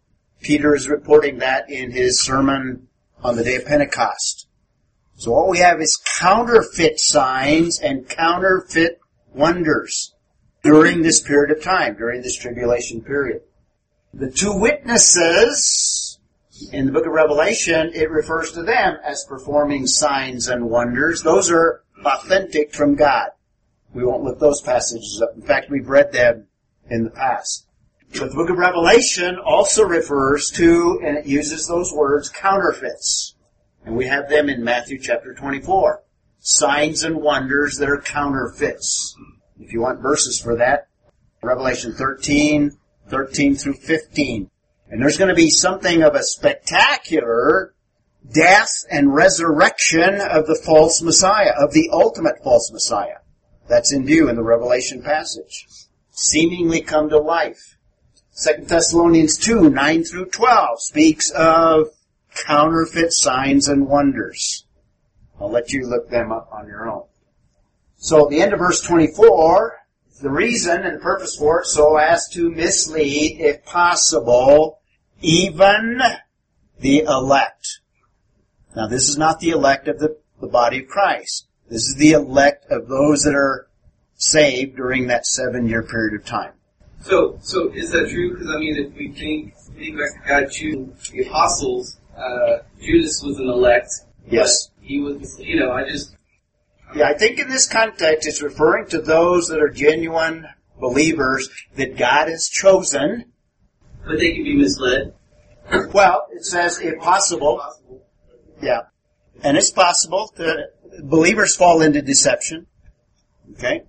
Peter 0.40 0.74
is 0.74 0.88
reporting 0.88 1.40
that 1.40 1.68
in 1.68 1.90
his 1.90 2.22
sermon 2.22 2.88
on 3.22 3.36
the 3.36 3.44
day 3.44 3.56
of 3.56 3.66
Pentecost. 3.66 4.48
So 5.16 5.32
what 5.32 5.50
we 5.50 5.58
have 5.58 5.82
is 5.82 6.00
counterfeit 6.18 6.98
signs 6.98 7.78
and 7.78 8.08
counterfeit 8.08 9.00
wonders 9.34 10.14
during 10.62 11.02
this 11.02 11.20
period 11.20 11.54
of 11.54 11.62
time, 11.62 11.94
during 11.96 12.22
this 12.22 12.36
tribulation 12.36 13.02
period. 13.02 13.42
The 14.14 14.30
two 14.30 14.58
witnesses 14.58 15.99
in 16.72 16.86
the 16.86 16.92
book 16.92 17.06
of 17.06 17.12
Revelation, 17.12 17.90
it 17.94 18.11
refers 18.11 18.52
to 18.52 18.62
them 18.62 18.98
as 19.04 19.24
performing 19.24 19.86
signs 19.86 20.48
and 20.48 20.70
wonders. 20.70 21.22
Those 21.22 21.50
are 21.50 21.82
authentic 22.04 22.74
from 22.74 22.94
God. 22.94 23.30
We 23.92 24.04
won't 24.04 24.22
look 24.22 24.38
those 24.38 24.61
passages 24.61 25.20
up. 25.22 25.34
In 25.34 25.42
fact, 25.42 25.70
we've 25.70 25.88
read 25.88 26.12
them 26.12 26.46
in 26.88 27.04
the 27.04 27.11
past. 27.11 27.66
But 28.12 28.30
the 28.30 28.34
book 28.34 28.50
of 28.50 28.58
Revelation 28.58 29.38
also 29.38 29.84
refers 29.84 30.50
to, 30.52 31.00
and 31.04 31.16
it 31.16 31.26
uses 31.26 31.66
those 31.66 31.92
words, 31.92 32.28
counterfeits. 32.28 33.36
And 33.84 33.96
we 33.96 34.06
have 34.06 34.28
them 34.28 34.48
in 34.48 34.64
Matthew 34.64 34.98
chapter 34.98 35.34
24. 35.34 36.02
Signs 36.40 37.02
and 37.02 37.16
wonders 37.16 37.76
that 37.78 37.88
are 37.88 38.00
counterfeits. 38.00 39.16
If 39.58 39.72
you 39.72 39.80
want 39.80 40.00
verses 40.00 40.40
for 40.40 40.56
that, 40.56 40.88
Revelation 41.42 41.94
13, 41.94 42.76
13 43.08 43.56
through 43.56 43.74
15. 43.74 44.50
And 44.91 45.01
there's 45.01 45.16
going 45.16 45.28
to 45.28 45.34
be 45.34 45.51
something 45.51 46.03
of 46.03 46.14
a 46.14 46.22
spectacular 46.22 47.74
death 48.28 48.84
and 48.91 49.14
resurrection 49.14 50.20
of 50.20 50.47
the 50.47 50.61
false 50.64 51.01
Messiah, 51.01 51.53
of 51.57 51.72
the 51.72 51.88
ultimate 51.93 52.43
false 52.43 52.70
Messiah. 52.72 53.18
That's 53.68 53.93
in 53.93 54.05
view 54.05 54.28
in 54.28 54.34
the 54.34 54.43
Revelation 54.43 55.03
passage. 55.03 55.66
Seemingly 56.11 56.80
come 56.80 57.09
to 57.09 57.18
life. 57.18 57.76
2 58.43 58.64
Thessalonians 58.64 59.38
2, 59.38 59.70
9 59.70 60.05
through 60.05 60.26
12 60.26 60.82
speaks 60.82 61.30
of 61.30 61.88
counterfeit 62.34 63.12
signs 63.12 63.68
and 63.68 63.86
wonders. 63.86 64.66
I'll 65.41 65.51
let 65.51 65.72
you 65.72 65.86
look 65.86 66.11
them 66.11 66.32
up 66.32 66.49
on 66.53 66.66
your 66.66 66.88
own. 66.88 67.05
So 67.97 68.24
at 68.24 68.30
the 68.30 68.41
end 68.41 68.53
of 68.53 68.59
verse 68.59 68.80
24, 68.80 69.78
the 70.20 70.30
reason 70.30 70.82
and 70.82 71.01
purpose 71.01 71.36
for 71.36 71.61
it 71.61 71.66
so 71.66 71.97
as 71.97 72.28
to 72.30 72.51
mislead, 72.51 73.41
if 73.41 73.64
possible, 73.64 74.79
even 75.20 76.00
the 76.78 77.00
elect. 77.00 77.80
Now 78.74 78.86
this 78.86 79.08
is 79.08 79.18
not 79.18 79.40
the 79.40 79.50
elect 79.50 79.88
of 79.88 79.98
the, 79.98 80.16
the 80.40 80.46
body 80.46 80.80
of 80.80 80.88
Christ. 80.88 81.46
This 81.68 81.86
is 81.86 81.96
the 81.96 82.12
elect 82.12 82.66
of 82.70 82.88
those 82.88 83.22
that 83.24 83.34
are 83.34 83.68
saved 84.14 84.76
during 84.76 85.06
that 85.06 85.26
seven 85.26 85.68
year 85.68 85.82
period 85.82 86.20
of 86.20 86.26
time. 86.26 86.52
So, 87.02 87.38
so 87.42 87.72
is 87.72 87.90
that 87.92 88.10
true? 88.10 88.32
Because 88.32 88.50
I 88.50 88.58
mean, 88.58 88.76
if 88.76 88.94
we 88.94 89.08
think, 89.12 89.54
think 89.76 89.98
back 89.98 90.22
to 90.22 90.28
God 90.28 90.50
choosing 90.50 90.94
the 91.12 91.28
apostles, 91.28 91.98
uh, 92.16 92.58
Judas 92.80 93.22
was 93.22 93.38
an 93.38 93.48
elect. 93.48 93.90
Yes. 94.28 94.70
He 94.80 95.00
was, 95.00 95.38
you 95.40 95.58
know, 95.58 95.72
I 95.72 95.88
just, 95.88 96.14
Yeah, 96.94 97.08
I 97.08 97.14
think 97.14 97.38
in 97.38 97.48
this 97.48 97.68
context 97.68 98.28
it's 98.28 98.42
referring 98.42 98.88
to 98.88 99.00
those 99.00 99.48
that 99.48 99.60
are 99.60 99.70
genuine 99.70 100.46
believers 100.78 101.48
that 101.76 101.96
God 101.96 102.28
has 102.28 102.48
chosen. 102.48 103.32
But 104.07 104.18
they 104.18 104.34
can 104.34 104.44
be 104.44 104.57
misled. 104.57 105.14
Well, 105.92 106.26
it 106.32 106.44
says 106.44 106.80
if 106.80 106.98
possible. 106.98 107.59
Possible. 107.59 108.03
Yeah. 108.61 108.80
And 109.42 109.57
it's 109.57 109.70
possible 109.70 110.32
that 110.36 110.72
believers 111.03 111.57
fall 111.57 111.80
into 111.80 112.03
deception. 112.03 112.66
Okay? 113.53 113.84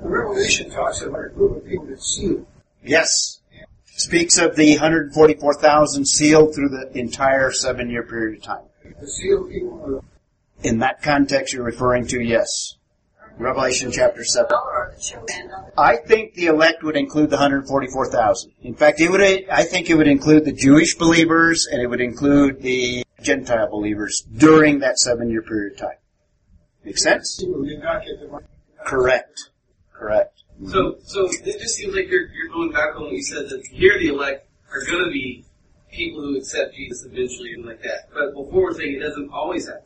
The 0.00 0.08
Revelation 0.08 0.70
talks 0.70 1.02
about 1.02 1.26
a 1.26 1.28
group 1.30 1.56
of 1.56 1.66
people 1.66 1.86
that's 1.86 2.16
sealed. 2.16 2.46
Yes. 2.82 3.40
Speaks 3.84 4.38
of 4.38 4.56
the 4.56 4.72
144,000 4.72 6.06
sealed 6.06 6.54
through 6.54 6.68
the 6.68 6.98
entire 6.98 7.50
seven 7.50 7.88
year 7.88 8.02
period 8.02 8.38
of 8.38 8.44
time. 8.44 8.64
The 9.00 9.08
sealed 9.08 9.50
people 9.50 10.04
In 10.62 10.78
that 10.80 11.02
context 11.02 11.54
you're 11.54 11.64
referring 11.64 12.06
to, 12.08 12.20
yes. 12.20 12.76
Revelation 13.38 13.92
chapter 13.92 14.24
7. 14.24 14.50
Or 14.50 14.92
the 14.94 15.00
chosen 15.00 15.50
of 15.50 15.72
I 15.76 15.96
think 15.96 16.34
the 16.34 16.46
elect 16.46 16.82
would 16.82 16.96
include 16.96 17.30
the 17.30 17.36
144,000. 17.36 18.52
In 18.62 18.74
fact, 18.74 19.00
it 19.00 19.10
would, 19.10 19.20
I 19.20 19.64
think 19.64 19.90
it 19.90 19.94
would 19.94 20.08
include 20.08 20.44
the 20.44 20.52
Jewish 20.52 20.96
believers 20.96 21.66
and 21.70 21.82
it 21.82 21.86
would 21.86 22.00
include 22.00 22.62
the 22.62 23.04
Gentile 23.22 23.68
believers 23.70 24.22
during 24.36 24.78
that 24.80 24.98
seven 24.98 25.30
year 25.30 25.42
period 25.42 25.74
of 25.74 25.78
time. 25.78 25.98
Make 26.84 26.98
sense? 26.98 27.38
people 27.40 27.56
who 27.56 27.66
did 27.66 27.82
not 27.82 28.04
get 28.04 28.20
the 28.20 28.28
money. 28.28 28.46
Correct. 28.84 29.50
Correct. 29.92 30.42
So, 30.68 30.96
so 31.04 31.28
it 31.28 31.58
just 31.58 31.74
seems 31.74 31.94
like 31.94 32.08
you're, 32.08 32.28
you're 32.32 32.52
going 32.52 32.72
back 32.72 32.96
on 32.96 33.04
what 33.04 33.12
you 33.12 33.22
said 33.22 33.48
that 33.50 33.66
here 33.70 33.98
the 33.98 34.08
elect 34.08 34.48
are 34.72 34.84
going 34.90 35.04
to 35.04 35.10
be 35.10 35.44
people 35.90 36.22
who 36.22 36.36
accept 36.36 36.74
Jesus 36.74 37.04
eventually 37.04 37.52
and 37.54 37.66
like 37.66 37.82
that. 37.82 38.08
But 38.12 38.32
before 38.32 38.62
we're 38.62 38.74
saying 38.74 38.94
it 38.94 39.00
doesn't 39.00 39.30
always 39.30 39.66
have 39.66 39.82
to 39.82 39.85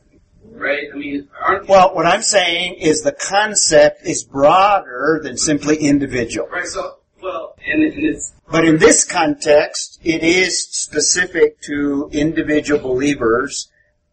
right? 0.51 0.87
I 0.93 0.97
mean, 0.97 1.27
aren't 1.43 1.67
Well, 1.67 1.93
what 1.95 2.05
I'm 2.05 2.21
saying 2.21 2.75
is 2.75 3.01
the 3.01 3.11
concept 3.11 4.05
is 4.05 4.23
broader 4.23 5.19
than 5.23 5.37
simply 5.37 5.77
individual. 5.77 6.47
right? 6.47 6.65
So, 6.65 6.97
well, 7.21 7.55
and, 7.65 7.83
and 7.83 8.03
it's 8.03 8.33
But 8.51 8.65
in 8.65 8.77
this 8.77 9.05
context, 9.05 9.99
it 10.03 10.23
is 10.23 10.67
specific 10.67 11.61
to 11.61 12.09
individual 12.11 12.79
believers 12.79 13.69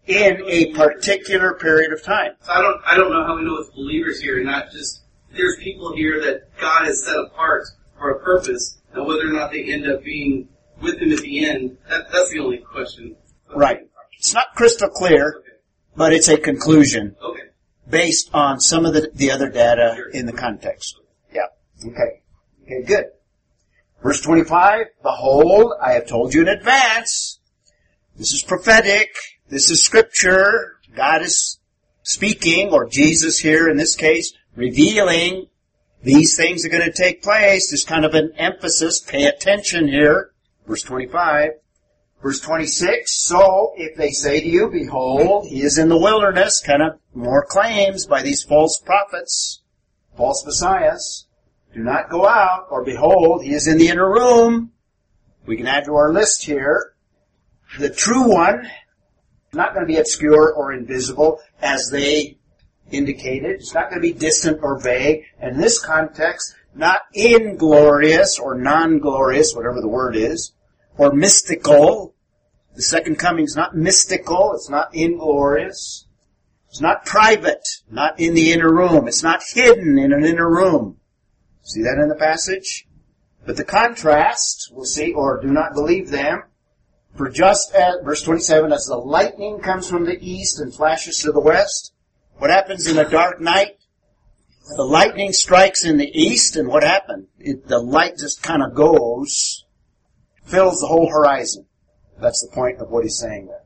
in 0.07 0.43
a 0.47 0.73
particular 0.73 1.55
period 1.55 1.93
of 1.93 2.03
time. 2.03 2.33
So 2.43 2.53
I 2.53 2.63
don't, 2.63 2.81
I 2.87 2.97
don't 2.97 3.13
know 3.13 3.27
how 3.27 3.37
we 3.37 3.45
know 3.45 3.57
it's 3.59 3.71
believers 3.71 4.21
here, 4.21 4.37
and 4.37 4.47
not 4.47 4.71
just 4.71 5.03
there's 5.35 5.57
people 5.57 5.95
here 5.95 6.21
that 6.23 6.59
God 6.61 6.87
has 6.87 7.05
set 7.05 7.17
apart 7.17 7.65
for 7.99 8.11
a 8.11 8.21
purpose, 8.21 8.79
and 8.95 9.07
whether 9.07 9.29
or 9.29 9.33
not 9.33 9.53
they 9.53 9.65
end 9.65 9.87
up 9.91 10.03
being 10.03 10.49
with 10.81 10.99
Him 10.99 11.13
at 11.13 11.19
the 11.19 11.47
end, 11.47 11.77
that, 11.89 12.11
that's 12.13 12.31
the 12.31 12.39
only 12.39 12.59
question. 12.59 13.17
Right. 13.55 13.81
It's 14.17 14.33
not 14.35 14.47
crystal 14.55 14.89
clear. 14.89 15.43
But 15.99 16.13
it's 16.13 16.29
a 16.29 16.39
conclusion 16.39 17.17
Okay. 17.23 17.43
based 17.91 18.31
on 18.33 18.61
some 18.61 18.87
of 18.87 18.95
the, 18.95 19.11
the 19.15 19.31
other 19.33 19.49
data 19.51 20.05
in 20.13 20.27
the 20.27 20.33
context. 20.33 20.99
Yeah. 21.35 21.47
Okay. 21.85 22.23
Okay, 22.63 22.83
good. 22.87 23.07
Verse 24.03 24.21
25, 24.21 24.87
Behold, 25.03 25.73
I 25.83 25.93
have 25.93 26.07
told 26.07 26.33
you 26.33 26.43
in 26.43 26.49
advance. 26.49 27.41
This 28.17 28.33
is 28.33 28.43
prophetic. 28.43 29.11
This 29.49 29.71
is 29.71 29.83
scripture. 29.83 30.77
God 30.95 31.23
is 31.23 31.59
speaking, 32.03 32.71
or 32.71 32.89
Jesus 32.89 33.39
here 33.39 33.69
in 33.69 33.77
this 33.77 33.97
case, 33.97 34.33
revealing 34.55 35.47
these 36.03 36.37
things 36.37 36.65
are 36.65 36.69
going 36.69 36.85
to 36.85 36.93
take 36.93 37.23
place. 37.23 37.71
There's 37.71 37.85
kind 37.85 38.05
of 38.05 38.15
an 38.15 38.33
emphasis. 38.37 39.01
Pay 39.01 39.25
attention 39.25 39.89
here. 39.89 40.31
Verse 40.67 40.83
25. 40.83 41.51
Verse 42.23 42.41
26, 42.41 43.13
so 43.13 43.73
if 43.77 43.97
they 43.97 44.11
say 44.11 44.41
to 44.41 44.49
you, 44.49 44.69
behold, 44.69 45.47
he 45.49 45.63
is 45.63 45.79
in 45.79 45.89
the 45.89 45.99
wilderness, 45.99 46.61
kind 46.61 46.83
of 46.83 46.99
more 47.15 47.45
claims 47.45 48.07
by 48.07 48.23
these 48.23 48.43
false 48.43 48.81
prophets, 48.85 49.63
false 50.17 50.45
messiahs, 50.45 51.29
do 51.73 51.85
not 51.85 52.11
go 52.11 52.27
out, 52.27 52.67
or 52.71 52.85
behold, 52.85 53.45
he 53.45 53.55
is 53.55 53.69
in 53.69 53.79
the 53.79 53.89
inner 53.89 54.11
room. 54.11 54.73
We 55.47 55.57
can 55.57 55.69
add 55.69 55.85
to 55.85 55.95
our 55.95 56.13
list 56.13 56.45
here. 56.45 56.95
The 57.79 57.91
true 57.91 58.29
one, 58.29 58.69
not 59.53 59.75
going 59.75 59.87
to 59.87 59.93
be 59.93 59.99
obscure 59.99 60.53
or 60.53 60.73
invisible 60.73 61.41
as 61.63 61.89
they 61.93 62.39
indicated. 62.91 63.61
It's 63.61 63.75
not 63.75 63.91
going 63.91 64.03
to 64.03 64.09
be 64.09 64.19
distant 64.19 64.59
or 64.63 64.81
vague. 64.81 65.25
And 65.39 65.55
in 65.55 65.61
this 65.61 65.79
context, 65.79 66.55
not 66.75 67.01
inglorious 67.13 68.39
or 68.39 68.57
non-glorious, 68.57 69.55
whatever 69.55 69.81
the 69.81 69.89
word 69.89 70.17
is, 70.17 70.53
or 70.99 71.13
mystical. 71.13 72.15
The 72.75 72.83
second 72.83 73.19
coming 73.19 73.45
is 73.45 73.57
not 73.57 73.75
mystical. 73.75 74.53
It's 74.55 74.69
not 74.69 74.95
inglorious. 74.95 76.07
It's 76.69 76.81
not 76.81 77.07
private, 77.07 77.67
not 77.91 78.21
in 78.21 78.35
the 78.35 78.53
inner 78.53 78.73
room. 78.73 79.09
It's 79.09 79.23
not 79.23 79.43
hidden 79.55 79.99
in 79.99 80.13
an 80.13 80.25
inner 80.25 80.49
room. 80.49 80.99
See 81.63 81.83
that 81.83 81.99
in 81.99 82.09
the 82.09 82.15
passage? 82.15 82.87
But 83.47 83.57
the 83.57 83.65
contrast, 83.65 84.71
we'll 84.73 84.85
see, 84.85 85.13
or 85.13 85.41
do 85.41 85.49
not 85.49 85.73
believe 85.73 86.11
them, 86.11 86.43
for 87.17 87.31
just 87.31 87.75
as, 87.75 87.97
verse 88.05 88.23
27, 88.23 88.73
as 88.73 88.85
the 88.85 88.97
lightning 88.97 89.61
comes 89.61 89.89
from 89.89 90.05
the 90.05 90.19
east 90.21 90.61
and 90.61 90.75
flashes 90.75 91.19
to 91.21 91.33
the 91.33 91.41
west, 91.41 91.93
what 92.37 92.51
happens 92.51 92.87
in 92.87 92.99
a 92.99 93.09
dark 93.09 93.41
night? 93.41 93.77
The 94.77 94.85
lightning 94.85 95.33
strikes 95.33 95.85
in 95.85 95.97
the 95.97 96.11
east, 96.13 96.57
and 96.57 96.69
what 96.69 96.83
happened? 96.83 97.29
It, 97.39 97.67
the 97.67 97.79
light 97.79 98.19
just 98.19 98.43
kind 98.43 98.63
of 98.63 98.75
goes, 98.75 99.65
fills 100.49 100.81
the 100.81 100.87
whole 100.87 101.11
horizon. 101.11 101.67
That's 102.21 102.43
the 102.43 102.55
point 102.55 102.81
of 102.81 102.91
what 102.91 103.05
he's 103.05 103.19
saying 103.19 103.47
there. 103.47 103.63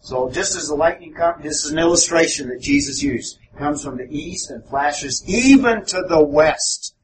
So 0.00 0.30
just 0.30 0.56
as 0.56 0.68
the 0.68 0.74
lightning 0.74 1.14
comes, 1.14 1.42
this 1.42 1.64
is 1.64 1.72
an 1.72 1.78
illustration 1.78 2.48
that 2.48 2.60
Jesus 2.60 3.02
used. 3.02 3.38
It 3.42 3.58
Comes 3.58 3.82
from 3.82 3.96
the 3.96 4.06
east 4.08 4.50
and 4.50 4.64
flashes 4.64 5.24
even 5.26 5.84
to 5.86 6.02
the 6.08 6.22
west. 6.24 6.96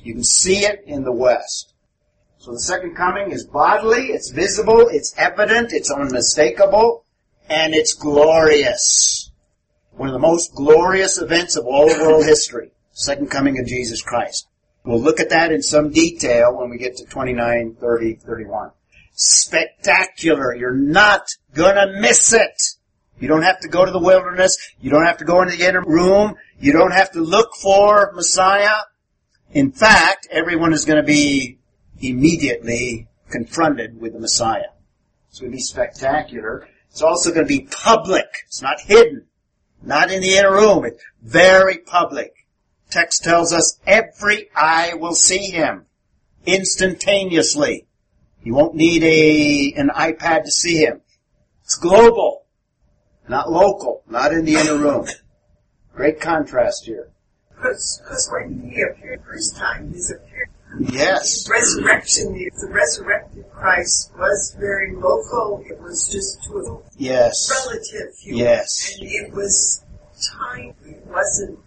You 0.00 0.14
can 0.14 0.24
see 0.24 0.64
it 0.64 0.84
in 0.86 1.04
the 1.04 1.12
West. 1.12 1.74
So 2.38 2.52
the 2.52 2.60
second 2.60 2.94
coming 2.94 3.32
is 3.32 3.44
bodily, 3.44 4.06
it's 4.06 4.30
visible, 4.30 4.88
it's 4.88 5.12
evident, 5.18 5.72
it's 5.72 5.90
unmistakable, 5.90 7.04
and 7.50 7.74
it's 7.74 7.94
glorious. 7.94 9.30
One 9.92 10.08
of 10.08 10.12
the 10.12 10.20
most 10.20 10.54
glorious 10.54 11.18
events 11.20 11.56
of 11.56 11.66
all 11.66 11.86
world 11.86 12.24
history. 12.24 12.70
Second 12.92 13.30
coming 13.30 13.58
of 13.58 13.66
Jesus 13.66 14.02
Christ. 14.02 14.46
We'll 14.84 15.00
look 15.00 15.20
at 15.20 15.30
that 15.30 15.52
in 15.52 15.62
some 15.62 15.90
detail 15.90 16.56
when 16.56 16.70
we 16.70 16.78
get 16.78 16.96
to 16.96 17.04
29, 17.04 17.76
30, 17.80 18.14
31. 18.14 18.70
Spectacular. 19.20 20.54
You're 20.54 20.72
not 20.72 21.28
gonna 21.52 22.00
miss 22.00 22.32
it. 22.32 22.62
You 23.20 23.26
don't 23.26 23.42
have 23.42 23.60
to 23.60 23.68
go 23.68 23.84
to 23.84 23.90
the 23.90 23.98
wilderness. 23.98 24.56
You 24.80 24.90
don't 24.90 25.04
have 25.04 25.18
to 25.18 25.24
go 25.24 25.42
into 25.42 25.56
the 25.56 25.66
inner 25.66 25.82
room. 25.82 26.36
You 26.60 26.72
don't 26.72 26.92
have 26.92 27.10
to 27.12 27.20
look 27.20 27.54
for 27.56 28.12
Messiah. 28.14 28.76
In 29.50 29.72
fact, 29.72 30.28
everyone 30.30 30.72
is 30.72 30.84
going 30.84 30.98
to 30.98 31.06
be 31.06 31.58
immediately 32.00 33.08
confronted 33.28 34.00
with 34.00 34.12
the 34.12 34.20
Messiah. 34.20 34.70
It's 35.28 35.40
going 35.40 35.50
to 35.50 35.56
be 35.56 35.62
spectacular. 35.62 36.68
It's 36.90 37.02
also 37.02 37.30
going 37.30 37.44
to 37.44 37.48
be 37.48 37.66
public. 37.70 38.26
It's 38.46 38.62
not 38.62 38.80
hidden. 38.80 39.26
Not 39.82 40.12
in 40.12 40.20
the 40.20 40.36
inner 40.36 40.52
room. 40.52 40.84
It's 40.84 41.02
very 41.20 41.78
public. 41.78 42.32
Text 42.88 43.24
tells 43.24 43.52
us 43.52 43.80
every 43.84 44.48
eye 44.54 44.94
will 44.94 45.14
see 45.14 45.50
him 45.50 45.86
instantaneously. 46.46 47.87
You 48.42 48.54
won't 48.54 48.74
need 48.74 49.02
a, 49.02 49.72
an 49.78 49.90
iPad 49.90 50.44
to 50.44 50.50
see 50.50 50.76
him. 50.76 51.00
It's 51.64 51.76
global, 51.76 52.46
not 53.28 53.50
local, 53.50 54.02
not 54.08 54.32
in 54.32 54.44
the 54.44 54.54
inner 54.54 54.76
room. 54.76 55.06
Great 55.94 56.20
contrast 56.20 56.86
here. 56.86 57.10
Because, 57.50 58.28
when 58.32 58.70
he 58.70 58.80
appeared 58.82 59.22
first 59.24 59.56
time, 59.56 59.92
his 59.92 60.10
appeared. 60.10 60.48
Yes. 60.80 61.46
his 61.46 61.48
resurrection, 61.50 62.32
the, 62.34 62.50
the 62.60 62.68
resurrected 62.72 63.44
Christ 63.52 64.12
was 64.16 64.54
very 64.58 64.94
local. 64.94 65.64
It 65.66 65.80
was 65.80 66.08
just 66.08 66.42
to 66.44 66.58
a 66.58 66.82
Yes. 66.96 67.50
relative 67.66 68.16
view. 68.22 68.36
Yes. 68.36 68.96
And 69.00 69.08
it 69.10 69.32
was 69.32 69.84
time. 70.38 70.74
It 70.86 71.04
wasn't 71.06 71.58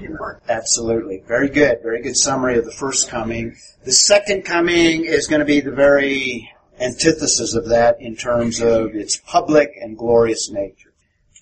him. 0.00 0.18
Absolutely. 0.48 1.22
Very 1.26 1.48
good. 1.48 1.78
Very 1.82 2.02
good 2.02 2.16
summary 2.16 2.58
of 2.58 2.64
the 2.64 2.72
first 2.72 3.08
coming. 3.08 3.56
The 3.84 3.92
second 3.92 4.42
coming 4.44 5.04
is 5.04 5.26
going 5.26 5.40
to 5.40 5.46
be 5.46 5.60
the 5.60 5.70
very 5.70 6.50
antithesis 6.80 7.54
of 7.54 7.68
that 7.68 8.00
in 8.00 8.16
terms 8.16 8.60
of 8.60 8.94
its 8.94 9.16
public 9.16 9.72
and 9.80 9.96
glorious 9.96 10.50
nature. 10.50 10.92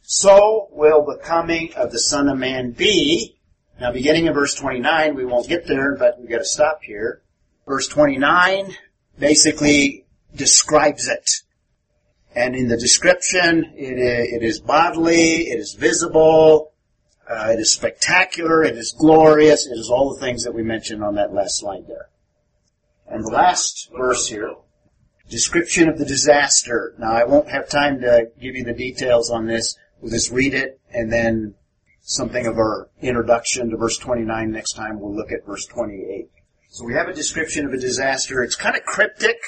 So 0.03 0.69
will 0.73 1.05
the 1.05 1.17
coming 1.17 1.73
of 1.75 1.93
the 1.93 1.99
Son 1.99 2.29
of 2.29 2.39
Man 2.39 2.73
be. 2.73 3.37
Now 3.81 3.93
beginning 3.93 4.27
in 4.27 4.35
verse 4.35 4.55
29, 4.55 5.15
we 5.15 5.25
won't 5.25 5.49
get 5.49 5.67
there, 5.67 5.97
but 5.97 6.19
we've 6.19 6.29
gotta 6.29 6.45
stop 6.45 6.83
here. 6.83 7.23
Verse 7.67 7.89
29 7.89 8.75
basically 9.19 10.05
describes 10.35 11.09
it. 11.09 11.31
And 12.35 12.55
in 12.55 12.69
the 12.69 12.77
description, 12.77 13.73
it 13.77 14.43
is 14.43 14.61
bodily, 14.61 15.49
it 15.49 15.59
is 15.59 15.75
visible, 15.75 16.73
uh, 17.31 17.53
it 17.53 17.61
is 17.61 17.73
spectacular, 17.73 18.65
it 18.65 18.77
is 18.77 18.93
glorious, 18.93 19.67
it 19.67 19.79
is 19.79 19.89
all 19.89 20.13
the 20.13 20.21
things 20.21 20.43
that 20.45 20.53
we 20.53 20.63
mentioned 20.63 21.05
on 21.05 21.15
that 21.15 21.33
last 21.33 21.59
slide 21.59 21.87
there. 21.87 22.09
And 23.07 23.25
the 23.25 23.31
last 23.31 23.91
verse 23.97 24.27
here, 24.29 24.55
description 25.29 25.89
of 25.89 25.99
the 25.99 26.05
disaster. 26.05 26.95
Now 26.99 27.13
I 27.13 27.25
won't 27.25 27.49
have 27.49 27.69
time 27.69 28.01
to 28.01 28.31
give 28.41 28.57
you 28.57 28.65
the 28.65 28.73
details 28.73 29.31
on 29.31 29.47
this. 29.47 29.77
We'll 30.01 30.11
just 30.11 30.33
read 30.33 30.55
it 30.55 30.81
and 30.93 31.13
then 31.13 31.55
something 32.01 32.47
of 32.47 32.57
our 32.57 32.89
introduction 33.01 33.71
to 33.71 33.77
verse 33.77 33.97
29 33.99 34.51
next 34.51 34.73
time. 34.73 34.99
We'll 34.99 35.15
look 35.15 35.31
at 35.31 35.47
verse 35.47 35.67
28. 35.67 36.29
So 36.69 36.85
we 36.85 36.95
have 36.95 37.09
a 37.09 37.15
description 37.15 37.65
of 37.65 37.73
a 37.73 37.79
disaster. 37.79 38.43
It's 38.43 38.57
kind 38.57 38.77
of 38.77 38.83
cryptic 38.83 39.39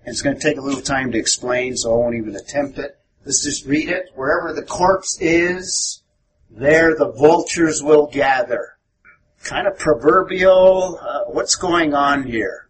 and 0.00 0.12
it's 0.12 0.22
going 0.22 0.36
to 0.36 0.42
take 0.42 0.58
a 0.58 0.62
little 0.62 0.80
time 0.80 1.12
to 1.12 1.18
explain, 1.18 1.76
so 1.76 1.92
I 1.92 1.98
won't 1.98 2.16
even 2.16 2.34
attempt 2.34 2.78
it. 2.78 2.98
Let's 3.24 3.44
just 3.44 3.66
read 3.66 3.88
it. 3.88 4.06
Wherever 4.14 4.52
the 4.52 4.62
corpse 4.62 5.18
is, 5.20 5.97
there 6.50 6.96
the 6.96 7.12
vultures 7.12 7.82
will 7.82 8.06
gather. 8.06 8.76
Kind 9.44 9.66
of 9.66 9.78
proverbial. 9.78 10.98
Uh, 11.00 11.30
what's 11.30 11.54
going 11.54 11.94
on 11.94 12.24
here? 12.24 12.68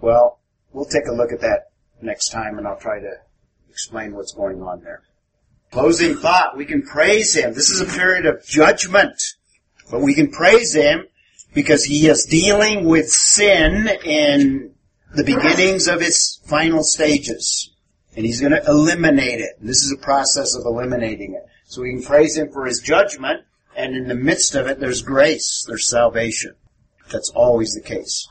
Well, 0.00 0.38
we'll 0.72 0.84
take 0.84 1.06
a 1.06 1.12
look 1.12 1.32
at 1.32 1.40
that 1.40 1.70
next 2.00 2.28
time 2.30 2.58
and 2.58 2.66
I'll 2.66 2.78
try 2.78 3.00
to 3.00 3.12
explain 3.70 4.14
what's 4.14 4.32
going 4.32 4.62
on 4.62 4.82
there. 4.82 5.02
Closing 5.70 6.16
thought, 6.16 6.56
we 6.56 6.66
can 6.66 6.82
praise 6.82 7.34
Him. 7.34 7.52
This 7.52 7.70
is 7.70 7.80
a 7.80 7.98
period 7.98 8.26
of 8.26 8.46
judgment, 8.46 9.20
but 9.90 10.00
we 10.00 10.14
can 10.14 10.30
praise 10.30 10.72
Him 10.72 11.06
because 11.52 11.84
He 11.84 12.06
is 12.06 12.26
dealing 12.26 12.84
with 12.84 13.10
sin 13.10 13.88
in 14.04 14.74
the 15.16 15.24
beginnings 15.24 15.88
of 15.88 16.00
its 16.00 16.40
final 16.44 16.84
stages. 16.84 17.72
And 18.16 18.24
He's 18.24 18.40
going 18.40 18.52
to 18.52 18.64
eliminate 18.68 19.40
it. 19.40 19.56
This 19.60 19.82
is 19.82 19.92
a 19.92 20.04
process 20.04 20.54
of 20.54 20.64
eliminating 20.64 21.34
it. 21.34 21.44
So 21.74 21.82
we 21.82 21.90
can 21.90 22.04
praise 22.04 22.36
Him 22.36 22.52
for 22.52 22.66
His 22.66 22.78
judgment, 22.78 23.40
and 23.76 23.96
in 23.96 24.06
the 24.06 24.14
midst 24.14 24.54
of 24.54 24.68
it, 24.68 24.78
there's 24.78 25.02
grace, 25.02 25.64
there's 25.66 25.90
salvation. 25.90 26.54
That's 27.10 27.30
always 27.30 27.74
the 27.74 27.80
case. 27.80 28.28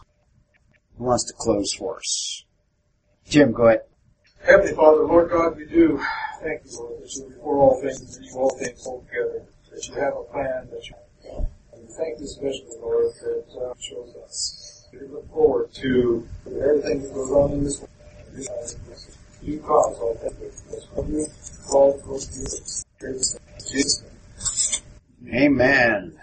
Who 0.97 1.03
wants 1.03 1.25
to 1.25 1.33
close 1.37 1.73
for 1.73 1.97
us? 1.97 2.45
Jim, 3.27 3.51
go 3.51 3.67
ahead. 3.67 3.81
Heavenly 4.45 4.71
Father, 4.71 5.03
Lord 5.03 5.29
God, 5.29 5.57
we 5.57 5.65
do 5.65 6.01
thank 6.41 6.61
you, 6.63 6.77
Lord, 6.79 7.03
that 7.03 7.15
you're 7.17 7.29
before 7.31 7.57
all 7.57 7.81
things 7.81 8.15
and 8.15 8.25
you 8.25 8.33
all 8.33 8.57
things 8.57 8.81
hold 8.85 9.05
together, 9.07 9.43
that 9.73 9.87
you 9.89 9.93
have 9.95 10.13
a 10.15 10.23
plan, 10.23 10.69
that 10.71 10.87
you 10.87 10.95
and 11.73 11.89
thank 11.97 12.19
you 12.19 12.25
especially, 12.25 12.77
Lord, 12.79 13.11
that 13.23 13.45
uh, 13.59 13.73
shows 13.77 14.15
us. 14.23 14.87
We 14.93 15.05
look 15.07 15.29
forward 15.31 15.73
to 15.73 16.25
everything 16.47 17.01
that 17.01 17.13
goes 17.13 17.31
on 17.31 17.51
in 17.51 17.63
this 17.65 17.81
world. 17.81 19.12
All 21.69 21.99
what 22.05 22.27
you. 23.71 23.85
Amen. 25.33 26.22